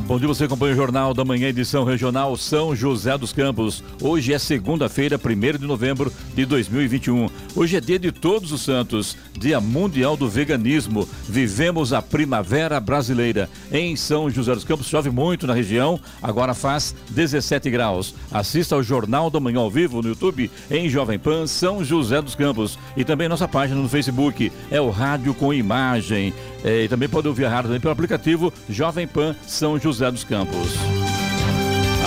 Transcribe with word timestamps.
Bom 0.00 0.18
dia 0.18 0.28
você 0.28 0.44
acompanha 0.44 0.74
o 0.74 0.76
Jornal 0.76 1.12
da 1.12 1.24
Manhã, 1.24 1.48
edição 1.48 1.82
regional 1.82 2.36
São 2.36 2.74
José 2.74 3.18
dos 3.18 3.32
Campos. 3.32 3.82
Hoje 4.00 4.32
é 4.32 4.38
segunda-feira, 4.38 5.18
1 5.18 5.58
de 5.58 5.66
novembro 5.66 6.12
de 6.34 6.46
2021. 6.46 7.28
Hoje 7.56 7.76
é 7.76 7.80
dia 7.80 7.98
de 7.98 8.12
Todos 8.12 8.52
os 8.52 8.62
Santos, 8.62 9.16
dia 9.36 9.60
mundial 9.60 10.16
do 10.16 10.28
veganismo. 10.28 11.08
Vivemos 11.28 11.92
a 11.92 12.00
primavera 12.00 12.78
brasileira. 12.78 13.50
Em 13.72 13.96
São 13.96 14.30
José 14.30 14.54
dos 14.54 14.64
Campos 14.64 14.86
chove 14.86 15.10
muito 15.10 15.46
na 15.46 15.54
região, 15.54 15.98
agora 16.22 16.54
faz 16.54 16.94
17 17.10 17.68
graus. 17.68 18.14
Assista 18.30 18.76
ao 18.76 18.82
Jornal 18.82 19.30
da 19.30 19.40
Manhã 19.40 19.58
ao 19.58 19.70
vivo 19.70 20.00
no 20.00 20.08
YouTube 20.08 20.50
em 20.70 20.88
Jovem 20.88 21.18
Pan 21.18 21.46
São 21.46 21.82
José 21.82 22.22
dos 22.22 22.34
Campos 22.34 22.78
e 22.96 23.04
também 23.04 23.28
nossa 23.28 23.48
página 23.48 23.80
no 23.80 23.88
Facebook, 23.88 24.52
é 24.70 24.80
o 24.80 24.90
Rádio 24.90 25.34
com 25.34 25.52
Imagem. 25.52 26.32
É, 26.64 26.84
e 26.84 26.88
também 26.88 27.08
pode 27.08 27.28
ouvir 27.28 27.44
a 27.44 27.48
rádio 27.48 27.80
pelo 27.80 27.92
aplicativo 27.92 28.52
Jovem 28.68 29.06
Pan 29.06 29.34
São 29.46 29.78
José 29.78 29.87
dos 29.88 30.22
Campos. 30.22 31.07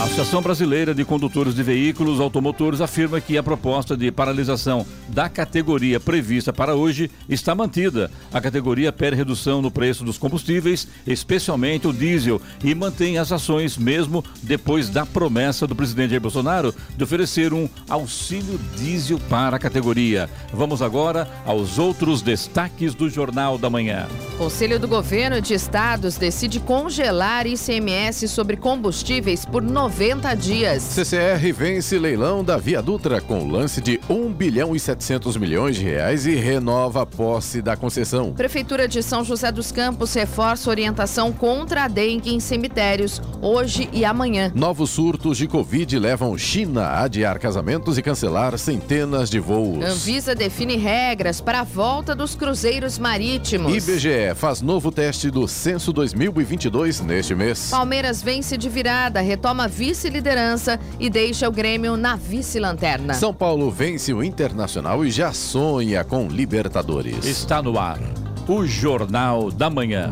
A 0.02 0.06
Associação 0.06 0.42
Brasileira 0.42 0.96
de 0.96 1.06
Condutores 1.06 1.54
de 1.54 1.62
Veículos 1.62 2.20
Automotores 2.20 2.82
afirma 2.82 3.22
que 3.22 3.38
a 3.38 3.44
proposta 3.44 3.96
de 3.96 4.12
paralisação 4.12 4.84
da 5.08 5.30
categoria 5.30 6.00
prevista 6.00 6.52
para 6.52 6.74
hoje 6.74 7.12
está 7.30 7.54
mantida. 7.54 8.10
A 8.34 8.42
categoria 8.42 8.92
pede 8.92 9.16
redução 9.16 9.62
no 9.62 9.70
preço 9.70 10.04
dos 10.04 10.18
combustíveis, 10.18 10.88
especialmente 11.06 11.88
o 11.88 11.94
diesel, 11.94 12.42
e 12.64 12.74
mantém 12.74 13.20
as 13.20 13.32
ações 13.32 13.78
mesmo 13.78 14.26
depois 14.42 14.90
da 14.90 15.06
promessa 15.06 15.68
do 15.68 15.76
presidente 15.76 16.10
Jair 16.10 16.22
Bolsonaro 16.22 16.74
de 16.98 17.04
oferecer 17.04 17.54
um 17.54 17.70
auxílio 17.88 18.60
diesel 18.76 19.20
para 19.30 19.58
a 19.58 19.60
categoria. 19.60 20.28
Vamos 20.52 20.82
agora 20.82 21.30
aos 21.46 21.78
outros 21.78 22.24
destaques 22.24 22.96
do 22.96 23.08
Jornal 23.08 23.56
da 23.56 23.70
Manhã. 23.70 24.08
Conselho 24.40 24.80
do 24.80 24.88
Governo 24.88 25.40
de 25.40 25.54
Estados 25.54 26.18
decide 26.18 26.60
congelar 26.60 27.46
ICMS 27.46 28.28
sobre 28.28 28.58
combustíveis 28.58 29.46
por 29.46 29.62
90 29.62 29.91
dias. 30.38 30.82
CCR 30.82 31.54
vence 31.54 32.00
leilão 32.00 32.44
da 32.44 32.58
Via 32.58 32.82
Dutra 32.82 33.20
com 33.20 33.48
lance 33.48 33.82
de 33.82 34.00
1 34.10 34.32
bilhão 34.34 34.76
e 34.76 34.80
700 34.80 35.38
milhões 35.38 35.76
de 35.76 35.84
reais 35.84 36.26
e 36.26 36.34
renova 36.34 37.02
a 37.02 37.06
posse 37.06 37.62
da 37.62 37.76
concessão. 37.76 38.32
Prefeitura 38.32 38.88
de 38.88 39.04
São 39.04 39.24
José 39.24 39.52
dos 39.52 39.72
Campos 39.72 40.14
reforça 40.14 40.70
orientação 40.70 41.32
contra 41.32 41.84
a 41.84 41.88
dengue 41.88 42.34
em 42.34 42.40
cemitérios 42.40 43.22
hoje 43.42 43.90
e 43.92 44.06
amanhã. 44.06 44.52
Novos 44.56 44.92
surtos 44.92 45.38
de 45.38 45.48
Covid 45.48 46.00
levam 46.00 46.38
China 46.38 46.84
a 46.84 47.04
adiar 47.04 47.38
casamentos 47.38 47.98
e 47.98 48.02
cancelar 48.02 48.58
centenas 48.58 49.30
de 49.30 49.40
voos. 49.40 49.84
Anvisa 49.84 50.34
define 50.34 50.78
regras 50.78 51.42
para 51.42 51.60
a 51.60 51.64
volta 51.64 52.16
dos 52.16 52.34
cruzeiros 52.34 52.98
marítimos. 52.98 53.76
IBGE 53.76 54.34
faz 54.36 54.62
novo 54.62 54.92
teste 54.92 55.30
do 55.30 55.48
Censo 55.48 55.92
2022 55.92 57.02
neste 57.02 57.36
mês. 57.36 57.70
Palmeiras 57.70 58.22
vence 58.22 58.58
de 58.58 58.70
virada, 58.70 59.20
retoma 59.20 59.68
vice-liderança 59.82 60.80
e 61.00 61.10
deixa 61.10 61.50
o 61.50 61.52
Grêmio 61.52 61.98
na 61.98 62.16
vice-lanterna. 62.16 63.16
São 63.16 63.34
Paulo 63.34 63.72
vence 63.72 64.14
o 64.14 64.24
Internacional 64.24 65.04
e 65.04 65.10
já 65.10 65.34
sonha 65.34 66.04
com 66.04 66.28
Libertadores. 66.28 67.26
Está 67.26 67.64
no 67.64 67.80
ar 67.80 67.98
o 68.48 68.64
Jornal 68.64 69.50
da 69.50 69.72
Manhã. 69.72 70.12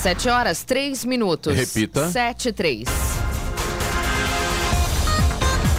Sete 0.00 0.28
horas, 0.28 0.62
três 0.62 1.04
minutos. 1.04 1.56
Repita. 1.56 2.08
Sete, 2.08 2.52
três. 2.52 2.86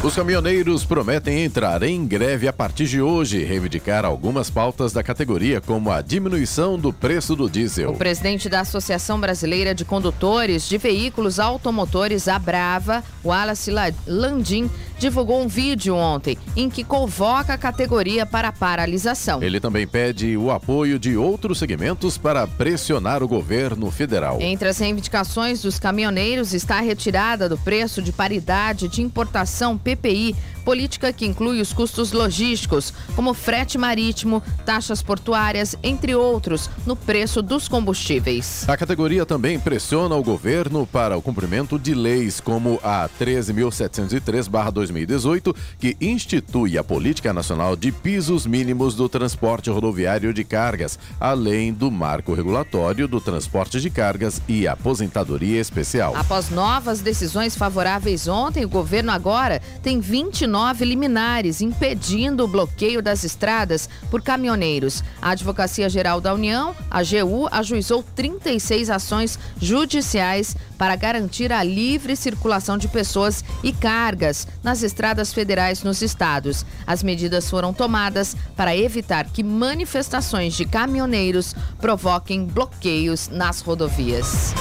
Os 0.04 0.16
caminhoneiros 0.16 0.86
prometem 0.86 1.44
entrar 1.44 1.84
em 1.84 2.06
greve 2.06 2.48
a 2.48 2.54
partir 2.54 2.86
de 2.86 3.02
hoje 3.02 3.40
e 3.40 3.44
reivindicar 3.44 4.06
algumas 4.06 4.50
pautas 4.50 4.94
da 4.94 5.04
categoria, 5.04 5.60
como 5.60 5.92
a 5.92 6.02
diminuição 6.02 6.78
do 6.78 6.92
preço 6.92 7.36
do 7.36 7.50
diesel. 7.50 7.92
O 7.92 7.98
presidente 7.98 8.48
da 8.48 8.62
Associação 8.62 9.20
Brasileira 9.20 9.76
de 9.76 9.84
Condutores 9.84 10.68
de 10.68 10.78
Veículos 10.78 11.38
Automotores, 11.38 12.30
a 12.30 12.40
Brava, 12.40 13.04
Wallace 13.24 13.72
Landim, 14.08 14.70
divulgou 15.00 15.42
um 15.42 15.48
vídeo 15.48 15.96
ontem 15.96 16.38
em 16.56 16.70
que 16.70 16.84
convoca 16.84 17.54
a 17.54 17.58
categoria 17.58 18.26
para 18.26 18.52
paralisação. 18.52 19.42
Ele 19.42 19.60
também 19.60 19.88
pede 19.88 20.36
o 20.36 20.52
apoio 20.52 21.00
de 21.00 21.16
outros 21.16 21.58
segmentos 21.58 22.18
para 22.18 22.46
pressionar 22.46 23.24
o 23.24 23.28
governo 23.28 23.90
federal. 23.90 24.38
Entre 24.42 24.68
as 24.68 24.78
reivindicações 24.78 25.62
dos 25.62 25.80
caminhoneiros 25.80 26.54
está 26.54 26.78
a 26.78 26.82
retirada 26.82 27.48
do 27.48 27.58
preço 27.58 28.02
de 28.02 28.12
paridade 28.12 28.88
de 28.90 29.02
importação 29.02 29.78
PPI, 29.78 30.36
política 30.70 31.12
que 31.12 31.26
inclui 31.26 31.62
os 31.62 31.74
custos 31.74 32.12
logísticos, 32.12 32.94
como 33.16 33.34
frete 33.34 33.76
marítimo, 33.76 34.44
taxas 34.64 35.02
portuárias, 35.02 35.76
entre 35.82 36.14
outros, 36.14 36.70
no 36.86 36.96
preço 36.96 37.42
dos 37.42 37.68
combustíveis. 37.68 38.70
A 38.70 38.78
categoria 38.78 39.26
também 39.26 39.60
pressiona 39.60 40.14
o 40.14 40.22
governo 40.22 40.86
para 40.86 41.18
o 41.18 41.24
cumprimento 41.24 41.80
de 41.80 41.96
leis 41.96 42.40
como 42.40 42.80
a 42.84 43.10
13.703-2018, 43.20 45.56
que 45.80 45.98
institui 46.00 46.78
a 46.78 46.84
Política 46.84 47.34
Nacional 47.34 47.76
de 47.76 47.92
Pisos 47.92 48.46
Mínimos 48.46 48.94
do 48.94 49.10
Transporte 49.10 49.72
Rodoviário 49.72 50.32
de 50.32 50.44
Cargas, 50.44 51.00
além 51.20 51.74
do 51.74 51.90
marco 51.90 52.32
regulatório 52.32 53.08
do 53.08 53.20
transporte 53.20 53.82
de 53.82 53.90
cargas 53.90 54.40
e 54.48 54.68
aposentadoria 54.68 55.60
especial. 55.60 56.16
Após 56.16 56.52
novas 56.52 57.02
decisões 57.02 57.56
favoráveis 57.56 58.28
ontem, 58.28 58.64
o 58.64 58.70
governo 58.70 59.12
agora 59.12 59.60
tem 59.82 60.00
29 60.00 60.59
liminares 60.82 61.62
impedindo 61.62 62.44
o 62.44 62.48
bloqueio 62.48 63.02
das 63.02 63.24
estradas 63.24 63.90
por 64.12 64.22
caminhoneiros. 64.22 65.04
A 65.22 65.32
Advocacia 65.32 65.90
Geral 65.90 66.20
da 66.20 66.34
União, 66.34 66.76
a 66.90 67.00
AGU, 67.00 67.48
ajuizou 67.52 68.04
36 68.16 68.90
ações 68.90 69.40
judiciais 69.60 70.56
para 70.78 70.96
garantir 70.96 71.52
a 71.52 71.64
livre 71.64 72.16
circulação 72.16 72.78
de 72.78 72.88
pessoas 72.88 73.44
e 73.64 73.72
cargas 73.72 74.48
nas 74.64 74.84
estradas 74.84 75.34
federais 75.34 75.84
nos 75.84 76.02
estados. 76.02 76.66
As 76.86 77.04
medidas 77.04 77.50
foram 77.50 77.74
tomadas 77.74 78.36
para 78.56 78.76
evitar 78.76 79.26
que 79.30 79.44
manifestações 79.44 80.54
de 80.54 80.66
caminhoneiros 80.66 81.56
provoquem 81.80 82.46
bloqueios 82.46 83.28
nas 83.30 83.62
rodovias. 83.62 84.54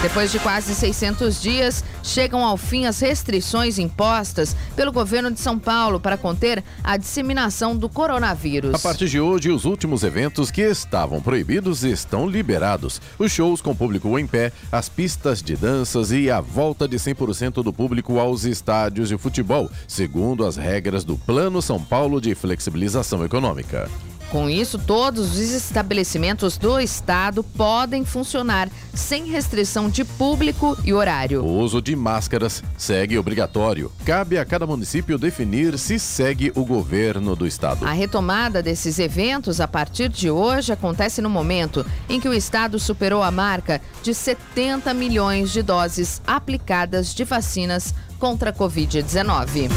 Depois 0.00 0.30
de 0.30 0.38
quase 0.38 0.76
600 0.76 1.42
dias, 1.42 1.84
chegam 2.04 2.44
ao 2.44 2.56
fim 2.56 2.86
as 2.86 3.00
restrições 3.00 3.80
impostas 3.80 4.54
pelo 4.76 4.92
governo 4.92 5.28
de 5.28 5.40
São 5.40 5.58
Paulo 5.58 5.98
para 5.98 6.16
conter 6.16 6.62
a 6.84 6.96
disseminação 6.96 7.76
do 7.76 7.88
coronavírus. 7.88 8.76
A 8.76 8.78
partir 8.78 9.08
de 9.08 9.18
hoje, 9.18 9.50
os 9.50 9.64
últimos 9.64 10.04
eventos 10.04 10.52
que 10.52 10.62
estavam 10.62 11.20
proibidos 11.20 11.82
estão 11.82 12.28
liberados. 12.28 13.02
Os 13.18 13.32
shows 13.32 13.60
com 13.60 13.74
público 13.74 14.16
em 14.16 14.26
pé, 14.26 14.52
as 14.70 14.88
pistas 14.88 15.42
de 15.42 15.56
danças 15.56 16.12
e 16.12 16.30
a 16.30 16.40
volta 16.40 16.86
de 16.86 16.96
100% 16.96 17.64
do 17.64 17.72
público 17.72 18.20
aos 18.20 18.44
estádios 18.44 19.08
de 19.08 19.18
futebol, 19.18 19.68
segundo 19.88 20.46
as 20.46 20.56
regras 20.56 21.02
do 21.02 21.16
Plano 21.16 21.60
São 21.60 21.82
Paulo 21.82 22.20
de 22.20 22.36
Flexibilização 22.36 23.24
Econômica. 23.24 23.90
Com 24.30 24.50
isso, 24.50 24.78
todos 24.78 25.32
os 25.32 25.38
estabelecimentos 25.38 26.58
do 26.58 26.78
estado 26.78 27.42
podem 27.42 28.04
funcionar 28.04 28.68
sem 28.92 29.24
restrição 29.26 29.88
de 29.88 30.04
público 30.04 30.76
e 30.84 30.92
horário. 30.92 31.42
O 31.42 31.58
uso 31.58 31.80
de 31.80 31.96
máscaras 31.96 32.62
segue 32.76 33.18
obrigatório. 33.18 33.90
Cabe 34.04 34.36
a 34.36 34.44
cada 34.44 34.66
município 34.66 35.16
definir 35.16 35.78
se 35.78 35.98
segue 35.98 36.52
o 36.54 36.64
governo 36.64 37.34
do 37.34 37.46
estado. 37.46 37.86
A 37.86 37.92
retomada 37.92 38.62
desses 38.62 38.98
eventos 38.98 39.62
a 39.62 39.68
partir 39.68 40.10
de 40.10 40.30
hoje 40.30 40.72
acontece 40.72 41.22
no 41.22 41.30
momento 41.30 41.86
em 42.06 42.20
que 42.20 42.28
o 42.28 42.34
estado 42.34 42.78
superou 42.78 43.22
a 43.22 43.30
marca 43.30 43.80
de 44.02 44.12
70 44.12 44.92
milhões 44.92 45.50
de 45.50 45.62
doses 45.62 46.20
aplicadas 46.26 47.14
de 47.14 47.24
vacinas 47.24 47.94
contra 48.18 48.50
a 48.50 48.52
Covid-19. 48.52 49.70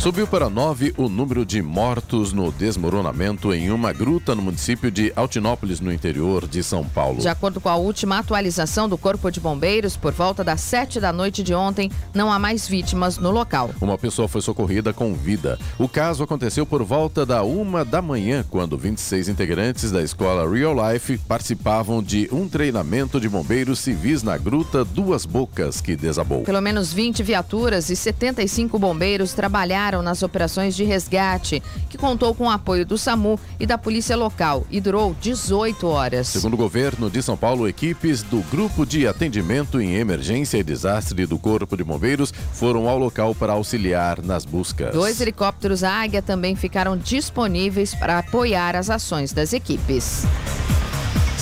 Subiu 0.00 0.26
para 0.26 0.48
nove 0.48 0.94
o 0.96 1.08
número 1.08 1.44
de 1.44 1.60
mortos 1.60 2.32
no 2.32 2.52
desmoronamento 2.52 3.52
em 3.52 3.72
uma 3.72 3.92
gruta 3.92 4.36
no 4.36 4.42
município 4.42 4.88
de 4.88 5.12
Altinópolis, 5.16 5.80
no 5.80 5.92
interior 5.92 6.46
de 6.46 6.62
São 6.62 6.84
Paulo. 6.84 7.18
De 7.18 7.28
acordo 7.28 7.60
com 7.60 7.68
a 7.68 7.74
última 7.74 8.18
atualização 8.18 8.88
do 8.88 8.96
Corpo 8.96 9.28
de 9.32 9.40
Bombeiros, 9.40 9.96
por 9.96 10.12
volta 10.12 10.44
das 10.44 10.60
sete 10.60 11.00
da 11.00 11.12
noite 11.12 11.42
de 11.42 11.52
ontem, 11.54 11.90
não 12.14 12.30
há 12.30 12.38
mais 12.38 12.68
vítimas 12.68 13.18
no 13.18 13.32
local. 13.32 13.70
Uma 13.80 13.98
pessoa 13.98 14.28
foi 14.28 14.40
socorrida 14.40 14.92
com 14.92 15.12
vida. 15.12 15.58
O 15.76 15.88
caso 15.88 16.22
aconteceu 16.22 16.64
por 16.64 16.84
volta 16.84 17.26
da 17.26 17.42
uma 17.42 17.84
da 17.84 18.00
manhã, 18.00 18.44
quando 18.48 18.78
26 18.78 19.28
integrantes 19.28 19.90
da 19.90 20.02
escola 20.02 20.48
Real 20.48 20.74
Life 20.92 21.18
participavam 21.18 22.00
de 22.00 22.28
um 22.30 22.48
treinamento 22.48 23.18
de 23.18 23.28
bombeiros 23.28 23.80
civis 23.80 24.22
na 24.22 24.38
gruta 24.38 24.84
Duas 24.84 25.26
Bocas, 25.26 25.80
que 25.80 25.96
desabou. 25.96 26.42
Pelo 26.42 26.60
menos 26.60 26.92
20 26.92 27.24
viaturas 27.24 27.90
e 27.90 27.96
75 27.96 28.78
bombeiros 28.78 29.32
trabalharam 29.32 29.85
nas 30.02 30.22
operações 30.22 30.74
de 30.74 30.84
resgate, 30.84 31.62
que 31.88 31.96
contou 31.96 32.34
com 32.34 32.44
o 32.44 32.50
apoio 32.50 32.84
do 32.84 32.98
SAMU 32.98 33.38
e 33.58 33.66
da 33.66 33.78
polícia 33.78 34.16
local 34.16 34.66
e 34.70 34.80
durou 34.80 35.14
18 35.20 35.86
horas. 35.86 36.28
Segundo 36.28 36.54
o 36.54 36.56
governo 36.56 37.08
de 37.08 37.22
São 37.22 37.36
Paulo, 37.36 37.68
equipes 37.68 38.22
do 38.22 38.40
Grupo 38.50 38.84
de 38.84 39.06
Atendimento 39.06 39.80
em 39.80 39.94
Emergência 39.94 40.58
e 40.58 40.62
Desastre 40.62 41.26
do 41.26 41.38
Corpo 41.38 41.76
de 41.76 41.84
Bombeiros 41.84 42.32
foram 42.52 42.88
ao 42.88 42.98
local 42.98 43.34
para 43.34 43.52
auxiliar 43.52 44.22
nas 44.22 44.44
buscas. 44.44 44.92
Dois 44.92 45.20
helicópteros 45.20 45.82
Águia 45.82 46.22
também 46.22 46.56
ficaram 46.56 46.96
disponíveis 46.96 47.94
para 47.94 48.18
apoiar 48.18 48.76
as 48.76 48.90
ações 48.90 49.32
das 49.32 49.52
equipes. 49.52 50.24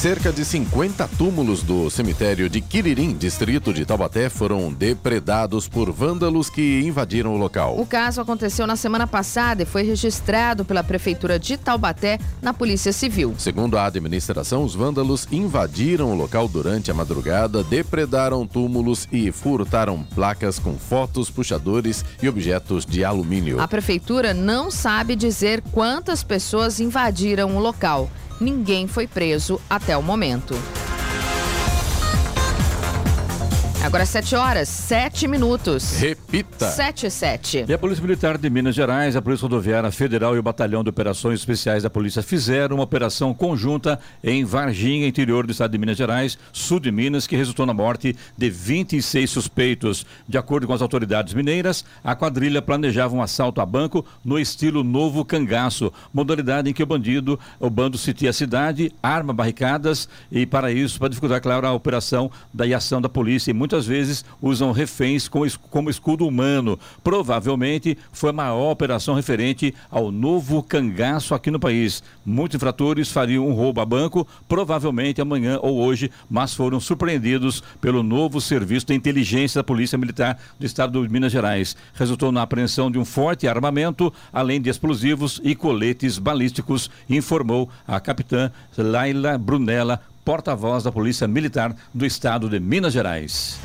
Cerca 0.04 0.30
de 0.30 0.44
50 0.44 1.08
túmulos 1.16 1.62
do 1.62 1.88
cemitério 1.88 2.50
de 2.50 2.60
Quiririm, 2.60 3.14
distrito 3.14 3.72
de 3.72 3.86
Taubaté, 3.86 4.28
foram 4.28 4.70
depredados 4.70 5.66
por 5.66 5.90
vândalos 5.90 6.50
que 6.50 6.82
invadiram 6.82 7.34
o 7.34 7.38
local. 7.38 7.80
O 7.80 7.86
caso 7.86 8.20
aconteceu 8.20 8.66
na 8.66 8.76
semana 8.76 9.06
passada 9.06 9.62
e 9.62 9.64
foi 9.64 9.82
registrado 9.82 10.62
pela 10.62 10.84
Prefeitura 10.84 11.38
de 11.38 11.56
Taubaté 11.56 12.18
na 12.42 12.52
Polícia 12.52 12.92
Civil. 12.92 13.34
Segundo 13.38 13.78
a 13.78 13.86
administração, 13.86 14.62
os 14.62 14.74
vândalos 14.74 15.26
invadiram 15.32 16.12
o 16.12 16.14
local 16.14 16.48
durante 16.48 16.90
a 16.90 16.94
madrugada, 16.94 17.64
depredaram 17.64 18.46
túmulos 18.46 19.08
e 19.10 19.32
furtaram 19.32 20.04
placas 20.14 20.58
com 20.58 20.76
fotos, 20.76 21.30
puxadores 21.30 22.04
e 22.22 22.28
objetos 22.28 22.84
de 22.84 23.02
alumínio. 23.06 23.58
A 23.58 23.66
Prefeitura 23.66 24.34
não 24.34 24.70
sabe 24.70 25.16
dizer 25.16 25.62
quantas 25.72 26.22
pessoas 26.22 26.78
invadiram 26.78 27.56
o 27.56 27.58
local 27.58 28.10
ninguém 28.40 28.86
foi 28.86 29.06
preso 29.06 29.60
até 29.68 29.96
o 29.96 30.02
momento. 30.02 30.54
Agora 33.94 34.06
7 34.06 34.34
horas, 34.34 34.68
7 34.68 35.28
minutos. 35.28 36.00
Repita. 36.00 36.68
7 36.68 37.06
e 37.06 37.10
7. 37.12 37.64
E 37.68 37.72
a 37.72 37.78
Polícia 37.78 38.02
Militar 38.02 38.36
de 38.36 38.50
Minas 38.50 38.74
Gerais, 38.74 39.14
a 39.14 39.22
Polícia 39.22 39.44
Rodoviária 39.44 39.88
Federal 39.92 40.34
e 40.34 40.38
o 40.40 40.42
Batalhão 40.42 40.82
de 40.82 40.90
Operações 40.90 41.38
Especiais 41.38 41.84
da 41.84 41.88
Polícia 41.88 42.20
fizeram 42.20 42.74
uma 42.74 42.82
operação 42.82 43.32
conjunta 43.32 44.00
em 44.24 44.44
Varginha, 44.44 45.06
interior 45.06 45.46
do 45.46 45.52
estado 45.52 45.70
de 45.70 45.78
Minas 45.78 45.96
Gerais, 45.96 46.36
sul 46.52 46.80
de 46.80 46.90
Minas, 46.90 47.28
que 47.28 47.36
resultou 47.36 47.64
na 47.64 47.72
morte 47.72 48.16
de 48.36 48.50
26 48.50 49.30
suspeitos. 49.30 50.04
De 50.28 50.36
acordo 50.36 50.66
com 50.66 50.72
as 50.72 50.82
autoridades 50.82 51.32
mineiras, 51.32 51.84
a 52.02 52.16
quadrilha 52.16 52.60
planejava 52.60 53.14
um 53.14 53.22
assalto 53.22 53.60
a 53.60 53.66
banco 53.66 54.04
no 54.24 54.40
estilo 54.40 54.82
novo 54.82 55.24
cangaço, 55.24 55.92
modalidade 56.12 56.68
em 56.68 56.72
que 56.72 56.82
o 56.82 56.86
bandido, 56.86 57.38
o 57.60 57.70
bando 57.70 57.96
sitia 57.96 58.30
a 58.30 58.32
cidade, 58.32 58.92
arma 59.00 59.32
barricadas 59.32 60.08
e 60.32 60.44
para 60.44 60.72
isso, 60.72 60.98
para 60.98 61.10
dificultar, 61.10 61.40
claro, 61.40 61.64
a 61.64 61.72
operação 61.72 62.28
da 62.52 62.64
ação 62.76 63.00
da 63.00 63.08
polícia 63.08 63.52
e 63.52 63.54
muitas 63.54 63.83
muitas 63.84 63.86
vezes 63.86 64.24
usam 64.40 64.72
reféns 64.72 65.28
como 65.28 65.90
escudo 65.90 66.26
humano. 66.26 66.78
Provavelmente 67.02 67.96
foi 68.12 68.30
a 68.30 68.32
maior 68.32 68.70
operação 68.70 69.14
referente 69.14 69.74
ao 69.90 70.10
novo 70.10 70.62
cangaço 70.62 71.34
aqui 71.34 71.50
no 71.50 71.60
país. 71.60 72.02
Muitos 72.24 72.56
infratores 72.56 73.10
fariam 73.10 73.46
um 73.46 73.52
roubo 73.52 73.80
a 73.80 73.86
banco, 73.86 74.26
provavelmente 74.48 75.20
amanhã 75.20 75.58
ou 75.62 75.78
hoje, 75.78 76.10
mas 76.28 76.54
foram 76.54 76.80
surpreendidos 76.80 77.62
pelo 77.80 78.02
novo 78.02 78.40
serviço 78.40 78.86
de 78.86 78.94
inteligência 78.94 79.58
da 79.58 79.64
Polícia 79.64 79.98
Militar 79.98 80.38
do 80.58 80.66
Estado 80.66 81.02
de 81.02 81.12
Minas 81.12 81.32
Gerais. 81.32 81.76
Resultou 81.94 82.32
na 82.32 82.42
apreensão 82.42 82.90
de 82.90 82.98
um 82.98 83.04
forte 83.04 83.46
armamento, 83.46 84.12
além 84.32 84.60
de 84.60 84.70
explosivos 84.70 85.40
e 85.44 85.54
coletes 85.54 86.18
balísticos, 86.18 86.90
informou 87.08 87.68
a 87.86 88.00
capitã 88.00 88.50
Laila 88.76 89.36
Brunella, 89.36 90.00
porta-voz 90.24 90.82
da 90.82 90.90
Polícia 90.90 91.28
Militar 91.28 91.74
do 91.92 92.06
Estado 92.06 92.48
de 92.48 92.58
Minas 92.58 92.92
Gerais. 92.92 93.58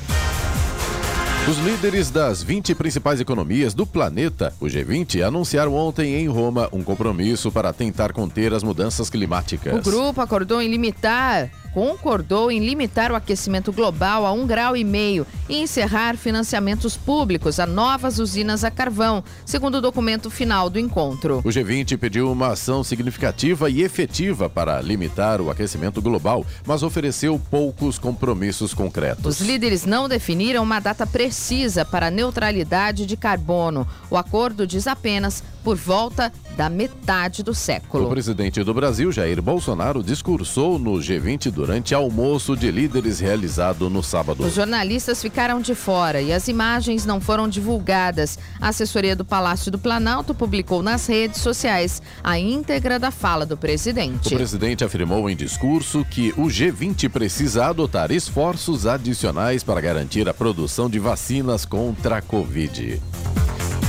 Os 1.49 1.57
líderes 1.57 2.11
das 2.11 2.43
20 2.43 2.75
principais 2.75 3.19
economias 3.19 3.73
do 3.73 3.87
planeta, 3.87 4.53
o 4.59 4.65
G20, 4.65 5.25
anunciaram 5.25 5.73
ontem 5.73 6.15
em 6.15 6.27
Roma 6.27 6.69
um 6.71 6.83
compromisso 6.83 7.51
para 7.51 7.73
tentar 7.73 8.13
conter 8.13 8.53
as 8.53 8.61
mudanças 8.61 9.09
climáticas. 9.09 9.73
O 9.73 9.81
grupo 9.81 10.21
acordou 10.21 10.61
em 10.61 10.69
limitar 10.69 11.49
concordou 11.73 12.51
em 12.51 12.59
limitar 12.59 13.11
o 13.11 13.15
aquecimento 13.15 13.71
global 13.71 14.25
a 14.25 14.31
um 14.31 14.45
grau 14.45 14.75
e 14.75 14.83
meio 14.83 15.25
e 15.47 15.57
encerrar 15.57 16.17
financiamentos 16.17 16.95
públicos 16.95 17.59
a 17.59 17.65
novas 17.65 18.19
usinas 18.19 18.63
a 18.63 18.71
carvão, 18.71 19.23
segundo 19.45 19.75
o 19.75 19.81
documento 19.81 20.29
final 20.29 20.69
do 20.69 20.79
encontro. 20.79 21.39
O 21.39 21.49
G20 21.49 21.97
pediu 21.97 22.31
uma 22.31 22.49
ação 22.49 22.83
significativa 22.83 23.69
e 23.69 23.81
efetiva 23.81 24.49
para 24.49 24.81
limitar 24.81 25.41
o 25.41 25.49
aquecimento 25.49 26.01
global, 26.01 26.45
mas 26.65 26.83
ofereceu 26.83 27.39
poucos 27.49 27.97
compromissos 27.97 28.73
concretos. 28.73 29.25
Os 29.25 29.41
líderes 29.41 29.85
não 29.85 30.07
definiram 30.07 30.63
uma 30.63 30.79
data 30.79 31.05
precisa 31.05 31.85
para 31.85 32.07
a 32.07 32.11
neutralidade 32.11 33.05
de 33.05 33.17
carbono. 33.17 33.87
O 34.09 34.17
acordo 34.17 34.65
diz 34.65 34.87
apenas 34.87 35.43
por 35.63 35.75
volta 35.75 36.31
da 36.55 36.69
metade 36.69 37.41
do 37.41 37.53
século. 37.53 38.05
O 38.05 38.09
presidente 38.09 38.63
do 38.63 38.73
Brasil, 38.73 39.11
Jair 39.11 39.41
Bolsonaro, 39.41 40.03
discursou 40.03 40.77
no 40.77 40.93
G20 40.95 41.51
durante 41.51 41.95
almoço 41.95 42.55
de 42.55 42.69
líderes 42.69 43.19
realizado 43.19 43.89
no 43.89 44.03
sábado. 44.03 44.43
Os 44.43 44.53
jornalistas 44.53 45.21
ficaram 45.21 45.61
de 45.61 45.73
fora 45.73 46.21
e 46.21 46.33
as 46.33 46.47
imagens 46.47 47.05
não 47.05 47.21
foram 47.21 47.47
divulgadas. 47.47 48.37
A 48.59 48.69
assessoria 48.69 49.15
do 49.15 49.23
Palácio 49.23 49.71
do 49.71 49.79
Planalto 49.79 50.33
publicou 50.33 50.83
nas 50.83 51.07
redes 51.07 51.41
sociais 51.41 52.01
a 52.23 52.37
íntegra 52.37 52.99
da 52.99 53.11
fala 53.11 53.45
do 53.45 53.55
presidente. 53.55 54.33
O 54.33 54.37
presidente 54.37 54.83
afirmou 54.83 55.29
em 55.29 55.35
discurso 55.35 56.05
que 56.05 56.33
o 56.35 56.47
G20 56.47 57.09
precisa 57.09 57.67
adotar 57.67 58.11
esforços 58.11 58.85
adicionais 58.85 59.63
para 59.63 59.79
garantir 59.79 60.27
a 60.27 60.33
produção 60.33 60.89
de 60.89 60.99
vacinas 60.99 61.63
contra 61.65 62.17
a 62.17 62.21
Covid. 62.21 63.01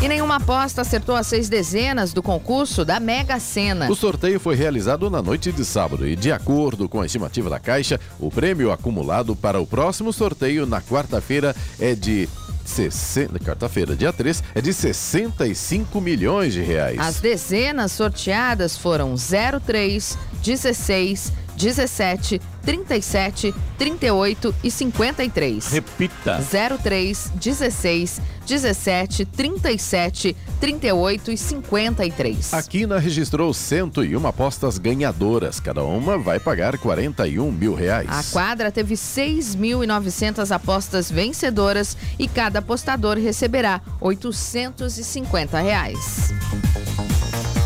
E 0.02 0.08
nenhuma 0.08 0.36
aposta 0.36 0.80
acertou 0.80 1.14
as 1.14 1.26
seis 1.26 1.50
dezenas 1.50 2.14
do 2.14 2.22
concurso 2.22 2.86
da 2.86 2.98
Mega 2.98 3.38
Sena. 3.38 3.90
O 3.90 3.94
sorteio 3.94 4.40
foi 4.40 4.54
realizado 4.54 5.10
na 5.10 5.20
noite 5.20 5.52
de 5.52 5.62
sábado 5.62 6.08
e, 6.08 6.16
de 6.16 6.32
acordo 6.32 6.88
com 6.88 7.02
a 7.02 7.06
estimativa 7.06 7.50
da 7.50 7.60
Caixa, 7.60 8.00
o 8.18 8.30
prêmio 8.30 8.72
acumulado 8.72 9.36
para 9.36 9.60
o 9.60 9.66
próximo 9.66 10.10
sorteio 10.10 10.64
na 10.64 10.80
quarta-feira 10.80 11.54
é 11.78 11.94
de 11.94 12.26
60, 12.64 13.38
quarta-feira, 13.40 13.94
dia 13.94 14.10
3, 14.10 14.42
é 14.54 14.62
de 14.62 14.72
65 14.72 16.00
milhões 16.00 16.54
de 16.54 16.62
reais. 16.62 16.98
As 16.98 17.20
dezenas 17.20 17.92
sorteadas 17.92 18.78
foram 18.78 19.14
03, 19.16 20.16
16, 20.42 21.30
17, 21.60 22.40
37, 22.62 23.54
38 23.76 24.54
e 24.64 24.70
53. 24.70 25.66
Repita. 25.68 26.40
03, 26.82 27.32
16, 27.34 28.22
17, 28.46 29.24
37, 29.26 30.36
38 30.58 31.30
e 31.30 31.36
53. 31.36 32.54
A 32.54 32.62
Quina 32.62 32.98
registrou 32.98 33.52
101 33.52 34.26
apostas 34.26 34.78
ganhadoras. 34.78 35.60
Cada 35.60 35.84
uma 35.84 36.16
vai 36.16 36.40
pagar 36.40 36.78
41 36.78 37.52
mil 37.52 37.74
reais. 37.74 38.08
A 38.08 38.22
quadra 38.32 38.72
teve 38.72 38.94
6.900 38.94 40.50
apostas 40.50 41.10
vencedoras 41.10 41.94
e 42.18 42.26
cada 42.26 42.60
apostador 42.60 43.18
receberá 43.18 43.82
850 44.00 45.60
reais. 45.60 46.32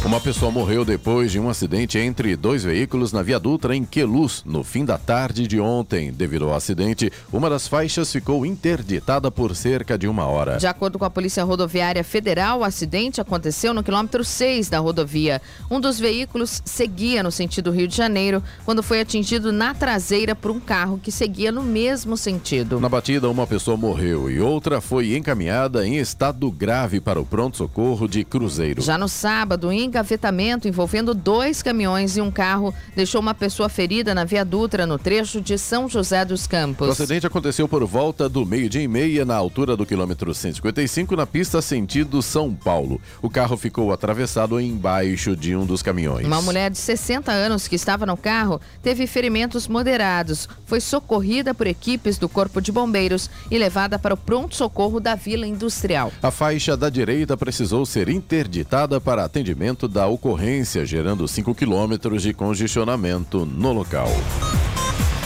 Uma 0.04 0.20
pessoa 0.20 0.52
morreu 0.52 0.84
depois 0.84 1.32
de 1.32 1.40
um 1.40 1.48
acidente 1.48 1.96
entre 1.98 2.36
dois 2.36 2.62
veículos 2.62 3.10
na 3.10 3.22
Via 3.22 3.40
Dutra, 3.40 3.74
em 3.74 3.86
Queluz, 3.86 4.42
no 4.44 4.62
fim 4.62 4.84
da 4.84 4.98
tarde 4.98 5.46
de 5.46 5.58
ontem. 5.58 6.12
Devido 6.12 6.44
ao 6.44 6.54
acidente, 6.54 7.10
uma 7.32 7.48
das 7.48 7.66
faixas 7.66 8.12
ficou 8.12 8.44
interditada 8.44 9.30
por 9.30 9.56
cerca 9.56 9.96
de 9.96 10.06
uma 10.06 10.26
hora. 10.26 10.58
De 10.58 10.66
acordo 10.66 10.98
com 10.98 11.06
a 11.06 11.10
Polícia 11.10 11.42
Rodoviária 11.42 12.04
Federal, 12.04 12.60
o 12.60 12.64
acidente 12.64 13.18
aconteceu 13.18 13.72
no 13.72 13.82
quilômetro 13.82 14.22
6 14.22 14.68
da 14.68 14.78
rodovia. 14.78 15.40
Um 15.70 15.80
dos 15.80 15.98
veículos 15.98 16.60
seguia 16.66 17.22
no 17.22 17.32
sentido 17.32 17.70
Rio 17.70 17.88
de 17.88 17.96
Janeiro 17.96 18.42
quando 18.66 18.82
foi 18.82 19.00
atingido 19.00 19.52
na 19.52 19.72
traseira 19.72 20.34
por 20.34 20.50
um 20.50 20.60
carro 20.60 21.00
que 21.02 21.10
seguia 21.10 21.50
no 21.50 21.62
mesmo 21.62 22.14
sentido. 22.14 22.78
Na 22.78 22.90
batida, 22.90 23.30
uma 23.30 23.46
pessoa 23.46 23.74
morreu 23.74 24.30
e 24.30 24.38
outra 24.38 24.82
foi 24.82 25.16
encaminhada 25.16 25.86
em 25.86 25.96
estado 25.96 26.50
grave 26.50 27.00
para 27.00 27.18
o 27.18 27.24
pronto-socorro 27.24 28.06
de 28.06 28.22
Cruzeiro. 28.22 28.82
Já 28.82 28.98
no 28.98 29.08
sábado, 29.08 29.72
em 29.72 29.93
engavetamento 29.94 30.66
envolvendo 30.66 31.14
dois 31.14 31.62
caminhões 31.62 32.16
e 32.16 32.20
um 32.20 32.30
carro 32.30 32.74
deixou 32.96 33.20
uma 33.20 33.32
pessoa 33.32 33.68
ferida 33.68 34.12
na 34.12 34.24
Via 34.24 34.44
Dutra, 34.44 34.86
no 34.86 34.98
trecho 34.98 35.40
de 35.40 35.56
São 35.56 35.88
José 35.88 36.24
dos 36.24 36.48
Campos. 36.48 36.88
O 36.88 36.90
acidente 36.90 37.26
aconteceu 37.26 37.68
por 37.68 37.84
volta 37.86 38.28
do 38.28 38.44
meio-dia 38.44 38.82
e 38.82 38.88
meia, 38.88 39.24
na 39.24 39.36
altura 39.36 39.76
do 39.76 39.86
quilômetro 39.86 40.34
155, 40.34 41.14
na 41.14 41.26
pista 41.26 41.62
sentido 41.62 42.20
São 42.22 42.52
Paulo. 42.52 43.00
O 43.22 43.30
carro 43.30 43.56
ficou 43.56 43.92
atravessado 43.92 44.60
embaixo 44.60 45.36
de 45.36 45.54
um 45.54 45.64
dos 45.64 45.80
caminhões. 45.80 46.26
Uma 46.26 46.42
mulher 46.42 46.70
de 46.70 46.78
60 46.78 47.30
anos 47.30 47.68
que 47.68 47.76
estava 47.76 48.04
no 48.04 48.16
carro 48.16 48.60
teve 48.82 49.06
ferimentos 49.06 49.68
moderados. 49.68 50.48
Foi 50.66 50.80
socorrida 50.80 51.54
por 51.54 51.68
equipes 51.68 52.18
do 52.18 52.28
Corpo 52.28 52.60
de 52.60 52.72
Bombeiros 52.72 53.30
e 53.48 53.56
levada 53.56 53.96
para 53.98 54.14
o 54.14 54.16
pronto-socorro 54.16 54.98
da 54.98 55.14
Vila 55.14 55.46
Industrial. 55.46 56.12
A 56.20 56.32
faixa 56.32 56.76
da 56.76 56.90
direita 56.90 57.36
precisou 57.36 57.86
ser 57.86 58.08
interditada 58.08 59.00
para 59.00 59.24
atendimento 59.24 59.83
da 59.88 60.06
ocorrência, 60.06 60.84
gerando 60.84 61.26
5 61.26 61.54
quilômetros 61.54 62.22
de 62.22 62.32
congestionamento 62.32 63.44
no 63.44 63.72
local. 63.72 64.08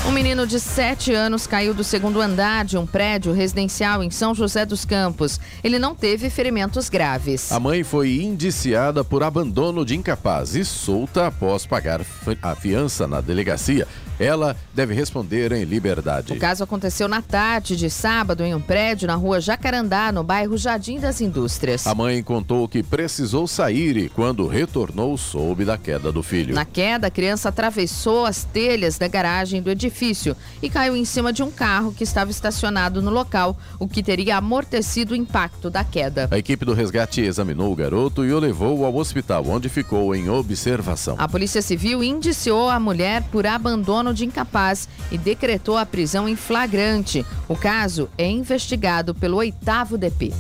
Um 0.08 0.10
menino 0.10 0.46
de 0.46 0.58
7 0.58 1.12
anos 1.12 1.46
caiu 1.46 1.74
do 1.74 1.84
segundo 1.84 2.20
andar 2.20 2.64
de 2.64 2.78
um 2.78 2.86
prédio 2.86 3.30
residencial 3.30 4.02
em 4.02 4.10
São 4.10 4.34
José 4.34 4.64
dos 4.64 4.86
Campos. 4.86 5.38
Ele 5.62 5.78
não 5.78 5.94
teve 5.94 6.30
ferimentos 6.30 6.88
graves. 6.88 7.52
A 7.52 7.60
mãe 7.60 7.84
foi 7.84 8.22
indiciada 8.22 9.04
por 9.04 9.22
abandono 9.22 9.84
de 9.84 9.94
incapaz 9.94 10.54
e 10.54 10.64
solta 10.64 11.26
após 11.26 11.66
pagar 11.66 12.00
a 12.40 12.54
fiança 12.54 13.06
na 13.06 13.20
delegacia. 13.20 13.86
Ela 14.18 14.56
deve 14.74 14.94
responder 14.94 15.52
em 15.52 15.64
liberdade. 15.64 16.32
O 16.32 16.38
caso 16.38 16.64
aconteceu 16.64 17.08
na 17.08 17.22
tarde 17.22 17.76
de 17.76 17.88
sábado 17.88 18.42
em 18.42 18.54
um 18.54 18.60
prédio 18.60 19.06
na 19.06 19.14
rua 19.14 19.40
Jacarandá, 19.40 20.10
no 20.10 20.24
bairro 20.24 20.56
Jardim 20.56 20.98
das 20.98 21.20
Indústrias. 21.20 21.86
A 21.86 21.94
mãe 21.94 22.22
contou 22.22 22.68
que 22.68 22.82
precisou 22.82 23.46
sair 23.46 23.96
e, 23.96 24.08
quando 24.08 24.46
retornou, 24.46 25.16
soube 25.16 25.64
da 25.64 25.78
queda 25.78 26.10
do 26.10 26.22
filho. 26.22 26.54
Na 26.54 26.64
queda, 26.64 27.06
a 27.06 27.10
criança 27.10 27.48
atravessou 27.48 28.26
as 28.26 28.44
telhas 28.44 28.98
da 28.98 29.08
garagem 29.08 29.62
do 29.62 29.70
edifício 29.70 30.36
e 30.62 30.68
caiu 30.68 30.96
em 30.96 31.04
cima 31.04 31.32
de 31.32 31.42
um 31.42 31.50
carro 31.50 31.92
que 31.92 32.04
estava 32.04 32.30
estacionado 32.30 33.00
no 33.00 33.10
local, 33.10 33.56
o 33.78 33.86
que 33.86 34.02
teria 34.02 34.36
amortecido 34.36 35.12
o 35.12 35.16
impacto 35.16 35.70
da 35.70 35.84
queda. 35.84 36.28
A 36.30 36.38
equipe 36.38 36.64
do 36.64 36.74
resgate 36.74 37.20
examinou 37.20 37.72
o 37.72 37.76
garoto 37.76 38.24
e 38.24 38.32
o 38.32 38.38
levou 38.38 38.84
ao 38.84 38.96
hospital, 38.96 39.44
onde 39.46 39.68
ficou 39.68 40.14
em 40.14 40.28
observação. 40.28 41.16
A 41.18 41.28
Polícia 41.28 41.62
Civil 41.62 42.02
indiciou 42.02 42.68
a 42.68 42.80
mulher 42.80 43.22
por 43.24 43.46
abandono 43.46 44.07
de 44.12 44.24
incapaz 44.24 44.88
e 45.10 45.18
decretou 45.18 45.76
a 45.76 45.86
prisão 45.86 46.28
em 46.28 46.36
flagrante. 46.36 47.24
O 47.48 47.56
caso 47.56 48.08
é 48.16 48.28
investigado 48.28 49.14
pelo 49.14 49.36
oitavo 49.36 49.96
DP. 49.96 50.32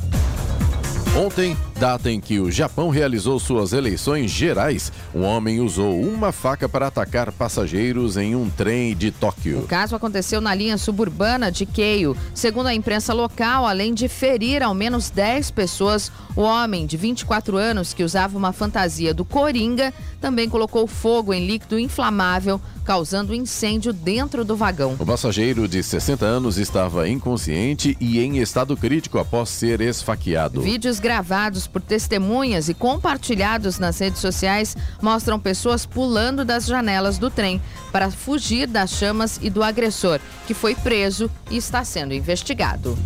Ontem, 1.16 1.56
data 1.78 2.10
em 2.10 2.20
que 2.20 2.40
o 2.40 2.50
Japão 2.50 2.90
realizou 2.90 3.38
suas 3.38 3.72
eleições 3.72 4.32
gerais, 4.32 4.92
um 5.14 5.22
homem 5.22 5.60
usou 5.60 6.00
uma 6.00 6.32
faca 6.32 6.68
para 6.68 6.88
atacar 6.88 7.30
passageiros 7.30 8.16
em 8.16 8.34
um 8.34 8.50
trem 8.50 8.96
de 8.96 9.12
Tóquio. 9.12 9.60
O 9.60 9.66
caso 9.66 9.94
aconteceu 9.94 10.40
na 10.40 10.52
linha 10.52 10.76
suburbana 10.76 11.52
de 11.52 11.64
Keio. 11.64 12.16
Segundo 12.34 12.66
a 12.66 12.74
imprensa 12.74 13.14
local, 13.14 13.64
além 13.64 13.94
de 13.94 14.08
ferir 14.08 14.60
ao 14.60 14.74
menos 14.74 15.08
10 15.08 15.52
pessoas, 15.52 16.10
o 16.34 16.40
homem 16.40 16.84
de 16.84 16.96
24 16.96 17.56
anos, 17.56 17.94
que 17.94 18.02
usava 18.02 18.36
uma 18.36 18.52
fantasia 18.52 19.14
do 19.14 19.24
Coringa, 19.24 19.94
também 20.20 20.48
colocou 20.48 20.84
fogo 20.88 21.32
em 21.32 21.46
líquido 21.46 21.78
inflamável 21.78 22.60
causando 22.88 23.34
incêndio 23.34 23.92
dentro 23.92 24.46
do 24.46 24.56
vagão. 24.56 24.96
O 24.98 25.04
passageiro 25.04 25.68
de 25.68 25.82
60 25.82 26.24
anos 26.24 26.56
estava 26.56 27.06
inconsciente 27.06 27.94
e 28.00 28.18
em 28.18 28.38
estado 28.38 28.74
crítico 28.78 29.18
após 29.18 29.50
ser 29.50 29.82
esfaqueado. 29.82 30.62
Vídeos 30.62 30.98
gravados 30.98 31.66
por 31.68 31.82
testemunhas 31.82 32.68
e 32.68 32.74
compartilhados 32.74 33.78
nas 33.78 33.98
redes 33.98 34.20
sociais 34.20 34.76
mostram 35.00 35.38
pessoas 35.38 35.86
pulando 35.86 36.44
das 36.44 36.66
janelas 36.66 37.18
do 37.18 37.30
trem 37.30 37.60
para 37.92 38.10
fugir 38.10 38.66
das 38.66 38.90
chamas 38.90 39.38
e 39.42 39.50
do 39.50 39.62
agressor, 39.62 40.20
que 40.46 40.54
foi 40.54 40.74
preso 40.74 41.30
e 41.50 41.56
está 41.56 41.84
sendo 41.84 42.14
investigado. 42.14 42.98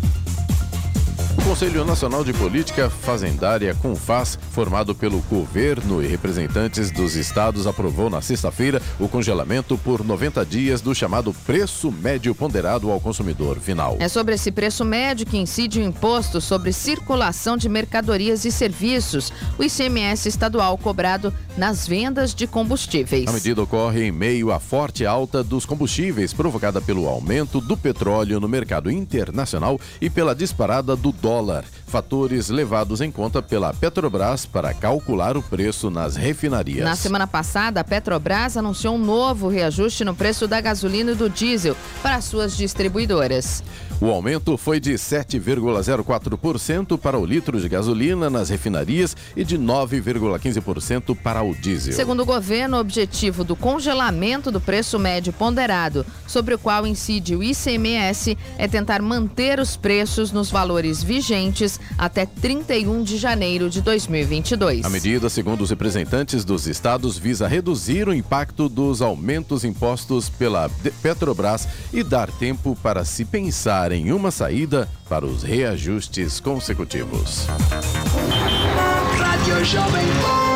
Conselho 1.53 1.85
Nacional 1.85 2.23
de 2.23 2.33
Política 2.33 2.89
Fazendária, 2.89 3.75
CONFAS, 3.75 4.39
formado 4.49 4.95
pelo 4.95 5.19
governo 5.29 6.01
e 6.01 6.07
representantes 6.07 6.89
dos 6.89 7.15
estados, 7.15 7.67
aprovou 7.67 8.09
na 8.09 8.23
sexta-feira 8.23 8.81
o 8.99 9.07
congelamento 9.07 9.77
por 9.77 10.03
90 10.03 10.43
dias 10.47 10.81
do 10.81 10.95
chamado 10.95 11.31
preço 11.45 11.91
médio 11.91 12.33
ponderado 12.33 12.89
ao 12.89 12.99
consumidor 12.99 13.59
final. 13.59 13.97
É 13.99 14.07
sobre 14.07 14.33
esse 14.33 14.51
preço 14.51 14.83
médio 14.83 15.27
que 15.27 15.37
incide 15.37 15.79
o 15.79 15.83
imposto 15.83 16.41
sobre 16.41 16.73
circulação 16.73 17.55
de 17.55 17.69
mercadorias 17.69 18.45
e 18.45 18.51
serviços, 18.51 19.31
o 19.55 19.63
ICMS 19.63 20.27
estadual 20.27 20.75
cobrado 20.75 21.31
nas 21.55 21.87
vendas 21.87 22.33
de 22.33 22.47
combustíveis. 22.47 23.27
A 23.27 23.31
medida 23.31 23.61
ocorre 23.61 24.05
em 24.07 24.11
meio 24.11 24.51
à 24.51 24.59
forte 24.59 25.05
alta 25.05 25.43
dos 25.43 25.67
combustíveis 25.67 26.33
provocada 26.33 26.81
pelo 26.81 27.07
aumento 27.07 27.61
do 27.61 27.77
petróleo 27.77 28.39
no 28.39 28.49
mercado 28.49 28.89
internacional 28.89 29.79
e 30.01 30.09
pela 30.09 30.33
disparada 30.33 30.95
do 30.95 31.11
dólar, 31.11 31.42
merhabalar. 31.43 31.82
Fatores 31.93 32.49
levados 32.49 33.01
em 33.01 33.11
conta 33.11 33.39
pela 33.39 33.71
Petrobras 33.71 34.47
para 34.47 34.73
calcular 34.73 35.37
o 35.37 35.43
preço 35.43 35.91
nas 35.91 36.15
refinarias. 36.15 36.83
Na 36.83 36.95
semana 36.95 37.27
passada, 37.27 37.81
a 37.81 37.83
Petrobras 37.83 38.57
anunciou 38.57 38.95
um 38.95 38.97
novo 38.97 39.47
reajuste 39.47 40.03
no 40.03 40.15
preço 40.15 40.47
da 40.47 40.59
gasolina 40.59 41.11
e 41.11 41.15
do 41.15 41.29
diesel 41.29 41.77
para 42.01 42.19
suas 42.19 42.57
distribuidoras. 42.57 43.63
O 44.01 44.09
aumento 44.09 44.57
foi 44.57 44.79
de 44.79 44.95
7,04% 44.95 46.97
para 46.97 47.17
o 47.17 47.25
litro 47.25 47.61
de 47.61 47.69
gasolina 47.69 48.29
nas 48.29 48.49
refinarias 48.49 49.15
e 49.33 49.45
de 49.45 49.57
9,15% 49.57 51.15
para 51.15 51.41
o 51.43 51.55
diesel. 51.55 51.93
Segundo 51.93 52.23
o 52.23 52.25
governo, 52.25 52.77
o 52.77 52.81
objetivo 52.81 53.43
do 53.43 53.55
congelamento 53.55 54.51
do 54.51 54.59
preço 54.59 54.99
médio 54.99 55.31
ponderado, 55.31 56.05
sobre 56.27 56.55
o 56.55 56.59
qual 56.59 56.87
incide 56.87 57.35
o 57.35 57.43
ICMS, 57.43 58.37
é 58.57 58.67
tentar 58.67 59.01
manter 59.01 59.59
os 59.59 59.77
preços 59.77 60.31
nos 60.31 60.51
valores 60.51 61.01
vigentes 61.01 61.79
até 61.97 62.25
31 62.25 63.03
de 63.03 63.17
janeiro 63.17 63.69
de 63.69 63.81
2022. 63.81 64.85
A 64.85 64.89
medida, 64.89 65.29
segundo 65.29 65.61
os 65.61 65.69
representantes 65.69 66.43
dos 66.43 66.67
estados, 66.67 67.17
visa 67.17 67.47
reduzir 67.47 68.07
o 68.07 68.13
impacto 68.13 68.67
dos 68.67 69.01
aumentos 69.01 69.63
impostos 69.63 70.29
pela 70.29 70.69
Petrobras 71.01 71.67
e 71.91 72.03
dar 72.03 72.31
tempo 72.31 72.77
para 72.81 73.05
se 73.05 73.25
pensar 73.25 73.91
em 73.91 74.11
uma 74.11 74.31
saída 74.31 74.89
para 75.07 75.25
os 75.25 75.43
reajustes 75.43 76.39
consecutivos. 76.39 77.47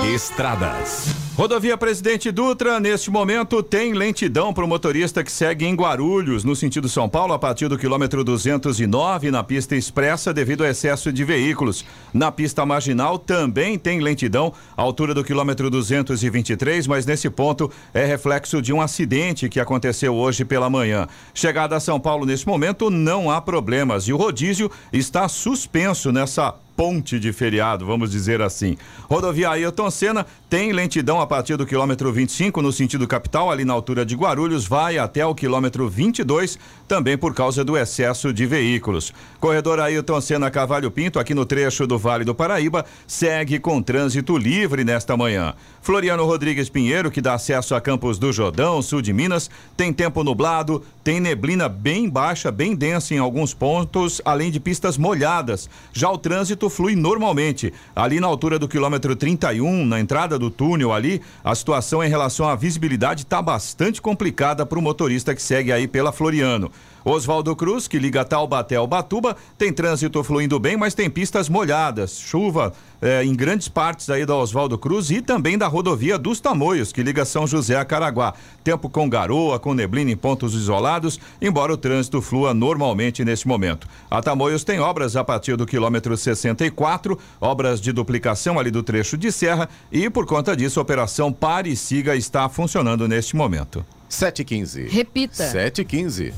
Estradas. 0.08 1.14
Rodovia 1.36 1.78
Presidente 1.78 2.32
Dutra, 2.32 2.80
neste 2.80 3.12
momento, 3.12 3.62
tem 3.62 3.92
lentidão 3.94 4.54
para 4.54 4.64
o 4.64 4.68
motorista 4.68 5.22
que 5.22 5.32
segue 5.32 5.66
em 5.66 5.76
Guarulhos, 5.76 6.46
no 6.46 6.56
sentido 6.56 6.88
São 6.88 7.10
Paulo, 7.10 7.34
a 7.34 7.38
partir 7.38 7.68
do 7.68 7.78
quilômetro 7.78 8.24
209, 8.24 9.30
na 9.30 9.44
pista 9.44 9.76
expressa, 9.76 10.34
devido 10.34 10.64
ao 10.64 10.70
excesso 10.70 11.12
de 11.12 11.26
veículos. 11.26 11.84
Na 12.14 12.32
pista 12.32 12.66
marginal 12.66 13.20
também 13.20 13.78
tem 13.78 14.00
lentidão, 14.00 14.54
altura 14.78 15.14
do 15.14 15.26
quilômetro 15.26 15.70
223, 15.70 16.88
mas 16.88 17.06
nesse 17.06 17.30
ponto 17.30 17.70
é 17.94 18.06
reflexo 18.06 18.62
de 18.62 18.72
um 18.72 18.82
acidente 18.82 19.50
que 19.50 19.60
aconteceu 19.60 20.16
hoje 20.16 20.46
pela 20.46 20.70
manhã. 20.70 21.06
Chegada 21.34 21.76
a 21.76 21.82
São 21.82 22.00
Paulo, 22.00 22.26
neste 22.26 22.48
momento, 22.48 22.90
não 22.90 23.30
há 23.30 23.42
problemas 23.42 24.08
e 24.08 24.14
o 24.14 24.18
rodízio 24.18 24.72
está 24.92 25.28
suspenso 25.28 26.14
nessa 26.14 26.56
ponte 26.78 27.20
de 27.20 27.34
feriado, 27.34 27.88
vamos 27.88 28.12
dizer 28.12 28.40
assim. 28.40 28.78
Rodovia 29.10 29.50
Ailton 29.50 29.90
Senna 29.90 30.28
tem 30.48 30.72
lentidão 30.72 31.20
a 31.20 31.26
partir 31.26 31.58
do 31.58 31.66
quilômetro 31.66 32.14
25 32.14 32.62
no 32.62 32.72
sentido 32.72 33.08
capital, 33.08 33.50
ali 33.50 33.66
na 33.66 33.74
altura 33.74 34.06
de 34.06 34.16
Guarulhos, 34.16 34.68
vai 34.68 35.00
até 35.00 35.26
o 35.26 35.34
quilômetro 35.34 35.90
22, 35.90 36.60
também 36.88 37.18
por 37.18 37.34
causa 37.34 37.66
do 37.66 37.76
excesso 37.76 38.32
de 38.32 38.46
veículos. 38.46 39.12
Corredor 39.40 39.80
Ailton 39.80 40.22
Senna 40.22 40.52
Cavalho 40.52 40.92
Pinto, 40.92 41.20
aqui 41.20 41.34
no 41.34 41.48
trecho 41.48 41.88
do 41.88 41.98
Vale 41.98 42.24
do 42.24 42.36
Paraíba, 42.36 42.86
segue 43.08 43.58
com 43.58 43.82
trânsito 43.82 44.38
livre 44.38 44.84
nesta 44.84 45.18
manhã. 45.18 45.56
Floriano 45.88 46.26
Rodrigues 46.26 46.68
Pinheiro, 46.68 47.10
que 47.10 47.22
dá 47.22 47.36
acesso 47.36 47.74
a 47.74 47.80
Campos 47.80 48.20
do 48.20 48.34
Jordão, 48.34 48.82
sul 48.82 49.02
de 49.02 49.14
Minas, 49.14 49.50
tem 49.78 49.94
tempo 49.94 50.22
nublado, 50.22 50.84
tem 51.02 51.22
neblina 51.22 51.70
bem 51.70 52.10
baixa, 52.10 52.52
bem 52.52 52.76
densa 52.76 53.14
em 53.14 53.20
alguns 53.20 53.54
pontos, 53.54 54.22
além 54.26 54.52
de 54.52 54.60
pistas 54.60 54.98
molhadas. 54.98 55.70
Já 55.94 56.12
o 56.12 56.18
trânsito 56.18 56.70
flui 56.70 56.94
normalmente. 56.94 57.74
Ali 57.96 58.20
na 58.20 58.28
altura 58.28 58.60
do 58.60 58.68
quilômetro 58.68 59.16
31, 59.16 59.86
na 59.86 59.98
entrada 59.98 60.38
do 60.38 60.50
túnel 60.50 60.92
ali, 60.92 61.22
a 61.42 61.56
situação 61.56 62.04
em 62.04 62.10
relação 62.10 62.50
à 62.50 62.56
visibilidade 62.58 63.24
está 63.24 63.42
bastante 63.42 64.02
complicada 64.02 64.66
para 64.66 64.78
o 64.78 64.82
motorista 64.82 65.34
que 65.34 65.42
segue 65.42 65.72
aí 65.72 65.88
pela 65.88 66.12
Floriano. 66.12 66.70
Oswaldo 67.08 67.56
Cruz, 67.56 67.88
que 67.88 67.98
liga 67.98 68.26
Taubaté 68.26 68.76
ao 68.76 68.86
Batuba, 68.86 69.38
tem 69.58 69.72
trânsito 69.72 70.22
fluindo 70.26 70.60
bem, 70.60 70.76
mas 70.76 70.94
tem 70.94 71.10
pistas 71.10 71.48
molhadas. 71.48 72.20
Chuva 72.20 72.74
eh, 73.02 73.24
em 73.24 73.34
grandes 73.34 73.70
partes 73.70 74.10
aí 74.10 74.26
da 74.26 74.36
Oswaldo 74.36 74.78
Cruz 74.78 75.10
e 75.10 75.22
também 75.22 75.58
da 75.58 75.68
rodovia 75.68 76.18
dos 76.18 76.42
Tamoios, 76.42 76.92
que 76.92 77.02
liga 77.02 77.24
São 77.24 77.48
José 77.48 77.78
a 77.78 77.86
Caraguá. 77.86 78.34
Tempo 78.62 78.90
com 78.90 79.08
garoa, 79.08 79.58
com 79.58 79.74
neblina 79.74 80.12
em 80.12 80.18
pontos 80.18 80.54
isolados, 80.54 81.18
embora 81.42 81.72
o 81.72 81.78
trânsito 81.78 82.22
flua 82.22 82.54
normalmente 82.54 83.24
neste 83.24 83.48
momento. 83.48 83.88
A 84.12 84.22
Tamoios 84.22 84.66
tem 84.66 84.82
obras 84.82 85.16
a 85.16 85.24
partir 85.24 85.56
do 85.56 85.66
quilômetro 85.66 86.18
64, 86.18 87.18
obras 87.40 87.80
de 87.80 87.94
duplicação 87.94 88.60
ali 88.60 88.70
do 88.70 88.84
trecho 88.84 89.18
de 89.18 89.32
serra 89.32 89.70
e, 89.90 90.10
por 90.10 90.26
conta 90.26 90.58
disso, 90.58 90.78
a 90.78 90.84
operação 90.84 91.32
Pare 91.32 91.72
e 91.72 91.78
Siga 91.78 92.18
está 92.18 92.50
funcionando 92.50 93.08
neste 93.08 93.34
momento. 93.34 93.86
7h15. 94.10 94.90
Repita. 94.90 95.46
7h15. 95.46 96.34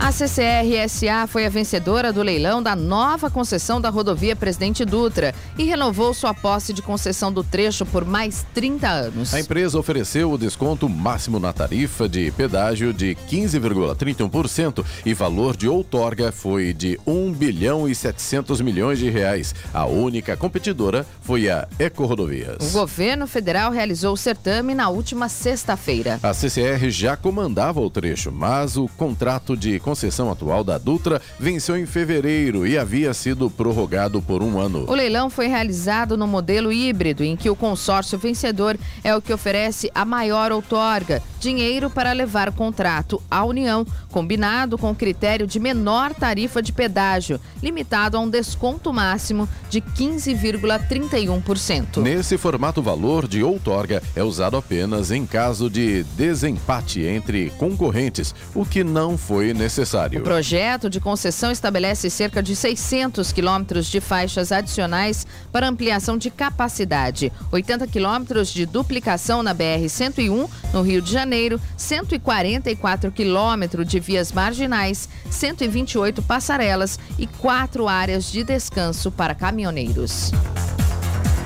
A 0.00 0.12
CCR-SA 0.12 1.26
foi 1.26 1.44
a 1.44 1.50
vencedora 1.50 2.10
do 2.10 2.22
leilão 2.22 2.62
da 2.62 2.74
nova 2.74 3.30
concessão 3.30 3.78
da 3.78 3.90
rodovia 3.90 4.34
Presidente 4.34 4.82
Dutra 4.82 5.34
e 5.58 5.64
renovou 5.64 6.14
sua 6.14 6.32
posse 6.32 6.72
de 6.72 6.80
concessão 6.80 7.30
do 7.30 7.44
trecho 7.44 7.84
por 7.84 8.02
mais 8.06 8.46
30 8.54 8.88
anos. 8.88 9.34
A 9.34 9.40
empresa 9.40 9.78
ofereceu 9.78 10.32
o 10.32 10.38
desconto 10.38 10.88
máximo 10.88 11.38
na 11.38 11.52
tarifa 11.52 12.08
de 12.08 12.30
pedágio 12.32 12.94
de 12.94 13.14
15,31% 13.28 14.82
e 15.04 15.12
valor 15.12 15.54
de 15.54 15.68
outorga 15.68 16.32
foi 16.32 16.72
de 16.72 16.98
1 17.06 17.32
bilhão 17.32 17.86
e 17.86 17.94
700 17.94 18.62
milhões 18.62 18.98
de 18.98 19.10
reais. 19.10 19.54
A 19.72 19.84
única 19.84 20.34
competidora 20.34 21.06
foi 21.20 21.50
a 21.50 21.68
Eco 21.78 22.06
Rodovias. 22.06 22.70
O 22.70 22.72
governo 22.72 23.26
federal 23.26 23.70
realizou 23.70 24.14
o 24.14 24.16
certame 24.16 24.74
na 24.74 24.88
última 24.88 25.28
sexta-feira. 25.28 26.18
A 26.22 26.32
CCR 26.32 26.88
já 26.88 27.18
comandava 27.18 27.82
o 27.82 27.90
trecho, 27.90 28.32
mas 28.32 28.78
o 28.78 28.88
contrato 28.96 29.54
de 29.54 29.78
concessão 29.90 30.30
atual 30.30 30.62
da 30.62 30.78
Dutra 30.78 31.20
venceu 31.36 31.76
em 31.76 31.84
fevereiro 31.84 32.64
e 32.64 32.78
havia 32.78 33.12
sido 33.12 33.50
prorrogado 33.50 34.22
por 34.22 34.40
um 34.40 34.56
ano. 34.56 34.84
O 34.86 34.94
leilão 34.94 35.28
foi 35.28 35.48
realizado 35.48 36.16
no 36.16 36.28
modelo 36.28 36.72
híbrido, 36.72 37.24
em 37.24 37.36
que 37.36 37.50
o 37.50 37.56
consórcio 37.56 38.16
vencedor 38.16 38.78
é 39.02 39.16
o 39.16 39.20
que 39.20 39.32
oferece 39.32 39.90
a 39.92 40.04
maior 40.04 40.52
outorga, 40.52 41.20
dinheiro 41.40 41.90
para 41.90 42.12
levar 42.12 42.48
o 42.48 42.52
contrato 42.52 43.20
à 43.28 43.44
União, 43.44 43.84
combinado 44.12 44.78
com 44.78 44.92
o 44.92 44.94
critério 44.94 45.44
de 45.44 45.58
menor 45.58 46.14
tarifa 46.14 46.62
de 46.62 46.72
pedágio, 46.72 47.40
limitado 47.60 48.16
a 48.16 48.20
um 48.20 48.30
desconto 48.30 48.92
máximo 48.92 49.48
de 49.68 49.80
15,31%. 49.80 52.00
Nesse 52.00 52.38
formato, 52.38 52.78
o 52.78 52.84
valor 52.84 53.26
de 53.26 53.42
outorga 53.42 54.00
é 54.14 54.22
usado 54.22 54.56
apenas 54.56 55.10
em 55.10 55.26
caso 55.26 55.68
de 55.68 56.04
desempate 56.16 57.02
entre 57.02 57.50
concorrentes, 57.58 58.32
o 58.54 58.64
que 58.64 58.84
não 58.84 59.18
foi 59.18 59.52
necessário 59.52 59.79
necessário. 59.80 60.20
O 60.20 60.22
projeto 60.22 60.90
de 60.90 61.00
concessão 61.00 61.50
estabelece 61.50 62.10
cerca 62.10 62.42
de 62.42 62.54
600 62.54 63.32
quilômetros 63.32 63.86
de 63.86 64.00
faixas 64.00 64.52
adicionais 64.52 65.26
para 65.50 65.68
ampliação 65.68 66.16
de 66.16 66.30
capacidade, 66.30 67.32
80 67.50 67.86
quilômetros 67.86 68.52
de 68.52 68.66
duplicação 68.66 69.42
na 69.42 69.54
BR-101, 69.54 70.48
no 70.72 70.82
Rio 70.82 71.00
de 71.00 71.10
Janeiro, 71.10 71.60
144 71.76 73.10
quilômetros 73.10 73.86
de 73.86 73.98
vias 73.98 74.32
marginais, 74.32 75.08
128 75.30 76.22
passarelas 76.22 76.98
e 77.18 77.26
quatro 77.26 77.88
áreas 77.88 78.30
de 78.30 78.44
descanso 78.44 79.10
para 79.10 79.34
caminhoneiros. 79.34 80.32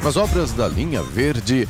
As 0.07 0.17
obras 0.17 0.53
da 0.53 0.69
linha 0.69 1.03
verde 1.03 1.67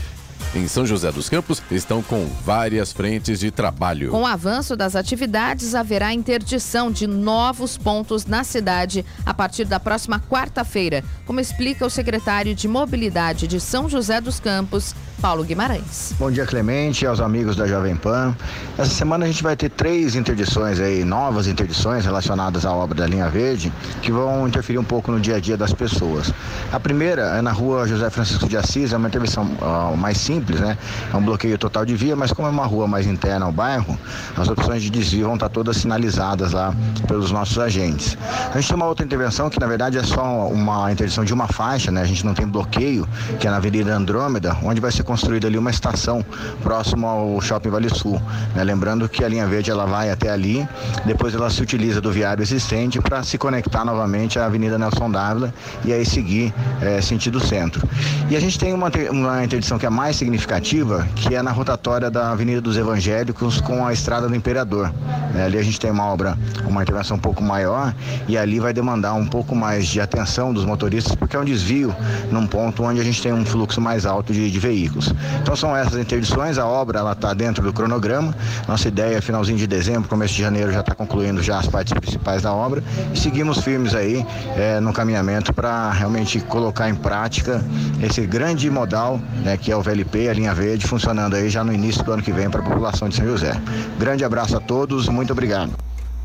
em 0.54 0.68
São 0.68 0.86
José 0.86 1.10
dos 1.10 1.28
Campos 1.28 1.62
estão 1.70 2.02
com 2.02 2.26
várias 2.44 2.92
frentes 2.92 3.40
de 3.40 3.50
trabalho. 3.50 4.10
Com 4.10 4.22
o 4.22 4.26
avanço 4.26 4.76
das 4.76 4.94
atividades, 4.94 5.74
haverá 5.74 6.12
interdição 6.12 6.90
de 6.90 7.06
novos 7.06 7.76
pontos 7.76 8.24
na 8.26 8.44
cidade 8.44 9.04
a 9.26 9.34
partir 9.34 9.64
da 9.64 9.80
próxima 9.80 10.20
quarta-feira, 10.20 11.02
como 11.26 11.40
explica 11.40 11.84
o 11.84 11.90
secretário 11.90 12.54
de 12.54 12.68
Mobilidade 12.68 13.46
de 13.46 13.58
São 13.60 13.88
José 13.88 14.20
dos 14.20 14.38
Campos, 14.38 14.94
Paulo 15.20 15.44
Guimarães. 15.44 16.14
Bom 16.18 16.30
dia, 16.30 16.44
Clemente, 16.44 17.06
aos 17.06 17.20
amigos 17.20 17.56
da 17.56 17.66
Jovem 17.66 17.96
Pan. 17.96 18.36
Essa 18.76 18.90
semana 18.90 19.24
a 19.24 19.28
gente 19.28 19.42
vai 19.42 19.56
ter 19.56 19.70
três 19.70 20.14
interdições 20.14 20.80
aí, 20.80 21.04
novas 21.04 21.46
interdições 21.46 22.04
relacionadas 22.04 22.66
à 22.66 22.72
obra 22.72 22.94
da 22.94 23.06
linha 23.06 23.28
verde, 23.28 23.72
que 24.02 24.12
vão 24.12 24.46
interferir 24.46 24.78
um 24.78 24.84
pouco 24.84 25.10
no 25.10 25.20
dia 25.20 25.36
a 25.36 25.40
dia 25.40 25.56
das 25.56 25.72
pessoas. 25.72 26.32
A 26.72 26.80
primeira 26.80 27.22
é 27.36 27.42
na 27.42 27.52
rua 27.52 27.86
José 27.86 28.10
Francisco 28.10 28.48
de 28.48 28.56
Assis, 28.56 28.92
é 28.92 28.96
uma 28.96 29.08
intervenção 29.08 29.48
mais 29.96 30.18
simples, 30.18 30.60
né? 30.60 30.76
É 31.12 31.16
um 31.16 31.22
bloqueio 31.22 31.56
total 31.56 31.84
de 31.86 31.94
via, 31.94 32.16
mas 32.16 32.32
como 32.32 32.48
é 32.48 32.50
uma 32.50 32.66
rua 32.66 32.86
mais 32.86 33.06
interna 33.06 33.46
ao 33.46 33.52
bairro, 33.52 33.98
as 34.36 34.48
opções 34.48 34.82
de 34.82 34.90
desvio 34.90 35.26
vão 35.26 35.34
estar 35.34 35.48
todas 35.48 35.76
sinalizadas 35.76 36.52
lá 36.52 36.74
pelos 37.06 37.30
nossos 37.30 37.58
agentes. 37.58 38.18
A 38.52 38.60
gente 38.60 38.68
tem 38.68 38.76
uma 38.76 38.86
outra 38.86 39.04
intervenção 39.04 39.48
que 39.48 39.58
na 39.60 39.66
verdade 39.66 39.96
é 39.96 40.02
só 40.02 40.48
uma 40.48 40.90
interdição 40.92 41.24
de 41.24 41.32
uma 41.32 41.46
faixa, 41.46 41.90
né? 41.90 42.02
A 42.02 42.06
gente 42.06 42.26
não 42.26 42.34
tem 42.34 42.46
bloqueio, 42.46 43.08
que 43.38 43.46
é 43.46 43.50
na 43.50 43.56
Avenida 43.56 43.94
Andrômeda, 43.94 44.56
onde 44.62 44.80
vai 44.80 44.90
ser 44.90 45.03
construída 45.04 45.46
ali 45.46 45.58
uma 45.58 45.70
estação 45.70 46.24
próximo 46.62 47.06
ao 47.06 47.40
Shopping 47.40 47.70
Vale 47.70 47.88
Sul. 47.88 48.20
Né? 48.54 48.64
Lembrando 48.64 49.08
que 49.08 49.24
a 49.24 49.28
linha 49.28 49.46
verde 49.46 49.70
ela 49.70 49.86
vai 49.86 50.10
até 50.10 50.30
ali, 50.30 50.66
depois 51.04 51.34
ela 51.34 51.50
se 51.50 51.62
utiliza 51.62 52.00
do 52.00 52.10
viário 52.10 52.42
existente 52.42 53.00
para 53.00 53.22
se 53.22 53.38
conectar 53.38 53.84
novamente 53.84 54.38
à 54.38 54.46
Avenida 54.46 54.78
Nelson 54.78 55.10
Dávila 55.10 55.52
e 55.84 55.92
aí 55.92 56.04
seguir 56.04 56.52
é, 56.80 57.00
sentido 57.00 57.38
centro. 57.40 57.86
E 58.30 58.36
a 58.36 58.40
gente 58.40 58.58
tem 58.58 58.72
uma, 58.72 58.90
uma 59.10 59.44
interdição 59.44 59.78
que 59.78 59.86
é 59.86 59.90
mais 59.90 60.16
significativa, 60.16 61.06
que 61.14 61.34
é 61.34 61.42
na 61.42 61.52
rotatória 61.52 62.10
da 62.10 62.30
Avenida 62.30 62.60
dos 62.60 62.76
Evangélicos 62.76 63.60
com 63.60 63.86
a 63.86 63.92
Estrada 63.92 64.28
do 64.28 64.34
Imperador. 64.34 64.92
É, 65.36 65.44
ali 65.44 65.58
a 65.58 65.62
gente 65.62 65.78
tem 65.78 65.90
uma 65.90 66.06
obra, 66.06 66.38
uma 66.66 66.82
intervenção 66.82 67.16
um 67.16 67.20
pouco 67.20 67.42
maior 67.42 67.94
e 68.28 68.38
ali 68.38 68.60
vai 68.60 68.72
demandar 68.72 69.14
um 69.14 69.26
pouco 69.26 69.54
mais 69.54 69.86
de 69.86 70.00
atenção 70.00 70.52
dos 70.52 70.64
motoristas, 70.64 71.14
porque 71.14 71.36
é 71.36 71.38
um 71.38 71.44
desvio 71.44 71.94
num 72.30 72.46
ponto 72.46 72.82
onde 72.82 73.00
a 73.00 73.04
gente 73.04 73.20
tem 73.20 73.32
um 73.32 73.44
fluxo 73.44 73.80
mais 73.80 74.06
alto 74.06 74.32
de, 74.32 74.50
de 74.50 74.58
veículos. 74.58 74.93
Então 75.42 75.56
são 75.56 75.76
essas 75.76 75.98
interdições, 75.98 76.58
a 76.58 76.66
obra 76.66 76.98
ela 76.98 77.12
está 77.12 77.34
dentro 77.34 77.62
do 77.62 77.72
cronograma. 77.72 78.34
Nossa 78.68 78.88
ideia 78.88 79.16
é 79.16 79.20
finalzinho 79.20 79.58
de 79.58 79.66
dezembro, 79.66 80.08
começo 80.08 80.34
de 80.34 80.42
janeiro 80.42 80.72
já 80.72 80.80
está 80.80 80.94
concluindo 80.94 81.42
já 81.42 81.58
as 81.58 81.66
partes 81.66 81.92
principais 81.92 82.42
da 82.42 82.52
obra 82.52 82.82
e 83.12 83.18
seguimos 83.18 83.58
firmes 83.58 83.94
aí 83.94 84.24
é, 84.56 84.80
no 84.80 84.92
caminhamento 84.92 85.52
para 85.52 85.90
realmente 85.90 86.40
colocar 86.40 86.88
em 86.88 86.94
prática 86.94 87.64
esse 88.02 88.26
grande 88.26 88.70
modal, 88.70 89.20
né, 89.44 89.56
que 89.56 89.70
é 89.70 89.76
o 89.76 89.82
VLP, 89.82 90.28
a 90.28 90.34
linha 90.34 90.54
verde, 90.54 90.86
funcionando 90.86 91.34
aí 91.34 91.48
já 91.48 91.64
no 91.64 91.72
início 91.72 92.02
do 92.04 92.12
ano 92.12 92.22
que 92.22 92.32
vem 92.32 92.50
para 92.50 92.60
a 92.60 92.64
população 92.64 93.08
de 93.08 93.16
São 93.16 93.26
José. 93.26 93.52
Grande 93.98 94.24
abraço 94.24 94.56
a 94.56 94.60
todos, 94.60 95.08
muito 95.08 95.32
obrigado. 95.32 95.72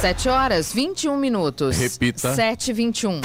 7 0.00 0.28
horas 0.28 0.72
21 0.72 1.16
minutos. 1.16 1.76
Repita. 1.76 2.32
7 2.32 2.70
e 2.70 2.72
21. 2.72 3.20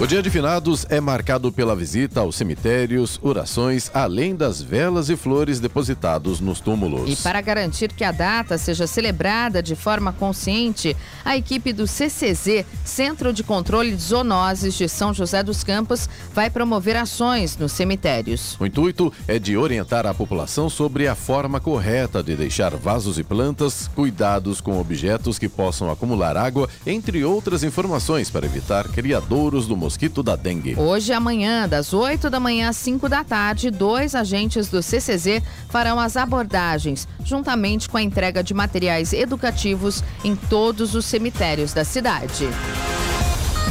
O 0.00 0.06
dia 0.06 0.22
de 0.22 0.30
finados 0.30 0.86
é 0.90 1.00
marcado 1.00 1.50
pela 1.50 1.74
visita 1.74 2.20
aos 2.20 2.36
cemitérios, 2.36 3.18
orações, 3.20 3.90
além 3.92 4.36
das 4.36 4.62
velas 4.62 5.10
e 5.10 5.16
flores 5.16 5.58
depositados 5.58 6.38
nos 6.38 6.60
túmulos. 6.60 7.10
E 7.10 7.16
para 7.16 7.40
garantir 7.40 7.92
que 7.92 8.04
a 8.04 8.12
data 8.12 8.56
seja 8.58 8.86
celebrada 8.86 9.60
de 9.60 9.74
forma 9.74 10.12
consciente, 10.12 10.96
a 11.24 11.36
equipe 11.36 11.72
do 11.72 11.84
CCZ, 11.84 12.64
Centro 12.84 13.32
de 13.32 13.42
Controle 13.42 13.90
de 13.90 14.00
Zoonoses 14.00 14.74
de 14.74 14.88
São 14.88 15.12
José 15.12 15.42
dos 15.42 15.64
Campos, 15.64 16.08
vai 16.32 16.48
promover 16.48 16.94
ações 16.94 17.56
nos 17.56 17.72
cemitérios. 17.72 18.56
O 18.60 18.66
intuito 18.66 19.12
é 19.26 19.36
de 19.36 19.56
orientar 19.56 20.06
a 20.06 20.14
população 20.14 20.70
sobre 20.70 21.08
a 21.08 21.16
forma 21.16 21.58
correta 21.58 22.22
de 22.22 22.36
deixar 22.36 22.76
vasos 22.76 23.18
e 23.18 23.24
plantas, 23.24 23.90
cuidados 23.96 24.60
com 24.60 24.78
objetos 24.78 25.40
que 25.40 25.48
possam 25.48 25.90
acumular 25.90 26.36
água, 26.36 26.68
entre 26.86 27.24
outras 27.24 27.64
informações 27.64 28.30
para 28.30 28.46
evitar 28.46 28.86
criadouros 28.86 29.66
do 29.66 29.87
mosquito 29.88 30.22
da 30.22 30.36
dengue. 30.36 30.74
Hoje 30.76 31.12
e 31.12 31.14
amanhã, 31.14 31.66
das 31.66 31.94
8 31.94 32.28
da 32.28 32.38
manhã 32.38 32.68
às 32.68 32.76
5 32.76 33.08
da 33.08 33.24
tarde, 33.24 33.70
dois 33.70 34.14
agentes 34.14 34.68
do 34.68 34.82
CCZ 34.82 35.42
farão 35.70 35.98
as 35.98 36.14
abordagens, 36.14 37.08
juntamente 37.24 37.88
com 37.88 37.96
a 37.96 38.02
entrega 38.02 38.42
de 38.42 38.52
materiais 38.52 39.14
educativos 39.14 40.04
em 40.22 40.36
todos 40.36 40.94
os 40.94 41.06
cemitérios 41.06 41.72
da 41.72 41.84
cidade. 41.84 42.48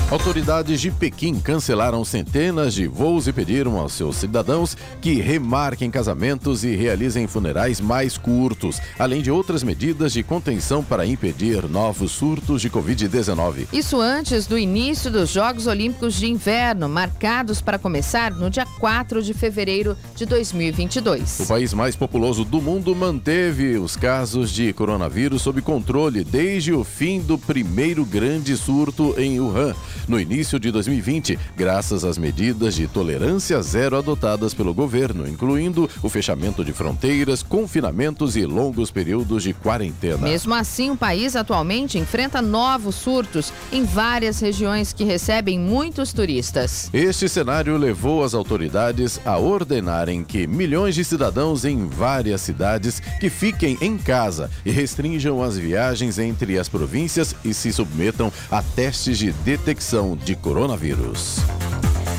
Autoridades 0.10 0.80
de 0.80 0.90
Pequim 0.90 1.38
cancelaram 1.38 2.06
centenas 2.06 2.74
de 2.74 2.88
voos 2.88 3.28
e 3.28 3.34
pediram 3.34 3.78
aos 3.78 3.92
seus 3.92 4.16
cidadãos 4.16 4.78
que 5.02 5.16
remarquem 5.16 5.92
casamentos 5.92 6.64
e 6.64 6.74
realizem 6.78 7.28
funerais 7.28 7.82
mais 7.82 8.18
curtos, 8.18 8.80
além 8.98 9.22
de 9.22 9.30
outras 9.30 9.64
medidas 9.64 10.14
de 10.14 10.24
contenção 10.24 10.82
para 10.82 11.06
impedir 11.06 11.68
novos 11.68 12.12
surtos 12.14 12.62
de 12.62 12.70
Covid-19. 12.70 13.68
Isso 13.74 14.00
antes 14.00 14.48
do 14.48 14.58
início 14.58 15.12
dos 15.12 15.30
Jogos 15.30 15.68
Olímpicos 15.68 16.16
de 16.16 16.28
Inverno, 16.28 16.88
marcados 16.88 17.60
para 17.60 17.78
começar 17.78 18.32
no 18.32 18.50
dia 18.50 18.66
4 18.80 19.22
de 19.22 19.34
fevereiro 19.34 19.98
de 20.16 20.26
2022. 20.26 21.42
O 21.42 21.48
país 21.48 21.74
mais 21.74 21.98
populoso 21.98 22.46
do 22.46 22.62
mundo 22.62 22.96
manteve 22.96 23.78
os 23.78 23.98
casos 23.98 24.52
de 24.52 24.72
coronavírus 24.72 25.42
sob 25.42 25.62
controle 25.62 26.24
desde 26.24 26.72
o 26.72 26.86
fim 26.86 27.20
do 27.20 27.38
primeiro 27.38 28.06
grande 28.06 28.56
surto 28.56 29.14
em 29.18 29.42
Wuhan 29.42 29.76
no 30.08 30.20
início 30.20 30.60
de 30.60 30.72
2020, 30.72 31.40
graças 31.56 32.04
às 32.04 32.18
medidas 32.18 32.76
de 32.76 32.88
tolerância 32.88 33.62
zero 33.62 33.98
adotadas 33.98 34.54
pelo 34.54 34.74
governo, 34.74 35.28
incluindo 35.28 35.90
o 36.02 36.10
fechamento 36.10 36.64
de 36.64 36.74
fronteiras, 36.74 37.42
confinamentos 37.42 38.36
e 38.36 38.46
longos 38.46 38.92
períodos 38.92 39.44
de 39.44 39.54
quarentena. 39.54 40.18
Mesmo 40.18 40.54
assim, 40.54 40.92
o 40.92 40.98
país 40.98 41.36
atualmente 41.36 41.98
enfrenta 41.98 42.42
novos 42.42 42.96
surtos 42.96 43.52
em 43.72 43.84
várias 43.84 44.40
regiões 44.40 44.94
que 44.94 45.04
recebem 45.04 45.60
muitos 45.60 46.14
turistas. 46.14 46.90
Este 46.94 47.28
cenário 47.28 47.78
levou 47.78 48.24
as 48.24 48.34
autoridades 48.34 49.20
a 49.26 49.38
ordenarem 49.38 50.24
que 50.24 50.48
milhões 50.48 50.96
de 50.96 51.04
cidadãos 51.04 51.66
em 51.66 51.88
várias 51.88 52.42
cidades 52.42 53.00
que 53.20 53.30
fiquem 53.30 53.78
em 53.82 53.98
casa 53.98 54.50
e 54.66 54.72
restringam 54.72 55.42
as 55.42 55.58
viagens 55.58 56.20
entre 56.20 56.58
as 56.58 56.70
províncias 56.70 57.36
e 57.44 57.54
se 57.54 57.72
submetam 57.72 58.32
a 58.52 58.62
testes 58.62 59.18
de 59.18 59.32
detecção 59.32 59.87
de 60.26 60.36
coronavírus. 60.36 61.40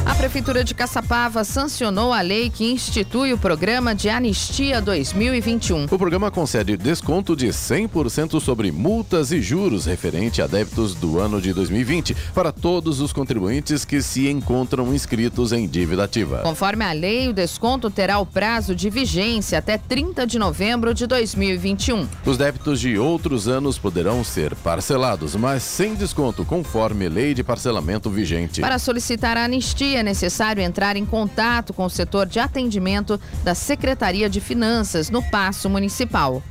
A 0.08 0.14
Prefeitura 0.14 0.64
de 0.64 0.74
Caçapava 0.74 1.44
sancionou 1.44 2.14
a 2.14 2.22
lei 2.22 2.48
que 2.48 2.64
institui 2.64 3.34
o 3.34 3.38
programa 3.38 3.94
de 3.94 4.08
Anistia 4.08 4.80
2021. 4.80 5.84
O 5.84 5.98
programa 5.98 6.30
concede 6.30 6.78
desconto 6.78 7.36
de 7.36 7.48
100% 7.48 8.40
sobre 8.40 8.72
multas 8.72 9.32
e 9.32 9.42
juros 9.42 9.84
referente 9.84 10.40
a 10.40 10.46
débitos 10.46 10.94
do 10.94 11.20
ano 11.20 11.42
de 11.42 11.52
2020 11.52 12.16
para 12.34 12.50
todos 12.50 13.02
os 13.02 13.12
contribuintes 13.12 13.84
que 13.84 14.00
se 14.00 14.30
encontram 14.30 14.94
inscritos 14.94 15.52
em 15.52 15.68
dívida 15.68 16.04
ativa. 16.04 16.38
Conforme 16.38 16.86
a 16.86 16.92
lei, 16.92 17.28
o 17.28 17.34
desconto 17.34 17.90
terá 17.90 18.18
o 18.18 18.24
prazo 18.24 18.74
de 18.74 18.88
vigência 18.88 19.58
até 19.58 19.76
30 19.76 20.26
de 20.26 20.38
novembro 20.38 20.94
de 20.94 21.06
2021. 21.06 22.08
Os 22.24 22.38
débitos 22.38 22.80
de 22.80 22.96
outros 22.96 23.46
anos 23.46 23.78
poderão 23.78 24.24
ser 24.24 24.56
parcelados, 24.56 25.36
mas 25.36 25.62
sem 25.62 25.94
desconto, 25.94 26.46
conforme 26.46 27.10
lei 27.10 27.34
de 27.34 27.44
parcelamento 27.44 28.08
vigente. 28.08 28.62
Para 28.62 28.78
solicitar 28.78 29.36
a 29.36 29.44
anistia, 29.44 29.97
é 29.98 30.02
necessário 30.02 30.62
entrar 30.62 30.96
em 30.96 31.04
contato 31.04 31.72
com 31.72 31.84
o 31.84 31.90
setor 31.90 32.26
de 32.26 32.38
atendimento 32.38 33.20
da 33.42 33.54
Secretaria 33.54 34.28
de 34.28 34.40
Finanças 34.40 35.10
no 35.10 35.22
Paço 35.22 35.68
Municipal. 35.68 36.42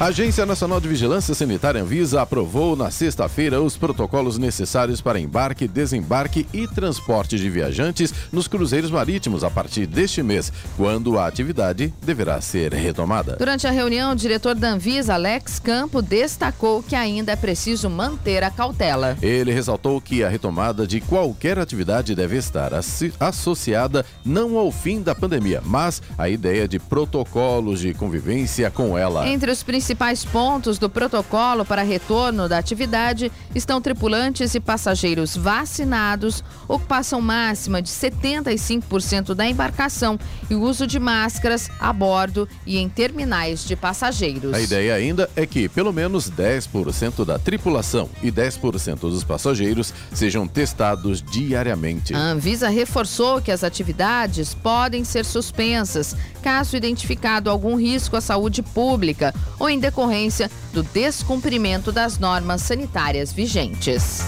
A 0.00 0.06
Agência 0.06 0.44
Nacional 0.44 0.80
de 0.80 0.88
Vigilância 0.88 1.32
Sanitária 1.32 1.80
Anvisa 1.80 2.22
aprovou 2.22 2.74
na 2.74 2.90
sexta-feira 2.90 3.62
os 3.62 3.76
protocolos 3.76 4.36
necessários 4.36 5.00
para 5.00 5.20
embarque, 5.20 5.68
desembarque 5.68 6.44
e 6.52 6.66
transporte 6.66 7.38
de 7.38 7.48
viajantes 7.48 8.12
nos 8.32 8.48
cruzeiros 8.48 8.90
marítimos 8.90 9.44
a 9.44 9.50
partir 9.50 9.86
deste 9.86 10.20
mês, 10.20 10.52
quando 10.76 11.18
a 11.18 11.28
atividade 11.28 11.94
deverá 12.02 12.40
ser 12.40 12.72
retomada. 12.72 13.36
Durante 13.36 13.68
a 13.68 13.70
reunião, 13.70 14.10
o 14.10 14.16
diretor 14.16 14.56
da 14.56 14.70
Anvisa, 14.70 15.14
Alex 15.14 15.60
Campo, 15.60 16.02
destacou 16.02 16.82
que 16.82 16.96
ainda 16.96 17.30
é 17.30 17.36
preciso 17.36 17.88
manter 17.88 18.42
a 18.42 18.50
cautela. 18.50 19.16
Ele 19.22 19.52
ressaltou 19.52 20.00
que 20.00 20.24
a 20.24 20.28
retomada 20.28 20.84
de 20.84 21.00
qualquer 21.00 21.60
atividade 21.60 22.12
deve 22.16 22.36
estar 22.36 22.72
associada 23.20 24.04
não 24.24 24.58
ao 24.58 24.72
fim 24.72 25.00
da 25.00 25.14
pandemia, 25.14 25.62
mas 25.64 26.02
à 26.18 26.28
ideia 26.28 26.66
de 26.66 26.80
protocolos 26.80 27.78
de 27.78 27.94
convivência 27.94 28.68
com 28.68 28.98
ela. 28.98 29.28
Entre 29.28 29.50
os 29.50 29.62
principais 29.82 30.24
pontos 30.24 30.78
do 30.78 30.88
protocolo 30.88 31.64
para 31.64 31.82
retorno 31.82 32.48
da 32.48 32.56
atividade 32.56 33.32
estão 33.52 33.80
tripulantes 33.80 34.54
e 34.54 34.60
passageiros 34.60 35.36
vacinados, 35.36 36.44
ocupação 36.68 37.20
máxima 37.20 37.82
de 37.82 37.88
75% 37.88 39.34
da 39.34 39.44
embarcação 39.44 40.16
e 40.48 40.54
uso 40.54 40.86
de 40.86 41.00
máscaras 41.00 41.68
a 41.80 41.92
bordo 41.92 42.48
e 42.64 42.78
em 42.78 42.88
terminais 42.88 43.64
de 43.64 43.74
passageiros. 43.74 44.54
A 44.54 44.60
ideia 44.60 44.94
ainda 44.94 45.28
é 45.34 45.44
que 45.44 45.68
pelo 45.68 45.92
menos 45.92 46.30
10% 46.30 47.24
da 47.24 47.36
tripulação 47.36 48.08
e 48.22 48.30
10% 48.30 49.00
dos 49.00 49.24
passageiros 49.24 49.92
sejam 50.12 50.46
testados 50.46 51.20
diariamente. 51.20 52.14
A 52.14 52.18
Anvisa 52.18 52.68
reforçou 52.68 53.42
que 53.42 53.50
as 53.50 53.64
atividades 53.64 54.54
podem 54.54 55.02
ser 55.02 55.24
suspensas 55.24 56.14
caso 56.40 56.76
identificado 56.76 57.50
algum 57.50 57.76
risco 57.76 58.16
à 58.16 58.20
saúde 58.20 58.62
pública 58.62 59.34
ou 59.58 59.71
em 59.72 59.80
decorrência 59.80 60.50
do 60.72 60.82
descumprimento 60.82 61.90
das 61.90 62.18
normas 62.18 62.62
sanitárias 62.62 63.32
vigentes. 63.32 64.22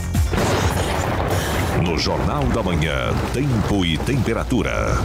No 1.83 1.99
Jornal 1.99 2.45
da 2.45 2.63
Manhã, 2.63 3.13
Tempo 3.33 3.85
e 3.85 3.99
Temperatura. 3.99 4.97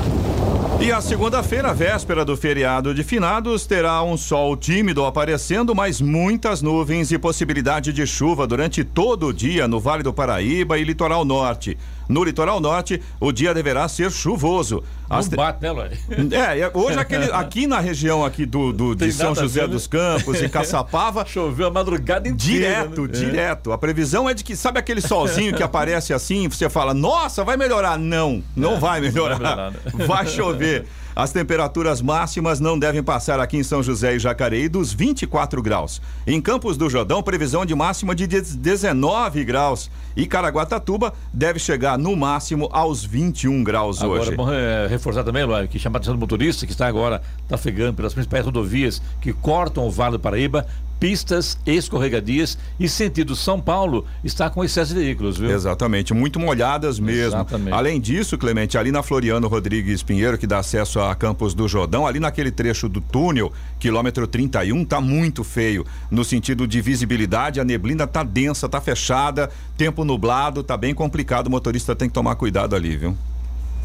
E 0.80 0.92
a 0.92 1.02
segunda-feira, 1.02 1.74
véspera 1.74 2.24
do 2.24 2.38
feriado 2.38 2.94
de 2.94 3.04
finados, 3.04 3.66
terá 3.66 4.02
um 4.04 4.16
sol 4.16 4.56
tímido 4.56 5.04
aparecendo, 5.04 5.74
mas 5.74 6.00
muitas 6.00 6.62
nuvens 6.62 7.12
e 7.12 7.18
possibilidade 7.18 7.92
de 7.92 8.06
chuva 8.06 8.46
durante 8.46 8.84
todo 8.84 9.28
o 9.28 9.34
dia 9.34 9.68
no 9.68 9.80
Vale 9.80 10.04
do 10.04 10.14
Paraíba 10.14 10.78
e 10.78 10.84
Litoral 10.84 11.26
Norte. 11.26 11.78
No 12.10 12.24
litoral 12.24 12.60
norte, 12.60 13.00
o 13.20 13.32
dia 13.32 13.54
deverá 13.54 13.88
ser 13.88 14.12
chuvoso. 14.12 14.84
As 15.08 15.30
Não 15.30 15.38
bate, 15.38 15.62
né, 15.62 15.72
Lói? 15.72 15.92
É, 16.32 16.60
é, 16.60 16.72
hoje 16.74 16.98
aquele, 16.98 17.26
aqui 17.32 17.68
na 17.68 17.80
região 17.80 18.26
aqui 18.26 18.48
do, 18.48 18.74
do 18.74 18.96
de 18.96 19.12
São 19.12 19.36
José 19.36 19.68
dos 19.68 19.86
Campos, 19.86 20.42
em 20.42 20.50
Caçapava. 20.50 21.24
Choveu 21.30 21.68
a 21.68 21.72
madrugada 21.72 22.28
inteira. 22.28 22.84
Direto, 22.84 23.02
né? 23.04 23.08
direto. 23.10 23.72
A 23.72 23.78
previsão 23.78 24.28
é 24.28 24.34
de 24.34 24.44
que, 24.44 24.56
sabe 24.56 24.80
aquele 24.80 25.02
solzinho 25.02 25.56
que 25.56 25.62
aparece 25.64 26.12
assim, 26.12 26.50
você 26.60 26.70
fala, 26.70 26.94
nossa, 26.94 27.44
vai 27.44 27.58
melhorar. 27.58 27.98
Não, 27.98 28.44
não 28.56 28.74
é, 28.74 28.80
vai 28.80 29.02
melhorar. 29.02 29.38
Vai, 29.38 29.56
melhorar, 29.56 29.72
né? 29.72 29.80
vai 30.06 30.28
chover. 30.28 30.86
As 31.16 31.34
temperaturas 31.34 32.02
máximas 32.02 32.62
não 32.62 32.80
devem 32.80 33.04
passar 33.04 33.42
aqui 33.42 33.58
em 33.58 33.64
São 33.64 33.84
José 33.84 34.16
e 34.16 34.20
Jacareí 34.20 34.70
dos 34.70 34.94
24 34.94 35.62
graus. 35.62 36.02
Em 36.26 36.40
Campos 36.40 36.78
do 36.78 36.90
Jordão, 36.90 37.22
previsão 37.22 37.66
de 37.66 37.76
máxima 37.76 38.16
de 38.16 38.26
19 38.26 39.44
graus. 39.44 39.92
E 40.16 40.26
Caraguatatuba 40.26 41.14
deve 41.34 41.60
chegar 41.60 41.98
no 41.98 42.16
máximo 42.16 42.70
aos 42.72 43.04
21 43.04 43.64
graus 43.64 44.02
agora, 44.02 44.22
hoje. 44.22 44.34
Agora, 44.34 44.56
é, 44.56 44.88
reforçar 44.88 45.24
também, 45.24 45.44
Luan, 45.44 45.68
que 45.68 45.78
chama 45.78 45.98
a 45.98 45.98
atenção 45.98 46.14
do 46.14 46.20
motorista 46.20 46.66
que 46.66 46.72
está 46.72 46.88
agora 46.88 47.22
trafegando 47.48 47.96
pelas 47.96 48.14
principais 48.14 48.46
rodovias 48.46 49.02
que 49.20 49.34
cortam 49.34 49.88
o 49.88 49.92
Vale 49.92 50.14
do 50.14 50.20
Paraíba, 50.20 50.66
pistas 51.00 51.58
escorregadias 51.66 52.58
e 52.80 52.90
sentido 52.90 53.36
São 53.36 53.60
Paulo 53.60 54.06
está 54.24 54.50
com 54.50 54.64
excesso 54.64 54.94
de 54.94 55.00
veículos, 55.00 55.38
viu? 55.38 55.50
Exatamente, 55.50 56.14
muito 56.14 56.40
molhadas 56.40 57.00
mesmo. 57.00 57.38
Exatamente. 57.38 57.74
Além 57.74 58.02
disso, 58.02 58.38
Clemente, 58.38 58.78
ali 58.78 58.92
na 58.92 59.02
Floriano 59.02 59.48
Rodrigues 59.48 60.04
Pinheiro, 60.04 60.38
que 60.38 60.46
dá 60.46 60.60
acesso 60.60 61.00
a 61.00 61.16
Campos 61.16 61.54
do 61.54 61.68
Jordão, 61.68 62.06
ali 62.06 62.20
naquele 62.20 62.52
trecho 62.52 62.90
do 62.90 63.00
túnel, 63.00 63.52
quilômetro 63.80 64.28
31, 64.28 64.84
tá 64.86 65.00
muito 65.00 65.44
feio. 65.44 65.86
No 66.12 66.24
sentido 66.24 66.68
de 66.68 66.82
visibilidade, 66.82 67.60
a 67.60 67.64
neblina 67.64 68.06
tá 68.06 68.24
densa, 68.24 68.68
tá 68.68 68.82
fechada, 68.82 69.50
tempo 69.78 70.04
nublado, 70.04 70.64
tá 70.64 70.76
bem 70.76 70.94
complicado, 70.94 71.48
o 71.48 71.52
motorista 71.52 71.96
tem 71.96 72.10
que 72.10 72.14
tomar 72.14 72.36
cuidado 72.36 72.76
ali, 72.76 72.98
viu? 72.98 73.16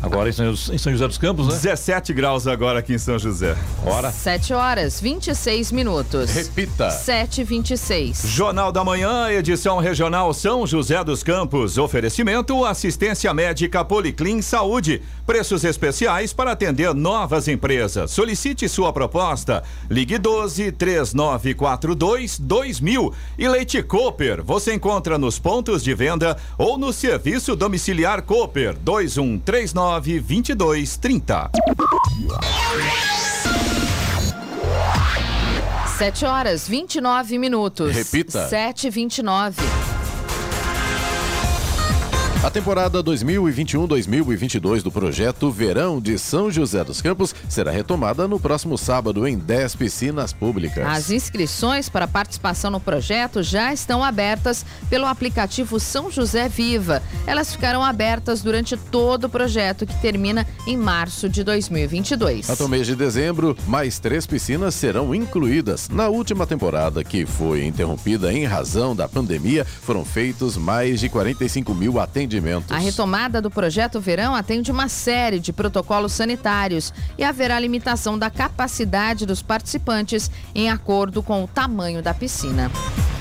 Agora 0.03 0.29
em 0.29 0.33
São, 0.33 0.55
José 0.55 1.07
dos 1.09 1.17
Campos, 1.17 1.47
né? 1.47 1.55
17 1.55 2.13
graus 2.13 2.47
agora 2.47 2.81
aqui 2.81 2.93
em 2.93 2.99
São 2.99 3.19
José. 3.19 3.57
Hora. 3.87 4.11
7 4.13 4.53
horas, 4.53 5.01
26 5.01 5.73
minutos. 5.73 6.31
Repita. 6.31 6.91
7 6.91 7.41
e 7.41 7.45
26 7.45 8.23
Jornal 8.27 8.71
da 8.71 8.85
Manhã, 8.85 9.31
edição 9.31 9.79
regional 9.79 10.35
São 10.35 10.67
José 10.67 11.03
dos 11.03 11.23
Campos. 11.23 11.79
Oferecimento 11.79 12.65
assistência 12.65 13.33
médica 13.33 13.83
Policlin 13.83 14.43
Saúde. 14.43 15.01
Preços 15.27 15.65
especiais 15.65 16.35
para 16.35 16.53
atender 16.53 16.95
novas 16.95 17.49
empresas. 17.49 18.11
Solicite 18.11 18.69
sua 18.69 18.93
proposta. 18.93 19.63
Ligue 19.91 20.19
12 20.19 20.73
3942 20.73 22.39
2000. 22.39 23.15
E 23.39 23.49
Leite 23.49 23.83
Cooper. 23.83 24.43
Você 24.43 24.75
encontra 24.75 25.17
nos 25.17 25.39
pontos 25.39 25.83
de 25.83 25.95
venda 25.95 26.37
ou 26.59 26.77
no 26.77 26.93
serviço 26.93 27.57
domiciliar 27.57 28.21
Cooper 28.23 28.77
2139 28.83 29.84
nove 29.85 30.19
vinte 30.19 30.49
e 30.49 30.55
dois 30.55 30.97
trinta. 30.97 31.51
Sete 35.99 36.25
horas 36.25 36.67
vinte 36.67 36.95
e 36.97 37.01
nove 37.03 37.37
minutos. 37.37 37.95
Repita. 37.95 38.49
Sete 38.49 38.89
vinte 38.89 39.19
e 39.19 39.23
nove. 39.23 39.63
A 42.45 42.51
temporada 42.51 43.03
2021-2022 43.03 44.83
do 44.83 44.93
projeto 44.93 45.51
Verão 45.51 45.99
de 45.99 46.19
São 46.19 46.51
José 46.51 46.85
dos 46.85 47.01
Campos 47.01 47.35
será 47.49 47.71
retomada 47.71 48.29
no 48.29 48.39
próximo 48.39 48.77
sábado 48.77 49.27
em 49.27 49.39
10 49.39 49.77
piscinas 49.77 50.31
públicas. 50.35 50.87
As 50.87 51.11
inscrições 51.11 51.89
para 51.89 52.07
participação 52.07 52.71
no 52.71 52.79
projeto 52.79 53.43
já 53.43 53.73
estão 53.73 54.05
abertas 54.05 54.63
pelo 54.91 55.07
aplicativo 55.07 55.81
São 55.81 56.11
José 56.11 56.47
Viva. 56.47 57.03
Elas 57.27 57.51
ficarão 57.51 57.83
abertas 57.83 58.43
durante 58.43 58.77
todo 58.77 59.25
o 59.25 59.31
projeto 59.31 59.87
que 59.87 59.99
termina 60.03 60.47
em 60.67 60.77
março 60.77 61.31
de 61.31 61.43
2022. 61.43 62.51
Até 62.51 62.63
o 62.63 62.69
mês 62.69 62.87
de 62.87 62.95
dezembro, 62.95 63.57
mais 63.67 63.99
três 63.99 64.27
piscinas 64.27 64.75
serão 64.75 65.15
incluídas. 65.15 65.89
Na 65.89 66.09
última 66.09 66.47
temporada, 66.47 67.03
que 67.03 67.25
foi 67.25 67.65
interrompida 67.65 68.31
em 68.31 68.45
razão 68.45 68.95
da 68.95 69.09
pandemia, 69.09 69.65
foram 69.65 70.05
feitos 70.05 70.59
mais 70.59 71.01
de 71.01 71.09
45 71.09 71.75
mil 71.75 71.99
atendimentos 71.99 72.34
atendimentos. 72.35 72.71
A 72.71 72.79
retomada 72.79 73.41
do 73.41 73.51
projeto 73.51 74.01
Verão 74.01 74.35
atende 74.35 74.71
uma 74.71 74.89
série 74.89 75.39
de 75.39 75.53
protocolos 75.53 76.13
sanitários 76.13 76.93
e 77.17 77.25
haverá 77.25 77.59
limitação 77.59 78.19
da 78.19 78.31
capacidade 78.31 79.27
dos 79.27 79.43
participantes 79.43 80.31
em 80.55 80.71
acordo 80.71 81.23
com 81.23 81.45
o 81.45 81.49
tamanho 81.49 82.03
da 82.03 82.13
piscina. 82.13 82.71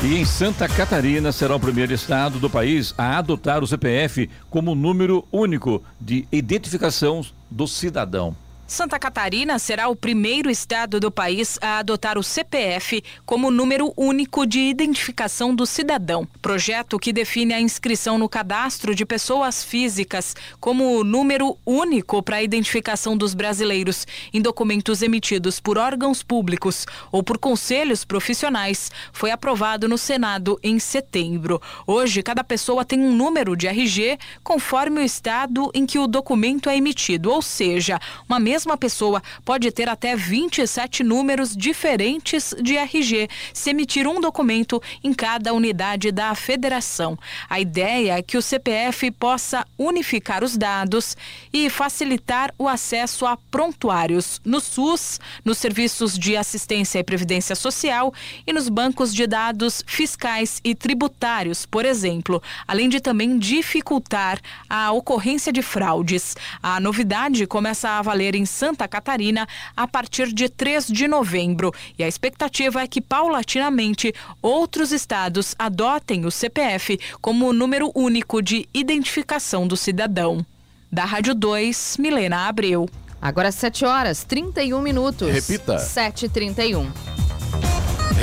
E 0.03 0.15
em 0.15 0.25
Santa 0.25 0.67
Catarina 0.67 1.31
será 1.31 1.55
o 1.55 1.59
primeiro 1.59 1.93
estado 1.93 2.39
do 2.39 2.49
país 2.49 2.93
a 2.97 3.17
adotar 3.17 3.63
o 3.63 3.67
CPF 3.67 4.29
como 4.49 4.75
número 4.75 5.25
único 5.31 5.81
de 5.99 6.27
identificação 6.31 7.25
do 7.49 7.67
cidadão. 7.67 8.35
Santa 8.65 8.97
Catarina 8.97 9.59
será 9.59 9.89
o 9.89 9.95
primeiro 9.95 10.49
estado 10.49 10.99
do 10.99 11.11
país 11.11 11.59
a 11.61 11.79
adotar 11.79 12.17
o 12.17 12.23
CPF 12.23 13.03
como 13.25 13.51
número 13.51 13.93
único 13.95 14.47
de 14.47 14.59
identificação 14.59 15.53
do 15.53 15.65
cidadão. 15.65 16.25
Projeto 16.41 16.97
que 16.97 17.11
define 17.11 17.53
a 17.53 17.59
inscrição 17.59 18.17
no 18.17 18.29
cadastro 18.29 18.95
de 18.95 19.05
pessoas 19.05 19.65
físicas 19.65 20.33
como 20.61 21.03
número 21.03 21.57
único 21.65 22.23
para 22.23 22.37
a 22.37 22.43
identificação 22.43 23.17
dos 23.17 23.33
brasileiros 23.33 24.07
em 24.33 24.41
documentos 24.41 25.01
emitidos 25.01 25.59
por 25.59 25.77
órgãos 25.77 26.23
públicos 26.23 26.85
ou 27.11 27.21
por 27.21 27.37
conselhos 27.37 28.05
profissionais 28.05 28.89
foi 29.11 29.29
aprovado 29.29 29.89
no 29.89 29.97
Senado 29.97 30.57
em 30.63 30.79
setembro. 30.79 31.61
Hoje, 31.85 32.23
cada 32.23 32.43
pessoa 32.43 32.85
tem 32.85 32.99
um 33.01 33.13
número 33.13 33.57
de 33.57 33.67
RG 33.67 34.17
conforme 34.41 35.01
o 35.01 35.03
estado 35.03 35.69
em 35.73 35.85
que 35.85 35.99
o 35.99 36.07
documento 36.07 36.69
é 36.69 36.77
emitido, 36.77 37.29
ou 37.29 37.41
seja, 37.41 37.99
uma 38.27 38.39
mesma 38.39 38.62
mesma 38.63 38.77
pessoa 38.77 39.21
pode 39.43 39.69
ter 39.71 39.89
até 39.89 40.15
27 40.15 41.03
números 41.03 41.55
diferentes 41.55 42.55
de 42.61 42.77
RG 42.77 43.27
se 43.53 43.71
emitir 43.71 44.07
um 44.07 44.21
documento 44.21 44.81
em 45.03 45.13
cada 45.13 45.53
unidade 45.53 46.13
da 46.13 46.33
federação. 46.33 47.19
A 47.49 47.59
ideia 47.59 48.17
é 48.17 48.21
que 48.21 48.37
o 48.37 48.41
CPF 48.41 49.11
possa 49.11 49.65
unificar 49.77 50.45
os 50.45 50.55
dados 50.55 51.17
e 51.51 51.69
facilitar 51.69 52.53
o 52.57 52.69
acesso 52.69 53.25
a 53.25 53.35
prontuários 53.35 54.39
no 54.45 54.61
SUS, 54.61 55.19
nos 55.43 55.57
serviços 55.57 56.17
de 56.17 56.37
assistência 56.37 56.99
e 56.99 57.03
previdência 57.03 57.55
social 57.55 58.13
e 58.47 58.53
nos 58.53 58.69
bancos 58.69 59.13
de 59.13 59.27
dados 59.27 59.83
fiscais 59.85 60.61
e 60.63 60.73
tributários, 60.73 61.65
por 61.65 61.83
exemplo, 61.83 62.41
além 62.65 62.87
de 62.87 63.01
também 63.01 63.37
dificultar 63.37 64.39
a 64.69 64.93
ocorrência 64.93 65.51
de 65.51 65.61
fraudes. 65.61 66.37
A 66.61 66.79
novidade 66.79 67.45
começa 67.45 67.89
a 67.89 68.01
valer 68.01 68.35
em 68.35 68.42
Santa 68.45 68.87
Catarina 68.87 69.47
a 69.75 69.87
partir 69.87 70.31
de 70.33 70.49
3 70.49 70.87
de 70.87 71.07
novembro. 71.07 71.71
E 71.97 72.03
a 72.03 72.07
expectativa 72.07 72.81
é 72.81 72.87
que, 72.87 73.01
paulatinamente, 73.01 74.13
outros 74.41 74.91
estados 74.91 75.55
adotem 75.57 76.25
o 76.25 76.31
CPF 76.31 76.99
como 77.21 77.53
número 77.53 77.91
único 77.95 78.41
de 78.41 78.67
identificação 78.73 79.67
do 79.67 79.77
cidadão. 79.77 80.45
Da 80.91 81.05
Rádio 81.05 81.33
2, 81.33 81.97
Milena 81.97 82.47
Abreu. 82.47 82.89
Agora 83.21 83.51
7 83.51 83.85
horas 83.85 84.23
31 84.23 84.81
minutos. 84.81 85.31
Repita. 85.31 85.77
7h31. 85.77 86.87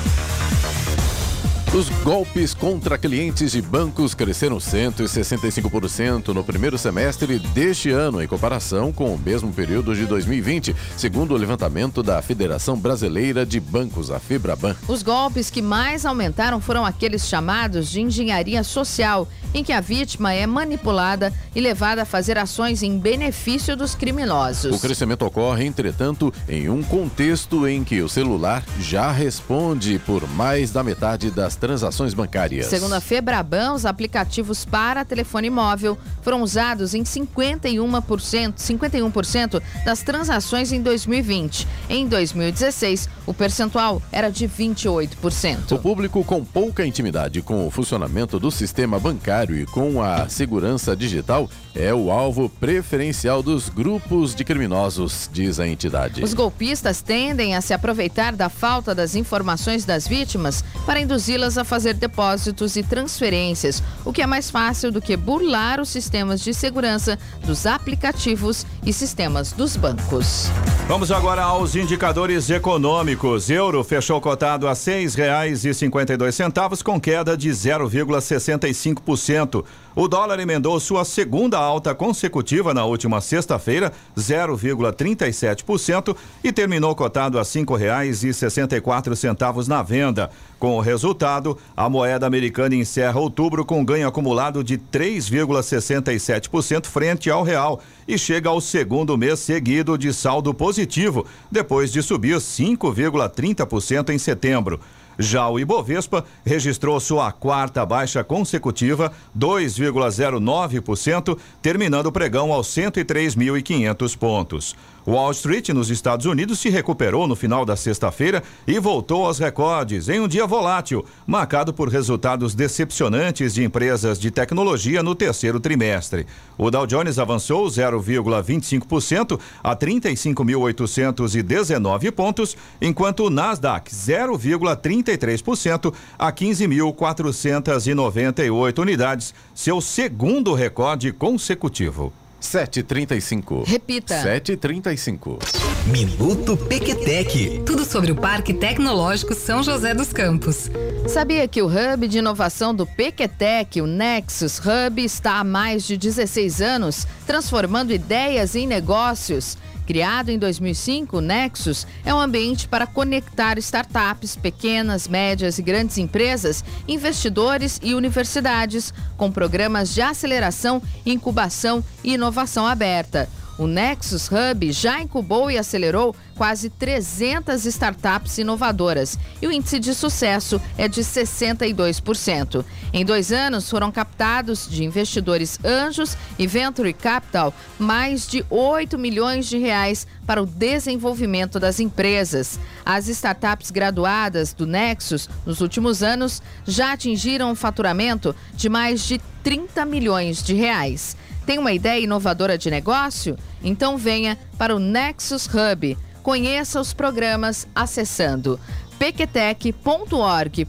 Os 1.76 1.90
golpes 2.02 2.54
contra 2.54 2.96
clientes 2.96 3.52
de 3.52 3.60
bancos 3.60 4.14
cresceram 4.14 4.56
165% 4.56 6.28
no 6.28 6.42
primeiro 6.42 6.78
semestre 6.78 7.38
deste 7.38 7.90
ano, 7.90 8.22
em 8.22 8.26
comparação 8.26 8.90
com 8.90 9.12
o 9.12 9.18
mesmo 9.18 9.52
período 9.52 9.94
de 9.94 10.06
2020, 10.06 10.74
segundo 10.96 11.34
o 11.34 11.36
levantamento 11.36 12.02
da 12.02 12.22
Federação 12.22 12.78
Brasileira 12.78 13.44
de 13.44 13.60
Bancos, 13.60 14.10
a 14.10 14.18
FEBRABAN. 14.18 14.74
Os 14.88 15.02
golpes 15.02 15.50
que 15.50 15.60
mais 15.60 16.06
aumentaram 16.06 16.62
foram 16.62 16.82
aqueles 16.82 17.28
chamados 17.28 17.90
de 17.90 18.00
engenharia 18.00 18.64
social, 18.64 19.28
em 19.54 19.62
que 19.62 19.72
a 19.72 19.80
vítima 19.80 20.32
é 20.32 20.46
manipulada 20.46 21.32
e 21.54 21.60
levada 21.60 22.02
a 22.02 22.04
fazer 22.04 22.38
ações 22.38 22.82
em 22.82 22.98
benefício 22.98 23.76
dos 23.76 23.94
criminosos. 23.94 24.74
O 24.74 24.80
crescimento 24.80 25.24
ocorre, 25.24 25.64
entretanto, 25.64 26.32
em 26.48 26.68
um 26.68 26.82
contexto 26.82 27.66
em 27.66 27.82
que 27.84 28.00
o 28.02 28.08
celular 28.08 28.64
já 28.80 29.10
responde 29.10 29.98
por 30.00 30.28
mais 30.28 30.70
da 30.70 30.82
metade 30.82 31.30
das 31.30 31.56
transações 31.56 32.14
bancárias. 32.14 32.66
Segundo 32.66 32.94
a 32.94 33.00
Febraban, 33.00 33.72
os 33.72 33.86
aplicativos 33.86 34.64
para 34.64 35.04
telefone 35.04 35.50
móvel 35.50 35.96
foram 36.22 36.42
usados 36.42 36.94
em 36.94 37.02
51%, 37.02 38.54
51% 38.54 39.62
das 39.84 40.02
transações 40.02 40.72
em 40.72 40.82
2020. 40.82 41.66
Em 41.88 42.06
2016, 42.06 43.08
o 43.26 43.34
percentual 43.34 44.02
era 44.10 44.30
de 44.30 44.48
28%. 44.48 45.72
O 45.72 45.78
público 45.78 46.24
com 46.24 46.44
pouca 46.44 46.84
intimidade 46.84 47.42
com 47.42 47.66
o 47.66 47.70
funcionamento 47.70 48.38
do 48.38 48.50
sistema 48.50 48.98
bancário 48.98 49.45
e 49.54 49.66
com 49.66 50.02
a 50.02 50.28
segurança 50.28 50.96
digital 50.96 51.48
é 51.78 51.92
o 51.92 52.10
alvo 52.10 52.48
preferencial 52.48 53.42
dos 53.42 53.68
grupos 53.68 54.34
de 54.34 54.42
criminosos, 54.44 55.28
diz 55.32 55.60
a 55.60 55.68
entidade. 55.68 56.24
Os 56.24 56.32
golpistas 56.32 57.02
tendem 57.02 57.54
a 57.54 57.60
se 57.60 57.74
aproveitar 57.74 58.34
da 58.34 58.48
falta 58.48 58.94
das 58.94 59.14
informações 59.14 59.84
das 59.84 60.08
vítimas 60.08 60.64
para 60.86 61.00
induzi-las 61.00 61.58
a 61.58 61.64
fazer 61.64 61.92
depósitos 61.94 62.76
e 62.76 62.82
transferências, 62.82 63.82
o 64.04 64.12
que 64.12 64.22
é 64.22 64.26
mais 64.26 64.50
fácil 64.50 64.90
do 64.90 65.02
que 65.02 65.16
burlar 65.16 65.80
os 65.80 65.90
sistemas 65.90 66.40
de 66.40 66.54
segurança 66.54 67.18
dos 67.44 67.66
aplicativos 67.66 68.64
e 68.84 68.92
sistemas 68.92 69.52
dos 69.52 69.76
bancos. 69.76 70.50
Vamos 70.88 71.10
agora 71.10 71.42
aos 71.42 71.74
indicadores 71.74 72.48
econômicos. 72.48 73.50
Euro 73.50 73.84
fechou 73.84 74.20
cotado 74.20 74.68
a 74.68 74.70
R$ 74.70 74.76
6,52 74.76 76.82
com 76.82 77.00
queda 77.00 77.36
de 77.36 77.50
0,65%. 77.50 79.64
O 79.96 80.08
dólar 80.08 80.38
emendou 80.38 80.78
sua 80.78 81.04
segunda 81.04 81.58
alta 81.66 81.94
consecutiva 81.94 82.72
na 82.72 82.84
última 82.84 83.20
sexta-feira, 83.20 83.92
0,37%, 84.16 86.16
e 86.42 86.50
terminou 86.52 86.94
cotado 86.94 87.38
a 87.38 87.42
R$ 87.42 87.48
5,64 87.48 89.66
na 89.66 89.82
venda. 89.82 90.30
Com 90.58 90.76
o 90.76 90.80
resultado, 90.80 91.58
a 91.76 91.88
moeda 91.88 92.26
americana 92.26 92.74
encerra 92.74 93.20
outubro 93.20 93.64
com 93.64 93.84
ganho 93.84 94.08
acumulado 94.08 94.64
de 94.64 94.78
3,67% 94.78 96.86
frente 96.86 97.30
ao 97.30 97.42
real 97.42 97.80
e 98.08 98.16
chega 98.16 98.48
ao 98.48 98.60
segundo 98.60 99.18
mês 99.18 99.40
seguido 99.40 99.98
de 99.98 100.12
saldo 100.12 100.54
positivo, 100.54 101.26
depois 101.50 101.90
de 101.92 102.02
subir 102.02 102.36
5,30% 102.36 104.10
em 104.10 104.18
setembro. 104.18 104.80
Já 105.18 105.48
o 105.48 105.58
Ibovespa 105.58 106.24
registrou 106.44 107.00
sua 107.00 107.32
quarta 107.32 107.86
baixa 107.86 108.22
consecutiva, 108.22 109.10
2,09%, 109.36 111.36
terminando 111.62 112.06
o 112.06 112.12
pregão 112.12 112.52
aos 112.52 112.68
103.500 112.68 114.16
pontos. 114.16 114.76
Wall 115.06 115.30
Street, 115.30 115.68
nos 115.68 115.88
Estados 115.88 116.26
Unidos, 116.26 116.58
se 116.58 116.68
recuperou 116.68 117.28
no 117.28 117.36
final 117.36 117.64
da 117.64 117.76
sexta-feira 117.76 118.42
e 118.66 118.80
voltou 118.80 119.24
aos 119.24 119.38
recordes 119.38 120.08
em 120.08 120.18
um 120.18 120.26
dia 120.26 120.48
volátil, 120.48 121.04
marcado 121.24 121.72
por 121.72 121.88
resultados 121.88 122.56
decepcionantes 122.56 123.54
de 123.54 123.62
empresas 123.62 124.18
de 124.18 124.32
tecnologia 124.32 125.04
no 125.04 125.14
terceiro 125.14 125.60
trimestre. 125.60 126.26
O 126.58 126.72
Dow 126.72 126.88
Jones 126.88 127.20
avançou 127.20 127.66
0,25% 127.66 129.38
a 129.62 129.76
35.819 129.76 132.10
pontos, 132.10 132.56
enquanto 132.82 133.26
o 133.26 133.30
Nasdaq 133.30 133.94
0,33% 133.94 135.94
a 136.18 136.32
15.498 136.32 138.78
unidades, 138.80 139.32
seu 139.54 139.80
segundo 139.80 140.52
recorde 140.52 141.12
consecutivo. 141.12 142.12
7h35. 142.46 143.66
Repita. 143.66 144.14
7h35. 144.22 145.38
Minuto 145.86 146.56
Pequetec. 146.56 147.62
Tudo 147.66 147.84
sobre 147.84 148.12
o 148.12 148.16
Parque 148.16 148.54
Tecnológico 148.54 149.34
São 149.34 149.62
José 149.62 149.94
dos 149.94 150.12
Campos. 150.12 150.70
Sabia 151.08 151.46
que 151.48 151.60
o 151.60 151.66
Hub 151.66 152.06
de 152.06 152.18
Inovação 152.18 152.74
do 152.74 152.86
Pequetec, 152.86 153.80
o 153.80 153.86
Nexus 153.86 154.60
Hub, 154.60 155.04
está 155.04 155.38
há 155.38 155.44
mais 155.44 155.84
de 155.86 155.96
16 155.96 156.60
anos 156.60 157.06
transformando 157.26 157.92
ideias 157.92 158.54
em 158.54 158.66
negócios? 158.66 159.58
Criado 159.86 160.30
em 160.30 160.38
2005, 160.38 161.18
o 161.18 161.20
Nexus 161.20 161.86
é 162.04 162.12
um 162.12 162.18
ambiente 162.18 162.66
para 162.66 162.88
conectar 162.88 163.56
startups, 163.58 164.34
pequenas, 164.34 165.06
médias 165.06 165.58
e 165.58 165.62
grandes 165.62 165.96
empresas, 165.96 166.64
investidores 166.88 167.78
e 167.80 167.94
universidades, 167.94 168.92
com 169.16 169.30
programas 169.30 169.94
de 169.94 170.02
aceleração, 170.02 170.82
incubação 171.06 171.84
e 172.02 172.14
inovação 172.14 172.66
aberta. 172.66 173.28
O 173.58 173.66
Nexus 173.66 174.28
Hub 174.30 174.70
já 174.70 175.00
incubou 175.00 175.50
e 175.50 175.56
acelerou 175.56 176.14
quase 176.36 176.68
300 176.68 177.64
startups 177.64 178.36
inovadoras 178.36 179.18
e 179.40 179.46
o 179.46 179.52
índice 179.52 179.78
de 179.78 179.94
sucesso 179.94 180.60
é 180.76 180.86
de 180.86 181.00
62%. 181.00 182.64
Em 182.92 183.04
dois 183.04 183.32
anos, 183.32 183.70
foram 183.70 183.90
captados 183.90 184.68
de 184.68 184.84
investidores 184.84 185.58
anjos 185.64 186.16
e 186.38 186.46
venture 186.46 186.92
capital 186.92 187.54
mais 187.78 188.26
de 188.26 188.44
8 188.50 188.98
milhões 188.98 189.46
de 189.46 189.56
reais 189.56 190.06
para 190.26 190.42
o 190.42 190.46
desenvolvimento 190.46 191.58
das 191.58 191.80
empresas. 191.80 192.60
As 192.84 193.08
startups 193.08 193.70
graduadas 193.70 194.52
do 194.52 194.66
Nexus 194.66 195.30
nos 195.46 195.62
últimos 195.62 196.02
anos 196.02 196.42
já 196.66 196.92
atingiram 196.92 197.50
um 197.50 197.54
faturamento 197.54 198.36
de 198.54 198.68
mais 198.68 199.02
de 199.06 199.18
30 199.42 199.84
milhões 199.86 200.42
de 200.42 200.54
reais. 200.54 201.16
Tem 201.46 201.58
uma 201.58 201.72
ideia 201.72 202.02
inovadora 202.02 202.58
de 202.58 202.70
negócio? 202.70 203.38
Então 203.62 203.96
venha 203.96 204.36
para 204.58 204.74
o 204.74 204.80
Nexus 204.80 205.46
Hub. 205.46 205.96
Conheça 206.22 206.80
os 206.80 206.92
programas 206.92 207.68
acessando 207.72 208.58
pequetec.org.br 208.98 210.66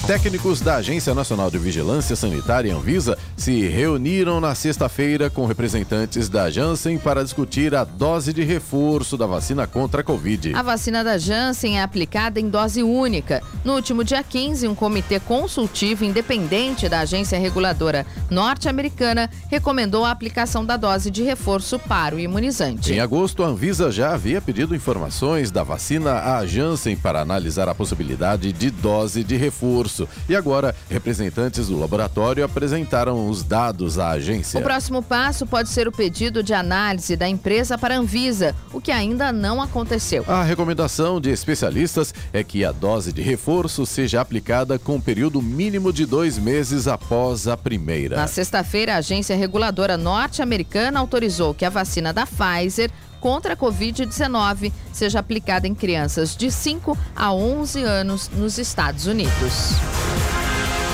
Técnicos 0.08 0.62
da 0.62 0.76
Agência 0.76 1.16
Nacional 1.16 1.50
de 1.50 1.58
Vigilância 1.58 2.16
Sanitária 2.16 2.76
Anvisa 2.76 3.18
se 3.36 3.68
reuniram 3.68 4.40
na 4.40 4.54
sexta-feira 4.54 5.32
com 5.32 5.48
representantes 5.48 6.30
da 6.30 6.48
Janssen 6.52 7.00
para 7.00 7.24
discutir 7.24 7.74
a 7.74 7.84
dose 7.84 8.32
de 8.32 8.44
reforço 8.44 9.18
da 9.18 9.26
vacina 9.26 9.66
contra 9.66 10.02
a 10.02 10.04
Covid. 10.04 10.54
A 10.54 10.62
vacina 10.62 11.04
da 11.04 11.18
Janssen 11.18 11.80
é 11.80 11.82
aplicada 11.82 12.40
em 12.40 12.48
dose 12.50 12.84
única. 12.84 13.42
No 13.64 13.74
último 13.74 14.04
dia 14.04 14.22
15, 14.22 14.68
um 14.68 14.76
comitê 14.76 15.20
consultivo 15.20 16.06
independente 16.06 16.88
da 16.88 17.00
agência 17.00 17.40
reguladora 17.40 18.06
norte-americana 18.30 19.28
recomendou 19.50 20.06
a 20.06 20.12
aplicação 20.12 20.64
da 20.64 20.78
dose 20.78 21.10
de 21.10 21.24
reforço 21.24 21.80
para 21.80 22.16
o 22.16 22.20
imunizante. 22.20 22.94
Em 22.94 23.00
agosto, 23.00 23.44
a 23.44 23.48
Anvisa 23.48 23.92
já 23.92 24.14
havia 24.14 24.40
pedido 24.40 24.76
informações 24.76 25.50
da 25.50 25.64
vacina 25.64 26.38
à 26.38 26.46
Janssen 26.46 26.96
para 26.96 27.22
analisar 27.22 27.68
a 27.68 27.74
possibilidade 27.74 28.54
de 28.54 28.70
dose 28.70 29.24
de 29.24 29.36
reforço. 29.36 29.95
E 30.28 30.36
agora, 30.36 30.76
representantes 30.90 31.68
do 31.68 31.80
laboratório 31.80 32.44
apresentaram 32.44 33.30
os 33.30 33.44
dados 33.44 33.98
à 34.00 34.10
agência. 34.10 34.60
O 34.60 34.64
próximo 34.64 35.02
passo 35.02 35.46
pode 35.46 35.70
ser 35.70 35.88
o 35.88 35.92
pedido 35.92 36.44
de 36.44 36.54
análise 36.54 37.16
da 37.16 37.28
empresa 37.28 37.78
para 37.78 37.96
a 37.96 37.98
Anvisa, 37.98 38.56
o 38.74 38.82
que 38.82 38.92
ainda 38.92 39.32
não 39.32 39.62
aconteceu. 39.62 40.26
A 40.28 40.44
recomendação 40.44 41.22
de 41.22 41.30
especialistas 41.30 42.14
é 42.34 42.44
que 42.44 42.66
a 42.66 42.72
dose 42.72 43.14
de 43.14 43.22
reforço 43.22 43.86
seja 43.86 44.22
aplicada 44.22 44.78
com 44.78 44.96
um 44.96 45.02
período 45.02 45.42
mínimo 45.42 45.94
de 45.94 46.06
dois 46.06 46.38
meses 46.38 46.88
após 46.88 47.48
a 47.48 47.56
primeira. 47.56 48.18
Na 48.18 48.28
sexta-feira, 48.28 48.96
a 48.96 48.98
agência 48.98 49.36
reguladora 49.36 49.98
norte-americana 49.98 51.00
autorizou 51.00 51.54
que 51.54 51.66
a 51.66 51.70
vacina 51.70 52.12
da 52.12 52.26
Pfizer 52.26 52.92
contra 53.26 53.54
a 53.54 53.58
Covid-19 53.58 54.72
seja 54.94 55.18
aplicada 55.18 55.68
em 55.68 55.74
crianças 55.74 56.38
de 56.38 56.52
5 56.52 56.96
a 57.16 57.34
11 57.34 57.82
anos 57.82 58.30
nos 58.30 58.60
Estados 58.60 59.08
Unidos. 59.08 59.72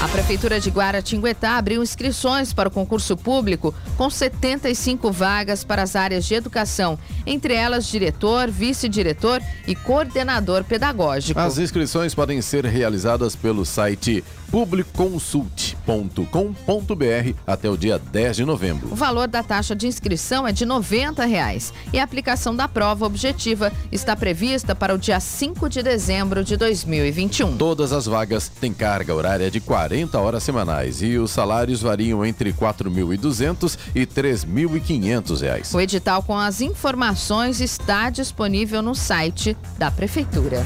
A 0.02 0.08
Prefeitura 0.08 0.58
de 0.58 0.70
Guaratinguetá 0.70 1.58
abriu 1.58 1.84
inscrições 1.84 2.54
para 2.54 2.70
o 2.70 2.72
concurso 2.72 3.18
público 3.18 3.76
com 3.98 4.10
75 4.10 5.12
vagas 5.12 5.66
para 5.66 5.84
as 5.84 5.94
áreas 5.94 6.24
de 6.24 6.34
educação, 6.34 6.98
entre 7.26 7.54
elas 7.54 7.86
diretor, 7.86 8.50
vice-diretor 8.50 9.42
e 9.68 9.76
coordenador 9.76 10.64
pedagógico. 10.64 11.38
As 11.38 11.58
inscrições 11.58 12.16
podem 12.16 12.42
ser 12.42 12.64
realizadas 12.64 13.36
pelo 13.36 13.66
site 13.66 14.24
publicconsult.com.br 14.52 17.34
até 17.48 17.70
o 17.70 17.78
dia 17.78 17.98
10 17.98 18.36
de 18.36 18.46
novembro. 18.46 18.90
O 18.92 18.96
valor 18.96 19.28
da 19.28 19.42
taxa 19.42 19.76
de 19.76 19.88
inscrição 19.88 20.48
é 20.48 20.52
de 20.52 20.66
90 20.66 21.26
reais, 21.26 21.74
e 21.94 22.00
a 22.00 22.04
aplicação 22.04 22.56
da 22.56 22.68
prova 22.68 23.06
objetiva 23.06 23.72
está 23.92 24.16
prevista 24.16 24.76
para 24.76 24.94
o 24.94 24.98
dia 24.98 25.20
5 25.20 25.70
de 25.70 25.82
dezembro 25.82 26.44
de 26.44 26.58
2021. 26.58 27.58
Todas 27.58 27.94
as 27.94 28.06
vagas 28.06 28.50
têm 28.50 28.74
carga 28.74 29.16
horária 29.16 29.50
de 29.50 29.60
40 29.60 30.20
horas 30.20 30.44
semanais 30.44 31.02
e 31.02 31.18
os 31.18 31.32
salários 31.32 31.82
variam 31.82 32.26
entre 32.26 32.52
R$ 32.52 32.58
4.200 32.60 33.78
e 33.96 34.06
3.500 34.06 35.42
reais. 35.42 35.74
O 35.74 35.80
edital 35.80 36.22
com 36.24 36.38
as 36.38 36.62
informações 36.62 37.62
está 37.62 38.10
disponível 38.10 38.82
no 38.82 38.94
site 38.94 39.56
da 39.78 39.90
Prefeitura. 39.90 40.66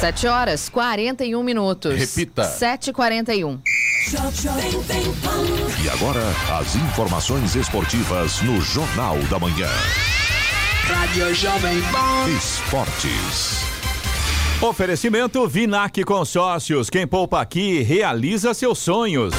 7 0.00 0.26
horas 0.28 0.70
41 0.70 1.42
minutos. 1.42 1.94
Repita. 1.94 2.44
7h41. 2.44 3.60
E 5.84 5.88
agora, 5.90 6.22
as 6.58 6.74
informações 6.74 7.54
esportivas 7.54 8.40
no 8.40 8.62
Jornal 8.62 9.18
da 9.28 9.38
Manhã. 9.38 9.68
Rádio 10.84 11.34
Jovem 11.34 11.82
Pan. 11.92 12.30
Esportes. 12.34 13.60
Oferecimento 14.62 15.46
Vinac 15.46 16.02
Consórcios. 16.02 16.88
Quem 16.88 17.06
poupa 17.06 17.42
aqui 17.42 17.82
realiza 17.82 18.54
seus 18.54 18.78
sonhos. 18.78 19.34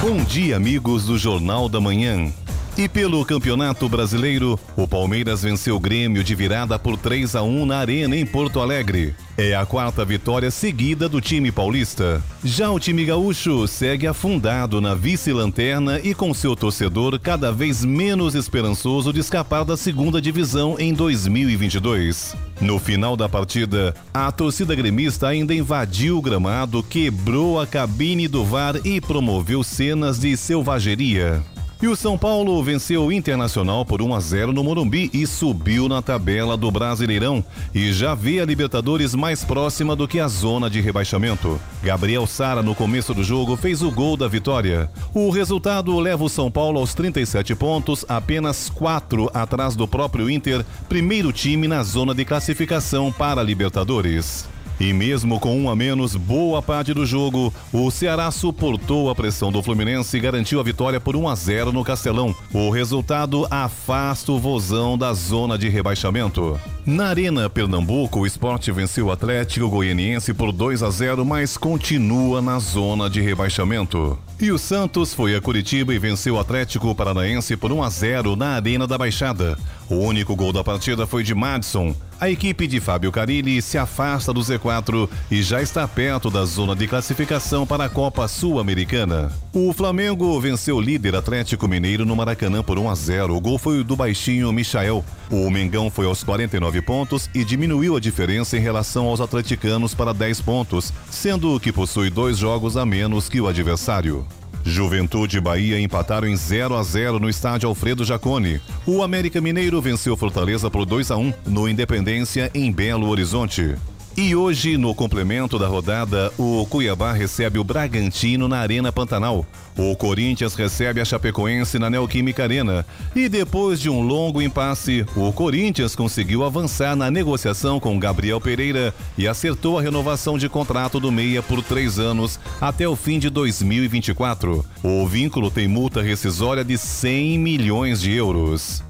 Bom 0.00 0.16
dia, 0.24 0.56
amigos 0.56 1.06
do 1.06 1.16
Jornal 1.16 1.68
da 1.68 1.80
Manhã. 1.80 2.32
E 2.76 2.88
pelo 2.88 3.22
Campeonato 3.22 3.86
Brasileiro, 3.86 4.58
o 4.74 4.88
Palmeiras 4.88 5.42
venceu 5.42 5.76
o 5.76 5.80
Grêmio 5.80 6.24
de 6.24 6.34
virada 6.34 6.78
por 6.78 6.96
3 6.96 7.36
a 7.36 7.42
1 7.42 7.66
na 7.66 7.76
Arena 7.76 8.16
em 8.16 8.24
Porto 8.24 8.60
Alegre. 8.60 9.14
É 9.36 9.54
a 9.54 9.66
quarta 9.66 10.02
vitória 10.06 10.50
seguida 10.50 11.06
do 11.06 11.20
time 11.20 11.52
paulista. 11.52 12.22
Já 12.42 12.70
o 12.70 12.80
time 12.80 13.04
gaúcho 13.04 13.68
segue 13.68 14.06
afundado 14.06 14.80
na 14.80 14.94
vice-lanterna 14.94 16.00
e 16.00 16.14
com 16.14 16.32
seu 16.32 16.56
torcedor 16.56 17.18
cada 17.20 17.52
vez 17.52 17.84
menos 17.84 18.34
esperançoso 18.34 19.12
de 19.12 19.20
escapar 19.20 19.64
da 19.64 19.76
segunda 19.76 20.20
divisão 20.20 20.76
em 20.78 20.94
2022. 20.94 22.34
No 22.58 22.78
final 22.78 23.18
da 23.18 23.28
partida, 23.28 23.94
a 24.14 24.32
torcida 24.32 24.74
gremista 24.74 25.28
ainda 25.28 25.54
invadiu 25.54 26.16
o 26.16 26.22
gramado, 26.22 26.82
quebrou 26.82 27.60
a 27.60 27.66
cabine 27.66 28.26
do 28.26 28.44
VAR 28.46 28.76
e 28.82 28.98
promoveu 28.98 29.62
cenas 29.62 30.18
de 30.18 30.34
selvageria. 30.38 31.42
E 31.82 31.88
o 31.88 31.96
São 31.96 32.16
Paulo 32.16 32.62
venceu 32.62 33.06
o 33.06 33.12
Internacional 33.12 33.84
por 33.84 34.00
1 34.00 34.14
a 34.14 34.20
0 34.20 34.52
no 34.52 34.62
Morumbi 34.62 35.10
e 35.12 35.26
subiu 35.26 35.88
na 35.88 36.00
tabela 36.00 36.56
do 36.56 36.70
Brasileirão 36.70 37.44
e 37.74 37.92
já 37.92 38.14
vê 38.14 38.38
a 38.38 38.44
Libertadores 38.44 39.16
mais 39.16 39.42
próxima 39.42 39.96
do 39.96 40.06
que 40.06 40.20
a 40.20 40.28
zona 40.28 40.70
de 40.70 40.80
rebaixamento. 40.80 41.60
Gabriel 41.82 42.24
Sara 42.24 42.62
no 42.62 42.72
começo 42.72 43.12
do 43.12 43.24
jogo 43.24 43.56
fez 43.56 43.82
o 43.82 43.90
gol 43.90 44.16
da 44.16 44.28
vitória. 44.28 44.88
O 45.12 45.28
resultado 45.30 45.98
leva 45.98 46.22
o 46.22 46.28
São 46.28 46.52
Paulo 46.52 46.78
aos 46.78 46.94
37 46.94 47.52
pontos, 47.56 48.04
apenas 48.08 48.70
4 48.70 49.28
atrás 49.34 49.74
do 49.74 49.88
próprio 49.88 50.30
Inter, 50.30 50.64
primeiro 50.88 51.32
time 51.32 51.66
na 51.66 51.82
zona 51.82 52.14
de 52.14 52.24
classificação 52.24 53.10
para 53.10 53.40
a 53.40 53.44
Libertadores. 53.44 54.51
E 54.82 54.92
mesmo 54.92 55.38
com 55.38 55.56
um 55.56 55.70
a 55.70 55.76
menos, 55.76 56.16
boa 56.16 56.60
parte 56.60 56.92
do 56.92 57.06
jogo, 57.06 57.54
o 57.72 57.88
Ceará 57.88 58.28
suportou 58.32 59.08
a 59.08 59.14
pressão 59.14 59.52
do 59.52 59.62
Fluminense 59.62 60.16
e 60.16 60.20
garantiu 60.20 60.58
a 60.58 60.62
vitória 60.64 61.00
por 61.00 61.14
1 61.14 61.28
a 61.28 61.34
0 61.36 61.72
no 61.72 61.84
Castelão. 61.84 62.34
O 62.52 62.68
resultado 62.68 63.46
afasta 63.48 64.32
o 64.32 64.40
Vozão 64.40 64.98
da 64.98 65.14
zona 65.14 65.56
de 65.56 65.68
rebaixamento. 65.68 66.58
Na 66.84 67.10
Arena 67.10 67.48
Pernambuco, 67.48 68.18
o 68.18 68.26
esporte 68.26 68.72
venceu 68.72 69.06
o 69.06 69.12
Atlético 69.12 69.68
Goianiense 69.68 70.34
por 70.34 70.50
2 70.50 70.82
a 70.82 70.90
0, 70.90 71.24
mas 71.24 71.56
continua 71.56 72.42
na 72.42 72.58
zona 72.58 73.08
de 73.08 73.20
rebaixamento. 73.20 74.18
E 74.40 74.50
o 74.50 74.58
Santos 74.58 75.14
foi 75.14 75.36
a 75.36 75.40
Curitiba 75.40 75.94
e 75.94 75.98
venceu 76.00 76.34
o 76.34 76.40
Atlético 76.40 76.92
Paranaense 76.92 77.56
por 77.56 77.70
1 77.70 77.82
a 77.84 77.88
0 77.88 78.34
na 78.34 78.56
Arena 78.56 78.88
da 78.88 78.98
Baixada. 78.98 79.56
O 79.88 79.94
único 79.94 80.34
gol 80.34 80.52
da 80.52 80.64
partida 80.64 81.06
foi 81.06 81.22
de 81.22 81.32
Madison. 81.32 81.94
A 82.18 82.30
equipe 82.30 82.66
de 82.66 82.80
Fábio 82.80 83.10
Carilli 83.10 83.60
se 83.60 83.76
afasta 83.76 84.32
do 84.32 84.40
Z4 84.40 85.08
e 85.30 85.42
já 85.42 85.60
está 85.60 85.86
perto 85.88 86.30
da 86.30 86.44
zona 86.44 86.74
de 86.74 86.86
classificação 86.86 87.66
para 87.66 87.84
a 87.84 87.88
Copa 87.88 88.28
Sul-Americana. 88.28 89.32
O 89.52 89.72
Flamengo 89.72 90.40
venceu 90.40 90.76
o 90.76 90.80
líder 90.80 91.16
Atlético 91.16 91.66
Mineiro 91.66 92.06
no 92.06 92.14
Maracanã 92.14 92.62
por 92.62 92.78
1 92.78 92.88
a 92.88 92.94
0. 92.94 93.36
O 93.36 93.40
gol 93.40 93.58
foi 93.58 93.82
do 93.82 93.96
baixinho 93.96 94.52
Michael. 94.52 95.04
O 95.30 95.50
Mengão 95.50 95.90
foi 95.90 96.06
aos 96.06 96.22
49 96.22 96.71
pontos 96.80 97.28
e 97.34 97.44
diminuiu 97.44 97.96
a 97.96 98.00
diferença 98.00 98.56
em 98.56 98.60
relação 98.60 99.06
aos 99.06 99.20
atleticanos 99.20 99.94
para 99.94 100.14
10 100.14 100.40
pontos, 100.40 100.92
sendo 101.10 101.58
que 101.60 101.72
possui 101.72 102.08
dois 102.08 102.38
jogos 102.38 102.76
a 102.76 102.86
menos 102.86 103.28
que 103.28 103.40
o 103.40 103.48
adversário. 103.48 104.24
Juventude 104.64 105.38
e 105.38 105.40
Bahia 105.40 105.80
empataram 105.80 106.28
em 106.28 106.36
0 106.36 106.76
a 106.76 106.82
0 106.82 107.18
no 107.18 107.28
estádio 107.28 107.68
Alfredo 107.68 108.04
Jacone. 108.04 108.60
O 108.86 109.02
América 109.02 109.40
Mineiro 109.40 109.80
venceu 109.80 110.16
Fortaleza 110.16 110.70
por 110.70 110.86
2 110.86 111.10
a 111.10 111.16
1 111.16 111.34
no 111.46 111.68
Independência 111.68 112.50
em 112.54 112.70
Belo 112.70 113.08
Horizonte. 113.08 113.74
E 114.14 114.36
hoje, 114.36 114.76
no 114.76 114.94
complemento 114.94 115.58
da 115.58 115.66
rodada, 115.66 116.30
o 116.36 116.66
Cuiabá 116.66 117.14
recebe 117.14 117.58
o 117.58 117.64
Bragantino 117.64 118.46
na 118.46 118.58
Arena 118.58 118.92
Pantanal. 118.92 119.46
O 119.74 119.96
Corinthians 119.96 120.54
recebe 120.54 121.00
a 121.00 121.04
Chapecoense 121.04 121.78
na 121.78 121.88
Neoquímica 121.88 122.42
Arena. 122.42 122.84
E 123.16 123.26
depois 123.26 123.80
de 123.80 123.88
um 123.88 124.02
longo 124.02 124.42
impasse, 124.42 125.06
o 125.16 125.32
Corinthians 125.32 125.96
conseguiu 125.96 126.44
avançar 126.44 126.94
na 126.94 127.10
negociação 127.10 127.80
com 127.80 127.98
Gabriel 127.98 128.38
Pereira 128.38 128.94
e 129.16 129.26
acertou 129.26 129.78
a 129.78 129.82
renovação 129.82 130.36
de 130.36 130.46
contrato 130.46 131.00
do 131.00 131.10
Meia 131.10 131.42
por 131.42 131.62
três 131.62 131.98
anos 131.98 132.38
até 132.60 132.86
o 132.86 132.94
fim 132.94 133.18
de 133.18 133.30
2024. 133.30 134.62
O 134.82 135.06
vínculo 135.06 135.50
tem 135.50 135.66
multa 135.66 136.02
rescisória 136.02 136.62
de 136.62 136.76
100 136.76 137.38
milhões 137.38 137.98
de 137.98 138.12
euros. 138.12 138.84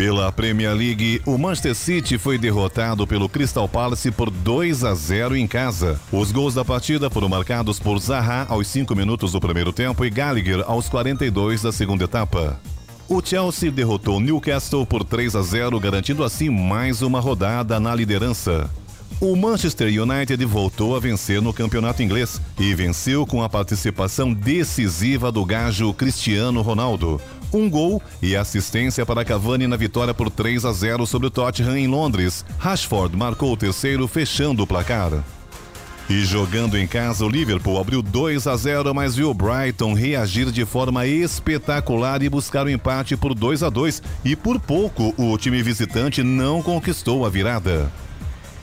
Pela 0.00 0.32
Premier 0.32 0.72
League, 0.72 1.20
o 1.26 1.36
Manchester 1.36 1.74
City 1.74 2.16
foi 2.16 2.38
derrotado 2.38 3.06
pelo 3.06 3.28
Crystal 3.28 3.68
Palace 3.68 4.10
por 4.10 4.30
2 4.30 4.82
a 4.82 4.94
0 4.94 5.36
em 5.36 5.46
casa. 5.46 6.00
Os 6.10 6.32
gols 6.32 6.54
da 6.54 6.64
partida 6.64 7.10
foram 7.10 7.28
marcados 7.28 7.78
por 7.78 7.98
Zaha 7.98 8.46
aos 8.48 8.66
5 8.68 8.96
minutos 8.96 9.32
do 9.32 9.40
primeiro 9.42 9.74
tempo 9.74 10.02
e 10.02 10.08
Gallagher 10.08 10.64
aos 10.66 10.88
42 10.88 11.60
da 11.60 11.70
segunda 11.70 12.04
etapa. 12.04 12.58
O 13.06 13.20
Chelsea 13.22 13.70
derrotou 13.70 14.18
Newcastle 14.20 14.86
por 14.86 15.04
3 15.04 15.36
a 15.36 15.42
0, 15.42 15.78
garantindo 15.78 16.24
assim 16.24 16.48
mais 16.48 17.02
uma 17.02 17.20
rodada 17.20 17.78
na 17.78 17.94
liderança. 17.94 18.70
O 19.20 19.36
Manchester 19.36 19.88
United 19.88 20.42
voltou 20.46 20.96
a 20.96 20.98
vencer 20.98 21.42
no 21.42 21.52
campeonato 21.52 22.02
inglês 22.02 22.40
e 22.58 22.74
venceu 22.74 23.26
com 23.26 23.42
a 23.42 23.50
participação 23.50 24.32
decisiva 24.32 25.30
do 25.30 25.44
gajo 25.44 25.92
Cristiano 25.92 26.62
Ronaldo. 26.62 27.20
Um 27.52 27.68
gol 27.68 28.00
e 28.22 28.36
assistência 28.36 29.04
para 29.04 29.24
Cavani 29.24 29.66
na 29.66 29.76
vitória 29.76 30.14
por 30.14 30.30
3 30.30 30.64
a 30.64 30.72
0 30.72 31.06
sobre 31.06 31.26
o 31.26 31.30
Tottenham 31.30 31.76
em 31.76 31.88
Londres. 31.88 32.44
Rashford 32.58 33.16
marcou 33.16 33.52
o 33.52 33.56
terceiro, 33.56 34.06
fechando 34.06 34.62
o 34.62 34.66
placar. 34.66 35.12
E 36.08 36.24
jogando 36.24 36.76
em 36.76 36.88
casa, 36.88 37.24
o 37.24 37.28
Liverpool 37.28 37.78
abriu 37.78 38.02
2 38.02 38.48
a 38.48 38.56
0, 38.56 38.92
mas 38.92 39.14
viu 39.14 39.30
o 39.30 39.34
Brighton 39.34 39.94
reagir 39.94 40.50
de 40.50 40.64
forma 40.64 41.06
espetacular 41.06 42.20
e 42.20 42.28
buscar 42.28 42.66
o 42.66 42.70
empate 42.70 43.16
por 43.16 43.32
2 43.32 43.62
a 43.62 43.70
2. 43.70 44.02
E 44.24 44.34
por 44.34 44.58
pouco, 44.58 45.14
o 45.16 45.38
time 45.38 45.62
visitante 45.62 46.24
não 46.24 46.62
conquistou 46.62 47.24
a 47.24 47.30
virada. 47.30 47.92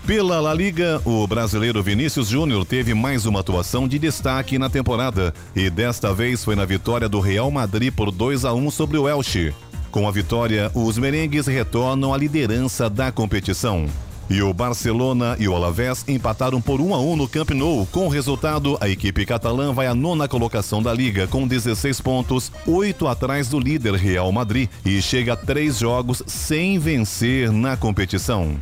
Pela 0.07 0.39
La 0.39 0.53
Liga, 0.53 1.01
o 1.03 1.27
brasileiro 1.27 1.83
Vinícius 1.83 2.29
Júnior 2.29 2.65
teve 2.65 2.93
mais 2.93 3.25
uma 3.25 3.41
atuação 3.41 3.85
de 3.85 3.99
destaque 3.99 4.57
na 4.57 4.69
temporada 4.69 5.33
e 5.53 5.69
desta 5.69 6.13
vez 6.13 6.45
foi 6.45 6.55
na 6.55 6.63
vitória 6.63 7.09
do 7.09 7.19
Real 7.19 7.51
Madrid 7.51 7.93
por 7.93 8.09
2 8.09 8.45
a 8.45 8.53
1 8.53 8.71
sobre 8.71 8.97
o 8.97 9.09
Elche. 9.09 9.53
Com 9.91 10.07
a 10.07 10.11
vitória, 10.11 10.71
os 10.73 10.97
merengues 10.97 11.45
retornam 11.45 12.13
à 12.13 12.17
liderança 12.17 12.89
da 12.89 13.11
competição. 13.11 13.85
E 14.29 14.41
o 14.41 14.53
Barcelona 14.53 15.35
e 15.39 15.49
o 15.49 15.53
Alavés 15.53 16.05
empataram 16.07 16.61
por 16.61 16.79
1 16.79 16.95
a 16.95 16.99
1 17.01 17.15
no 17.17 17.27
Camp 17.27 17.49
Nou. 17.49 17.85
Com 17.87 18.05
o 18.05 18.09
resultado, 18.09 18.77
a 18.79 18.87
equipe 18.87 19.25
catalã 19.25 19.73
vai 19.73 19.87
à 19.87 19.93
nona 19.93 20.25
colocação 20.25 20.81
da 20.81 20.93
liga 20.93 21.27
com 21.27 21.45
16 21.45 21.99
pontos, 21.99 22.49
8 22.65 23.05
atrás 23.07 23.49
do 23.49 23.59
líder 23.59 23.95
Real 23.95 24.31
Madrid 24.31 24.69
e 24.85 25.01
chega 25.01 25.33
a 25.33 25.37
três 25.37 25.79
jogos 25.79 26.23
sem 26.25 26.79
vencer 26.79 27.51
na 27.51 27.75
competição. 27.75 28.55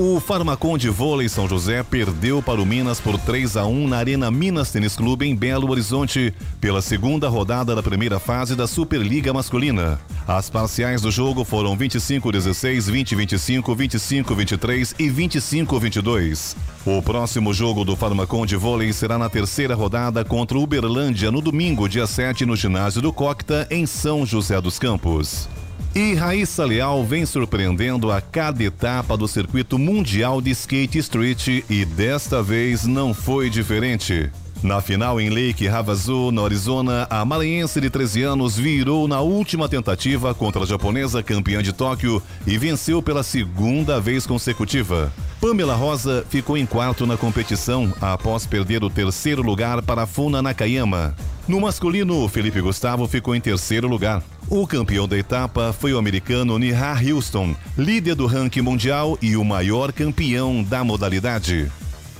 O 0.00 0.20
Farmacon 0.20 0.78
de 0.78 0.88
Vôlei 0.88 1.28
São 1.28 1.48
José 1.48 1.82
perdeu 1.82 2.40
para 2.40 2.62
o 2.62 2.64
Minas 2.64 3.00
por 3.00 3.18
3 3.18 3.56
a 3.56 3.66
1 3.66 3.88
na 3.88 3.96
Arena 3.96 4.30
Minas 4.30 4.70
Tênis 4.70 4.94
Clube 4.94 5.26
em 5.26 5.34
Belo 5.34 5.68
Horizonte, 5.68 6.32
pela 6.60 6.80
segunda 6.80 7.28
rodada 7.28 7.74
da 7.74 7.82
primeira 7.82 8.20
fase 8.20 8.54
da 8.54 8.68
Superliga 8.68 9.32
Masculina. 9.32 9.98
As 10.24 10.48
parciais 10.48 11.02
do 11.02 11.10
jogo 11.10 11.42
foram 11.44 11.76
25-16, 11.76 12.82
20-25, 12.88 13.74
25-23 13.74 14.94
e 15.00 15.10
25-22. 15.10 16.54
O 16.86 17.02
próximo 17.02 17.52
jogo 17.52 17.84
do 17.84 17.96
Farmacon 17.96 18.46
de 18.46 18.54
Vôlei 18.54 18.92
será 18.92 19.18
na 19.18 19.28
terceira 19.28 19.74
rodada 19.74 20.24
contra 20.24 20.56
o 20.56 20.62
Uberlândia 20.62 21.32
no 21.32 21.40
domingo, 21.40 21.88
dia 21.88 22.06
7, 22.06 22.46
no 22.46 22.54
ginásio 22.54 23.02
do 23.02 23.12
Cocta, 23.12 23.66
em 23.68 23.84
São 23.84 24.24
José 24.24 24.60
dos 24.60 24.78
Campos. 24.78 25.48
E 25.94 26.14
Raíssa 26.14 26.64
Leal 26.64 27.04
vem 27.04 27.24
surpreendendo 27.24 28.12
a 28.12 28.20
cada 28.20 28.62
etapa 28.62 29.16
do 29.16 29.26
circuito 29.26 29.78
mundial 29.78 30.40
de 30.40 30.50
skate 30.50 30.98
street 30.98 31.64
e 31.68 31.84
desta 31.84 32.42
vez 32.42 32.84
não 32.84 33.14
foi 33.14 33.48
diferente. 33.50 34.30
Na 34.62 34.80
final 34.80 35.20
em 35.20 35.30
Lake 35.30 35.68
Havasu, 35.68 36.30
no 36.32 36.44
Arizona, 36.44 37.06
a 37.08 37.24
maranhense 37.24 37.80
de 37.80 37.88
13 37.88 38.22
anos 38.22 38.56
virou 38.56 39.06
na 39.06 39.20
última 39.20 39.68
tentativa 39.68 40.34
contra 40.34 40.62
a 40.62 40.66
japonesa 40.66 41.22
campeã 41.22 41.62
de 41.62 41.72
Tóquio 41.72 42.20
e 42.46 42.58
venceu 42.58 43.00
pela 43.00 43.22
segunda 43.22 44.00
vez 44.00 44.26
consecutiva. 44.26 45.12
Pamela 45.40 45.76
Rosa 45.76 46.26
ficou 46.28 46.56
em 46.56 46.66
quarto 46.66 47.06
na 47.06 47.16
competição 47.16 47.92
após 48.00 48.44
perder 48.44 48.82
o 48.82 48.90
terceiro 48.90 49.40
lugar 49.40 49.80
para 49.82 50.04
Funa 50.04 50.42
Nakayama. 50.42 51.14
No 51.46 51.60
masculino, 51.60 52.28
Felipe 52.28 52.60
Gustavo 52.60 53.06
ficou 53.06 53.36
em 53.36 53.40
terceiro 53.40 53.86
lugar. 53.86 54.20
O 54.50 54.66
campeão 54.66 55.06
da 55.06 55.16
etapa 55.16 55.72
foi 55.72 55.92
o 55.92 55.98
americano 55.98 56.58
Nihar 56.58 57.00
Houston, 57.06 57.54
líder 57.76 58.16
do 58.16 58.26
ranking 58.26 58.62
mundial 58.62 59.16
e 59.22 59.36
o 59.36 59.44
maior 59.44 59.92
campeão 59.92 60.62
da 60.62 60.82
modalidade. 60.82 61.70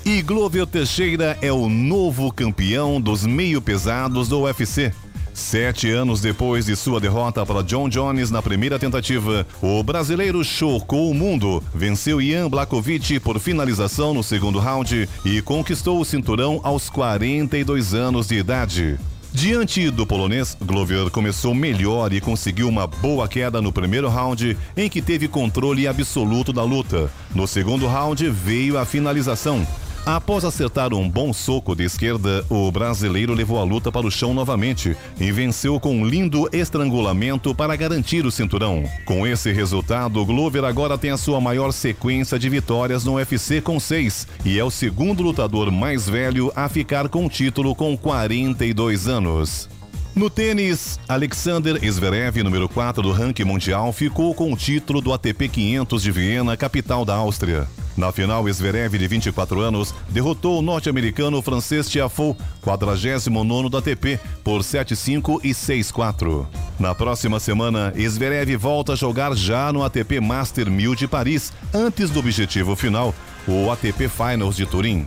E 0.05 0.23
Glover 0.23 0.67
Teixeira 0.67 1.37
é 1.43 1.53
o 1.53 1.69
novo 1.69 2.33
campeão 2.33 3.01
dos 3.01 3.27
meio 3.27 3.61
pesados 3.61 4.29
do 4.29 4.43
UFC. 4.43 4.93
Sete 5.39 5.89
anos 5.91 6.21
depois 6.21 6.67
de 6.67 6.75
sua 6.75 7.01
derrota 7.01 7.47
para 7.47 7.63
John 7.63 7.89
Jones 7.89 8.29
na 8.29 8.43
primeira 8.43 8.77
tentativa, 8.77 9.47
o 9.63 9.83
brasileiro 9.85 10.43
chocou 10.43 11.09
o 11.11 11.15
mundo, 11.15 11.63
venceu 11.73 12.21
Ian 12.21 12.51
Blakovic 12.51 13.21
por 13.21 13.39
finalização 13.39 14.13
no 14.13 14.23
segundo 14.23 14.59
round 14.59 15.09
e 15.25 15.41
conquistou 15.41 16.01
o 16.01 16.05
cinturão 16.05 16.61
aos 16.65 16.91
42 16.91 17.95
anos 17.95 18.27
de 18.27 18.35
idade. 18.35 18.99
Diante 19.33 19.89
do 19.91 20.05
polonês, 20.05 20.57
Glover 20.61 21.09
começou 21.09 21.55
melhor 21.55 22.13
e 22.13 22.21
conseguiu 22.21 22.69
uma 22.69 22.89
boa 22.89 23.29
queda 23.29 23.63
no 23.63 23.73
primeiro 23.73 24.09
round, 24.09 24.59
em 24.77 24.91
que 24.91 25.01
teve 25.01 25.29
controle 25.29 25.87
absoluto 25.87 26.53
da 26.53 26.65
luta. 26.65 27.11
No 27.33 27.47
segundo 27.47 27.87
round 27.87 28.29
veio 28.29 28.77
a 28.77 28.85
finalização. 28.85 29.65
Após 30.07 30.45
acertar 30.45 30.95
um 30.95 31.09
bom 31.09 31.33
soco 31.33 31.75
de 31.77 31.85
esquerda, 31.85 32.45
o 32.49 32.71
brasileiro 32.73 33.35
levou 33.35 33.59
a 33.59 33.65
luta 33.65 33.93
para 33.93 34.07
o 34.07 34.11
chão 34.11 34.33
novamente 34.33 34.97
e 35.21 35.31
venceu 35.31 35.79
com 35.79 35.95
um 35.95 36.07
lindo 36.07 36.49
estrangulamento 36.53 37.55
para 37.55 37.77
garantir 37.77 38.25
o 38.25 38.31
cinturão. 38.31 38.85
Com 39.05 39.27
esse 39.27 39.53
resultado, 39.53 40.25
Glover 40.25 40.65
agora 40.65 40.97
tem 40.97 41.11
a 41.11 41.17
sua 41.17 41.41
maior 41.41 41.73
sequência 41.73 42.39
de 42.39 42.49
vitórias 42.49 43.05
no 43.05 43.15
UFC 43.15 43.61
com 43.61 43.79
seis 43.79 44.27
e 44.45 44.59
é 44.59 44.65
o 44.65 44.71
segundo 44.71 45.23
lutador 45.23 45.71
mais 45.71 46.09
velho 46.09 46.51
a 46.57 46.69
ficar 46.69 47.09
com 47.09 47.27
o 47.27 47.29
título 47.29 47.75
com 47.75 47.97
42 47.97 49.09
anos. 49.09 49.78
No 50.15 50.29
tênis, 50.29 50.99
Alexander 51.09 51.79
Zverev, 51.91 52.43
número 52.43 52.69
4 52.69 53.03
do 53.03 53.13
ranking 53.13 53.45
mundial, 53.45 53.93
ficou 53.93 54.35
com 54.35 54.53
o 54.53 54.57
título 54.57 55.01
do 55.01 55.13
ATP 55.13 55.49
500 55.49 56.03
de 56.03 56.11
Viena, 56.11 56.57
capital 56.57 57.05
da 57.05 57.15
Áustria. 57.15 57.69
Na 57.97 58.13
final, 58.13 58.45
Zverev, 58.53 58.97
de 58.97 59.09
24 59.09 59.61
anos, 59.61 59.95
derrotou 60.09 60.59
o 60.59 60.63
norte-americano 60.63 61.43
francês 61.43 61.89
Tiafoe, 61.89 62.37
49 62.63 63.69
do 63.69 63.77
ATP, 63.77 64.21
por 64.45 64.61
7-5 64.61 65.41
e 65.45 65.51
6-4. 65.51 66.47
Na 66.79 66.95
próxima 66.95 67.41
semana, 67.41 67.93
Zverev 67.97 68.57
volta 68.57 68.93
a 68.93 68.97
jogar 68.97 69.35
já 69.37 69.73
no 69.73 69.83
ATP 69.85 70.21
Master 70.21 70.71
1000 70.71 70.95
de 70.95 71.09
Paris, 71.09 71.53
antes 71.75 72.11
do 72.11 72.21
objetivo 72.21 72.77
final, 72.77 73.15
o 73.47 73.71
ATP 73.71 74.09
Finals 74.09 74.57
de 74.57 74.65
Turim. 74.65 75.07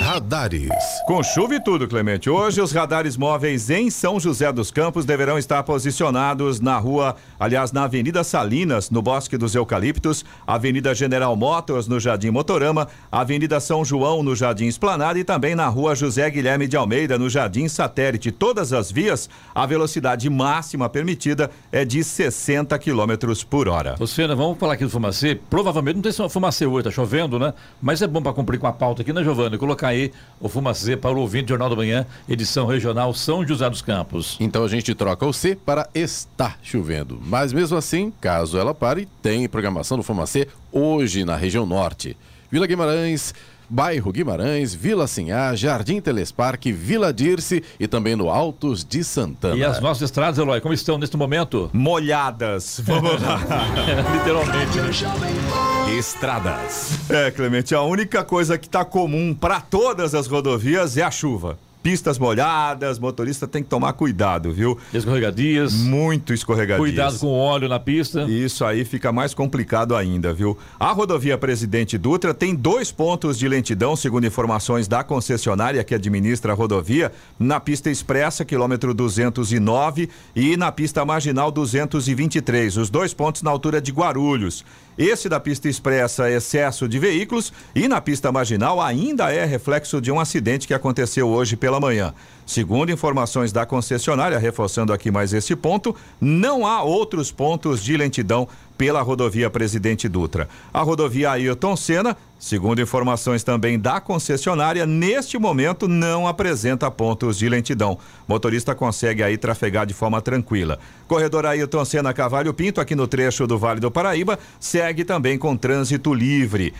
Radares. 0.00 0.68
Com 1.06 1.22
chuva 1.22 1.56
e 1.56 1.60
tudo, 1.60 1.86
Clemente. 1.86 2.30
Hoje, 2.30 2.60
os 2.60 2.72
radares 2.72 3.16
móveis 3.16 3.68
em 3.68 3.90
São 3.90 4.18
José 4.18 4.50
dos 4.52 4.70
Campos 4.70 5.04
deverão 5.04 5.38
estar 5.38 5.62
posicionados 5.62 6.60
na 6.60 6.78
rua, 6.78 7.16
aliás, 7.38 7.72
na 7.72 7.84
Avenida 7.84 8.22
Salinas, 8.24 8.90
no 8.90 9.02
Bosque 9.02 9.36
dos 9.36 9.54
Eucaliptos, 9.54 10.24
Avenida 10.46 10.94
General 10.94 11.34
Motors, 11.36 11.88
no 11.88 11.98
Jardim 11.98 12.30
Motorama, 12.30 12.88
Avenida 13.10 13.60
São 13.60 13.84
João, 13.84 14.22
no 14.22 14.34
Jardim 14.34 14.66
Esplanada 14.66 15.18
e 15.18 15.24
também 15.24 15.54
na 15.54 15.66
rua 15.68 15.94
José 15.94 16.30
Guilherme 16.30 16.66
de 16.66 16.76
Almeida, 16.76 17.18
no 17.18 17.28
Jardim 17.28 17.68
Satélite. 17.68 18.30
Todas 18.30 18.72
as 18.72 18.90
vias, 18.90 19.28
a 19.54 19.66
velocidade 19.66 20.28
máxima 20.30 20.88
permitida 20.88 21.50
é 21.72 21.84
de 21.84 22.02
60 22.04 22.78
km 22.78 23.34
por 23.48 23.68
hora. 23.68 23.96
Luciana, 23.98 24.34
vamos 24.34 24.58
falar 24.58 24.74
aqui 24.74 24.84
do 24.84 24.90
Fumacê. 24.90 25.40
Provavelmente 25.50 25.96
não 25.96 26.02
tem 26.02 26.12
só 26.12 26.28
Fumacê 26.28 26.66
hoje, 26.66 26.84
tá 26.84 26.90
chovendo, 26.90 27.38
né? 27.38 27.52
Mas 27.80 28.00
é 28.00 28.06
bom 28.06 28.22
para 28.22 28.32
cumprir 28.32 28.58
com 28.58 28.66
a 28.66 28.72
pauta 28.72 29.02
aqui, 29.02 29.12
né, 29.12 29.22
Giovana? 29.22 29.58
Colocar 29.58 29.87
aí 29.88 30.12
o 30.40 30.48
Fumacê 30.48 30.96
para 30.96 31.14
o 31.14 31.20
ouvinte 31.20 31.46
do 31.46 31.48
Jornal 31.50 31.70
da 31.70 31.76
Manhã, 31.76 32.06
edição 32.28 32.66
regional 32.66 33.12
São 33.12 33.46
José 33.46 33.68
dos 33.68 33.82
Campos. 33.82 34.36
Então 34.38 34.64
a 34.64 34.68
gente 34.68 34.94
troca 34.94 35.26
o 35.26 35.32
C 35.32 35.56
para 35.56 35.88
está 35.94 36.56
chovendo. 36.62 37.20
Mas 37.24 37.52
mesmo 37.52 37.76
assim, 37.76 38.12
caso 38.20 38.58
ela 38.58 38.74
pare, 38.74 39.08
tem 39.22 39.48
programação 39.48 39.96
do 39.96 40.02
Fumacê 40.02 40.48
hoje 40.70 41.24
na 41.24 41.36
região 41.36 41.66
norte. 41.66 42.16
Vila 42.50 42.66
Guimarães, 42.66 43.34
bairro 43.68 44.10
Guimarães, 44.12 44.74
Vila 44.74 45.06
Sinhá, 45.06 45.54
Jardim 45.54 46.00
Telesparque, 46.00 46.72
Vila 46.72 47.12
Dirce 47.12 47.62
e 47.78 47.86
também 47.86 48.16
no 48.16 48.30
Altos 48.30 48.84
de 48.84 49.04
Santana. 49.04 49.56
E 49.56 49.64
as 49.64 49.80
nossas 49.80 50.02
estradas, 50.02 50.38
Eloy, 50.38 50.60
como 50.60 50.74
estão 50.74 50.98
neste 50.98 51.16
momento? 51.16 51.70
Molhadas. 51.72 52.80
Vamos 52.84 53.20
lá. 53.22 53.38
Literalmente. 54.14 54.78
né? 54.80 55.96
Estradas. 55.98 57.10
É, 57.10 57.30
Clemente, 57.30 57.74
a 57.74 57.82
única 57.82 58.22
coisa 58.24 58.58
que 58.58 58.66
está 58.66 58.84
comum 58.84 59.34
para 59.34 59.60
todas 59.60 60.14
as 60.14 60.26
rodovias 60.26 60.96
é 60.96 61.02
a 61.02 61.10
chuva. 61.10 61.58
Pistas 61.88 62.18
molhadas, 62.18 62.98
motorista 62.98 63.48
tem 63.48 63.62
que 63.62 63.68
tomar 63.70 63.94
cuidado, 63.94 64.52
viu? 64.52 64.76
Escorregadias. 64.92 65.72
Muito 65.72 66.34
escorregadias. 66.34 66.86
Cuidado 66.86 67.18
com 67.18 67.28
o 67.28 67.38
óleo 67.38 67.66
na 67.66 67.80
pista. 67.80 68.24
Isso 68.24 68.62
aí 68.62 68.84
fica 68.84 69.10
mais 69.10 69.32
complicado 69.32 69.96
ainda, 69.96 70.30
viu? 70.34 70.58
A 70.78 70.92
rodovia 70.92 71.38
Presidente 71.38 71.96
Dutra 71.96 72.34
tem 72.34 72.54
dois 72.54 72.92
pontos 72.92 73.38
de 73.38 73.48
lentidão, 73.48 73.96
segundo 73.96 74.26
informações 74.26 74.86
da 74.86 75.02
concessionária 75.02 75.82
que 75.82 75.94
administra 75.94 76.52
a 76.52 76.54
rodovia, 76.54 77.10
na 77.38 77.58
pista 77.58 77.88
expressa, 77.88 78.44
quilômetro 78.44 78.92
209, 78.92 80.10
e 80.36 80.58
na 80.58 80.70
pista 80.70 81.06
marginal 81.06 81.50
223. 81.50 82.76
Os 82.76 82.90
dois 82.90 83.14
pontos 83.14 83.40
na 83.42 83.50
altura 83.50 83.80
de 83.80 83.92
Guarulhos. 83.92 84.62
Esse 84.98 85.28
da 85.28 85.38
pista 85.38 85.68
expressa 85.68 86.28
é 86.28 86.38
excesso 86.38 86.88
de 86.88 86.98
veículos 86.98 87.52
e 87.72 87.86
na 87.86 88.00
pista 88.00 88.32
marginal 88.32 88.80
ainda 88.80 89.32
é 89.32 89.44
reflexo 89.44 90.00
de 90.00 90.10
um 90.10 90.18
acidente 90.18 90.66
que 90.66 90.74
aconteceu 90.74 91.28
hoje 91.28 91.56
pela 91.56 91.78
manhã. 91.78 92.12
Segundo 92.44 92.90
informações 92.90 93.52
da 93.52 93.64
concessionária, 93.64 94.40
reforçando 94.40 94.92
aqui 94.92 95.08
mais 95.08 95.32
esse 95.32 95.54
ponto, 95.54 95.94
não 96.20 96.66
há 96.66 96.82
outros 96.82 97.30
pontos 97.30 97.80
de 97.80 97.96
lentidão 97.96 98.48
pela 98.78 99.02
rodovia 99.02 99.50
Presidente 99.50 100.08
Dutra. 100.08 100.48
A 100.72 100.80
rodovia 100.80 101.32
Ailton 101.32 101.76
Senna, 101.76 102.16
segundo 102.38 102.80
informações 102.80 103.42
também 103.42 103.76
da 103.78 104.00
concessionária, 104.00 104.86
neste 104.86 105.36
momento 105.36 105.88
não 105.88 106.28
apresenta 106.28 106.88
pontos 106.88 107.36
de 107.36 107.48
lentidão. 107.48 107.98
Motorista 108.28 108.76
consegue 108.76 109.22
aí 109.22 109.36
trafegar 109.36 109.84
de 109.84 109.92
forma 109.92 110.22
tranquila. 110.22 110.78
Corredor 111.08 111.44
Ailton 111.44 111.84
Senna 111.84 112.14
Cavalho 112.14 112.54
Pinto, 112.54 112.80
aqui 112.80 112.94
no 112.94 113.08
trecho 113.08 113.46
do 113.46 113.58
Vale 113.58 113.80
do 113.80 113.90
Paraíba, 113.90 114.38
segue 114.60 115.04
também 115.04 115.36
com 115.36 115.56
trânsito 115.56 116.14
livre. 116.14 116.72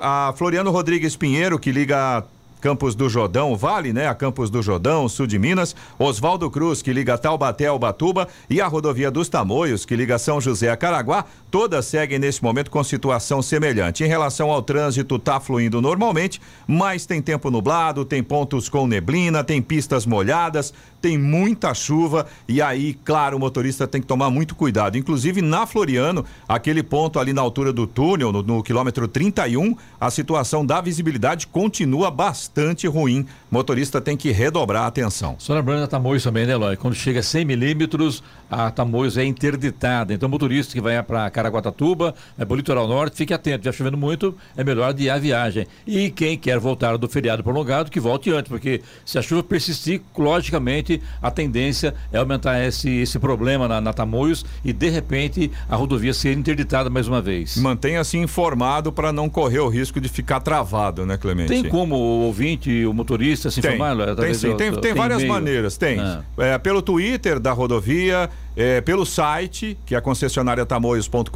A 0.00 0.32
Floriano 0.36 0.70
Rodrigues 0.70 1.16
Pinheiro, 1.16 1.58
que 1.58 1.72
liga 1.72 2.24
Campos 2.62 2.94
do 2.94 3.08
Jordão, 3.08 3.56
Vale, 3.56 3.92
né? 3.92 4.06
A 4.06 4.14
Campos 4.14 4.48
do 4.48 4.62
Jordão, 4.62 5.08
sul 5.08 5.26
de 5.26 5.36
Minas. 5.36 5.74
Oswaldo 5.98 6.48
Cruz, 6.48 6.80
que 6.80 6.92
liga 6.92 7.18
Taubaté 7.18 7.66
ao 7.66 7.76
Batuba. 7.76 8.28
E 8.48 8.60
a 8.60 8.68
rodovia 8.68 9.10
dos 9.10 9.28
Tamoios, 9.28 9.84
que 9.84 9.96
liga 9.96 10.16
São 10.16 10.40
José 10.40 10.70
a 10.70 10.76
Caraguá. 10.76 11.24
Todas 11.50 11.86
seguem 11.86 12.20
nesse 12.20 12.40
momento 12.40 12.70
com 12.70 12.82
situação 12.84 13.42
semelhante. 13.42 14.04
Em 14.04 14.06
relação 14.06 14.48
ao 14.48 14.62
trânsito, 14.62 15.18
tá 15.18 15.40
fluindo 15.40 15.82
normalmente, 15.82 16.40
mas 16.64 17.04
tem 17.04 17.20
tempo 17.20 17.50
nublado, 17.50 18.04
tem 18.04 18.22
pontos 18.22 18.68
com 18.68 18.86
neblina, 18.86 19.42
tem 19.42 19.60
pistas 19.60 20.06
molhadas, 20.06 20.72
tem 21.00 21.18
muita 21.18 21.74
chuva. 21.74 22.28
E 22.46 22.62
aí, 22.62 22.94
claro, 22.94 23.38
o 23.38 23.40
motorista 23.40 23.88
tem 23.88 24.00
que 24.00 24.06
tomar 24.06 24.30
muito 24.30 24.54
cuidado. 24.54 24.96
Inclusive 24.96 25.42
na 25.42 25.66
Floriano, 25.66 26.24
aquele 26.46 26.84
ponto 26.84 27.18
ali 27.18 27.32
na 27.32 27.42
altura 27.42 27.72
do 27.72 27.88
túnel, 27.88 28.30
no, 28.30 28.40
no 28.40 28.62
quilômetro 28.62 29.08
31, 29.08 29.76
a 30.00 30.10
situação 30.12 30.64
da 30.64 30.80
visibilidade 30.80 31.48
continua 31.48 32.08
bastante 32.08 32.51
ruim. 32.90 33.26
Motorista 33.50 34.00
tem 34.00 34.16
que 34.16 34.30
redobrar 34.30 34.84
a 34.84 34.86
atenção. 34.86 35.36
Só 35.38 35.54
lembrando 35.54 35.80
da 35.80 35.86
Tamoios 35.86 36.22
também, 36.22 36.46
né, 36.46 36.52
Eloy? 36.52 36.76
Quando 36.76 36.94
chega 36.94 37.20
a 37.20 37.22
100 37.22 37.44
milímetros, 37.44 38.22
a 38.50 38.70
Tamoios 38.70 39.16
é 39.16 39.24
interditada. 39.24 40.12
Então, 40.12 40.28
motorista 40.28 40.72
que 40.72 40.80
vai 40.80 41.02
para 41.02 41.30
Caraguatatuba, 41.30 42.14
vai 42.36 42.46
para 42.46 42.54
o 42.54 42.56
litoral 42.56 42.86
norte, 42.86 43.16
fique 43.16 43.32
atento. 43.32 43.64
Já 43.64 43.72
chovendo 43.72 43.96
muito, 43.96 44.36
é 44.56 44.62
melhor 44.64 44.90
adiar 44.90 45.16
a 45.16 45.20
viagem. 45.20 45.66
E 45.86 46.10
quem 46.10 46.36
quer 46.36 46.58
voltar 46.58 46.96
do 46.96 47.08
feriado 47.08 47.42
prolongado, 47.42 47.90
que 47.90 48.00
volte 48.00 48.30
antes, 48.30 48.48
porque 48.48 48.82
se 49.04 49.18
a 49.18 49.22
chuva 49.22 49.42
persistir, 49.42 50.02
logicamente, 50.16 51.00
a 51.20 51.30
tendência 51.30 51.94
é 52.12 52.18
aumentar 52.18 52.62
esse, 52.62 52.90
esse 52.90 53.18
problema 53.18 53.66
na, 53.68 53.80
na 53.80 53.92
Tamoios 53.92 54.44
e, 54.64 54.72
de 54.72 54.88
repente, 54.88 55.50
a 55.68 55.76
rodovia 55.76 56.12
ser 56.12 56.36
interditada 56.36 56.90
mais 56.90 57.08
uma 57.08 57.22
vez. 57.22 57.56
Mantenha-se 57.56 58.18
informado 58.18 58.92
para 58.92 59.12
não 59.12 59.28
correr 59.28 59.60
o 59.60 59.68
risco 59.68 60.00
de 60.00 60.08
ficar 60.08 60.40
travado, 60.40 61.06
né, 61.06 61.16
Clemente? 61.16 61.48
Tem 61.48 61.68
como 61.68 61.96
o 61.96 62.32
ouvinte, 62.42 62.84
o 62.86 62.92
motorista 62.92 63.50
se 63.50 63.60
Tem, 63.60 63.74
informar? 63.74 63.96
Tem 63.96 64.12
através 64.12 64.36
sim, 64.36 64.50
do- 64.50 64.56
tem, 64.56 64.72
tem 64.72 64.94
várias 64.94 65.24
maneiras, 65.24 65.76
tem. 65.76 65.98
Ah. 66.00 66.22
É, 66.38 66.58
pelo 66.58 66.82
Twitter 66.82 67.38
da 67.38 67.52
rodovia, 67.52 68.28
é, 68.56 68.80
pelo 68.80 69.04
site, 69.04 69.78
que 69.86 69.94
é 69.94 70.00
concessionária 70.00 70.64
tamoios.com.br, 70.66 71.30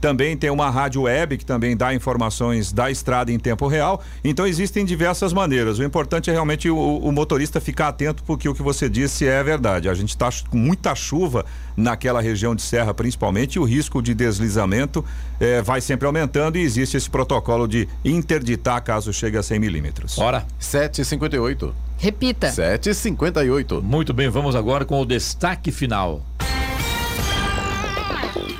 também 0.00 0.36
tem 0.36 0.50
uma 0.50 0.70
rádio 0.70 1.02
web 1.02 1.36
que 1.36 1.44
também 1.44 1.76
dá 1.76 1.94
informações 1.94 2.72
da 2.72 2.90
estrada 2.90 3.32
em 3.32 3.38
tempo 3.38 3.66
real. 3.66 4.02
Então 4.24 4.46
existem 4.46 4.84
diversas 4.84 5.32
maneiras. 5.32 5.78
O 5.78 5.84
importante 5.84 6.30
é 6.30 6.32
realmente 6.32 6.68
o, 6.68 6.76
o 6.76 7.12
motorista 7.12 7.60
ficar 7.60 7.88
atento, 7.88 8.22
porque 8.24 8.48
o 8.48 8.54
que 8.54 8.62
você 8.62 8.88
disse 8.88 9.26
é 9.26 9.42
verdade. 9.42 9.88
A 9.88 9.94
gente 9.94 10.10
está 10.10 10.28
com 10.48 10.58
muita 10.58 10.94
chuva 10.94 11.44
naquela 11.76 12.20
região 12.20 12.54
de 12.54 12.62
serra, 12.62 12.92
principalmente, 12.92 13.54
e 13.54 13.58
o 13.58 13.64
risco 13.64 14.02
de 14.02 14.14
deslizamento 14.14 15.04
é, 15.38 15.62
vai 15.62 15.80
sempre 15.80 16.06
aumentando 16.06 16.58
e 16.58 16.62
existe 16.62 16.96
esse 16.96 17.08
protocolo 17.08 17.66
de 17.66 17.88
interditar 18.04 18.82
caso 18.82 19.12
chegue 19.12 19.36
a 19.36 19.42
100 19.42 19.58
milímetros. 19.58 20.16
Bora. 20.16 20.46
7h58. 20.60 21.72
Repita. 22.00 22.48
7h58. 22.48 23.82
Muito 23.82 24.14
bem, 24.14 24.28
vamos 24.30 24.56
agora 24.56 24.86
com 24.86 24.98
o 25.00 25.04
destaque 25.04 25.70
final. 25.70 26.24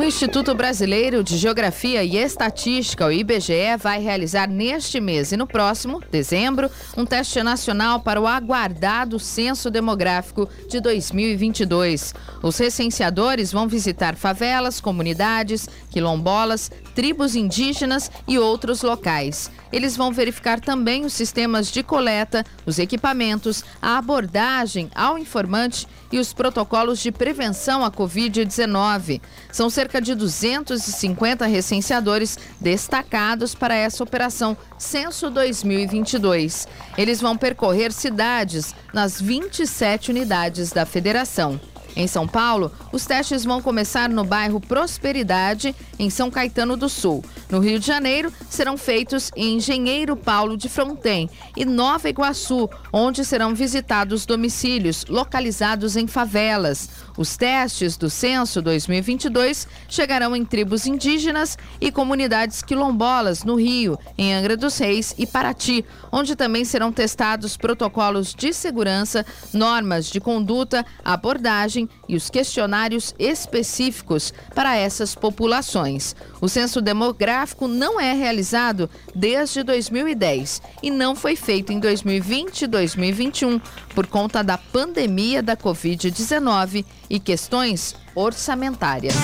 O 0.00 0.02
Instituto 0.02 0.54
Brasileiro 0.54 1.22
de 1.22 1.36
Geografia 1.36 2.02
e 2.02 2.16
Estatística, 2.16 3.04
o 3.04 3.12
IBGE, 3.12 3.76
vai 3.78 4.00
realizar 4.00 4.48
neste 4.48 4.98
mês 4.98 5.30
e 5.30 5.36
no 5.36 5.46
próximo, 5.46 6.00
dezembro, 6.10 6.70
um 6.96 7.04
teste 7.04 7.42
nacional 7.42 8.00
para 8.00 8.18
o 8.18 8.26
aguardado 8.26 9.18
Censo 9.18 9.70
Demográfico 9.70 10.48
de 10.66 10.80
2022. 10.80 12.14
Os 12.42 12.56
recenseadores 12.56 13.52
vão 13.52 13.68
visitar 13.68 14.16
favelas, 14.16 14.80
comunidades, 14.80 15.68
quilombolas, 15.90 16.70
tribos 16.94 17.36
indígenas 17.36 18.10
e 18.26 18.38
outros 18.38 18.80
locais. 18.80 19.50
Eles 19.70 19.98
vão 19.98 20.12
verificar 20.12 20.60
também 20.60 21.04
os 21.04 21.12
sistemas 21.12 21.70
de 21.70 21.82
coleta, 21.82 22.42
os 22.64 22.78
equipamentos, 22.78 23.62
a 23.82 23.98
abordagem 23.98 24.90
ao 24.94 25.18
informante 25.18 25.86
e 26.12 26.18
os 26.18 26.32
protocolos 26.32 26.98
de 26.98 27.12
prevenção 27.12 27.84
à 27.84 27.90
Covid-19. 27.90 29.20
São 29.52 29.70
cerca 29.70 30.00
de 30.00 30.14
250 30.14 31.46
recenseadores 31.46 32.38
destacados 32.60 33.54
para 33.54 33.74
essa 33.74 34.02
operação 34.02 34.56
Censo 34.78 35.30
2022. 35.30 36.66
Eles 36.96 37.20
vão 37.20 37.36
percorrer 37.36 37.92
cidades 37.92 38.74
nas 38.92 39.20
27 39.20 40.10
unidades 40.10 40.72
da 40.72 40.84
federação. 40.84 41.60
Em 41.96 42.06
São 42.06 42.26
Paulo, 42.26 42.72
os 42.92 43.04
testes 43.04 43.44
vão 43.44 43.60
começar 43.60 44.08
no 44.08 44.24
bairro 44.24 44.60
Prosperidade, 44.60 45.74
em 45.98 46.08
São 46.08 46.30
Caetano 46.30 46.76
do 46.76 46.88
Sul. 46.88 47.24
No 47.50 47.58
Rio 47.58 47.78
de 47.78 47.86
Janeiro, 47.86 48.32
serão 48.48 48.76
feitos 48.76 49.30
em 49.36 49.56
Engenheiro 49.56 50.16
Paulo 50.16 50.56
de 50.56 50.68
Fronten 50.68 51.28
e 51.56 51.64
Nova 51.64 52.08
Iguaçu, 52.08 52.68
onde 52.92 53.24
serão 53.24 53.54
visitados 53.54 54.24
domicílios 54.24 55.04
localizados 55.08 55.96
em 55.96 56.06
favelas. 56.06 56.88
Os 57.18 57.36
testes 57.36 57.96
do 57.96 58.08
censo 58.08 58.62
2022 58.62 59.68
chegarão 59.88 60.34
em 60.34 60.44
tribos 60.44 60.86
indígenas 60.86 61.58
e 61.80 61.90
comunidades 61.92 62.62
quilombolas 62.62 63.44
no 63.44 63.56
Rio, 63.56 63.98
em 64.16 64.32
Angra 64.32 64.56
dos 64.56 64.78
Reis 64.78 65.14
e 65.18 65.26
Paraty, 65.26 65.84
onde 66.10 66.34
também 66.34 66.64
serão 66.64 66.92
testados 66.92 67.56
protocolos 67.56 68.34
de 68.34 68.52
segurança, 68.52 69.26
normas 69.52 70.06
de 70.06 70.20
conduta, 70.20 70.84
abordagem 71.04 71.79
e 72.08 72.16
os 72.16 72.30
questionários 72.30 73.14
específicos 73.18 74.32
para 74.54 74.76
essas 74.76 75.14
populações. 75.14 76.16
O 76.40 76.48
censo 76.48 76.80
demográfico 76.80 77.68
não 77.68 78.00
é 78.00 78.12
realizado 78.12 78.88
desde 79.14 79.62
2010 79.62 80.62
e 80.82 80.90
não 80.90 81.14
foi 81.14 81.36
feito 81.36 81.72
em 81.72 81.78
2020 81.78 82.62
e 82.62 82.66
2021 82.66 83.60
por 83.94 84.06
conta 84.06 84.42
da 84.42 84.58
pandemia 84.58 85.42
da 85.42 85.56
Covid-19 85.56 86.84
e 87.08 87.20
questões 87.20 87.94
orçamentárias. 88.14 89.14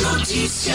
Notícia. 0.00 0.74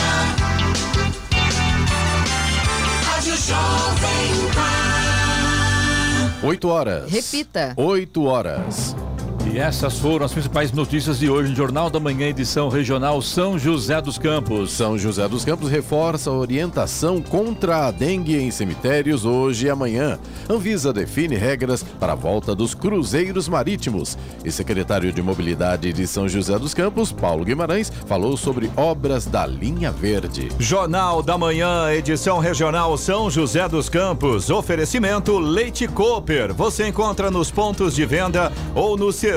Rádio 3.06 3.36
Jovem 3.38 4.52
Pan. 4.54 6.48
8 6.48 6.68
horas. 6.68 7.12
Repita. 7.12 7.74
8 7.76 8.24
horas. 8.24 8.96
E 9.54 9.60
essas 9.60 9.98
foram 9.98 10.26
as 10.26 10.34
principais 10.34 10.72
notícias 10.74 11.20
de 11.20 11.30
hoje 11.30 11.50
no 11.50 11.56
Jornal 11.56 11.90
da 11.90 12.00
Manhã, 12.00 12.28
edição 12.28 12.68
regional 12.68 13.22
São 13.22 13.58
José 13.58 14.02
dos 14.02 14.18
Campos. 14.18 14.72
São 14.72 14.98
José 14.98 15.28
dos 15.28 15.46
Campos 15.46 15.70
reforça 15.70 16.30
a 16.30 16.34
orientação 16.34 17.22
contra 17.22 17.88
a 17.88 17.92
dengue 17.92 18.36
em 18.36 18.52
cemitérios 18.52 19.26
hoje 19.26 19.68
e 19.68 19.70
amanhã. 19.70 20.20
Anvisa 20.50 20.92
define 20.92 21.36
regras 21.36 21.82
para 21.82 22.12
a 22.12 22.16
volta 22.16 22.54
dos 22.54 22.76
cruzeiros 22.76 23.48
marítimos. 23.48 24.18
E 24.44 24.52
secretário 24.52 25.14
de 25.14 25.22
Mobilidade 25.22 25.94
de 25.94 26.06
São 26.06 26.28
José 26.28 26.60
dos 26.60 26.74
Campos, 26.74 27.12
Paulo 27.12 27.46
Guimarães, 27.46 27.92
falou 28.06 28.36
sobre 28.36 28.70
obras 28.76 29.26
da 29.26 29.48
linha 29.48 29.92
verde. 29.92 30.50
Jornal 30.60 31.24
da 31.24 31.38
Manhã, 31.38 31.90
edição 31.92 32.40
regional 32.40 32.98
São 32.98 33.30
José 33.30 33.68
dos 33.70 33.88
Campos. 33.88 34.50
Oferecimento 34.50 35.40
Leite 35.40 35.88
Cooper. 35.88 36.54
Você 36.54 36.86
encontra 36.86 37.32
nos 37.32 37.50
pontos 37.50 37.96
de 37.96 38.06
venda 38.06 38.52
ou 38.76 38.98
no 38.98 39.12
serviço 39.14 39.37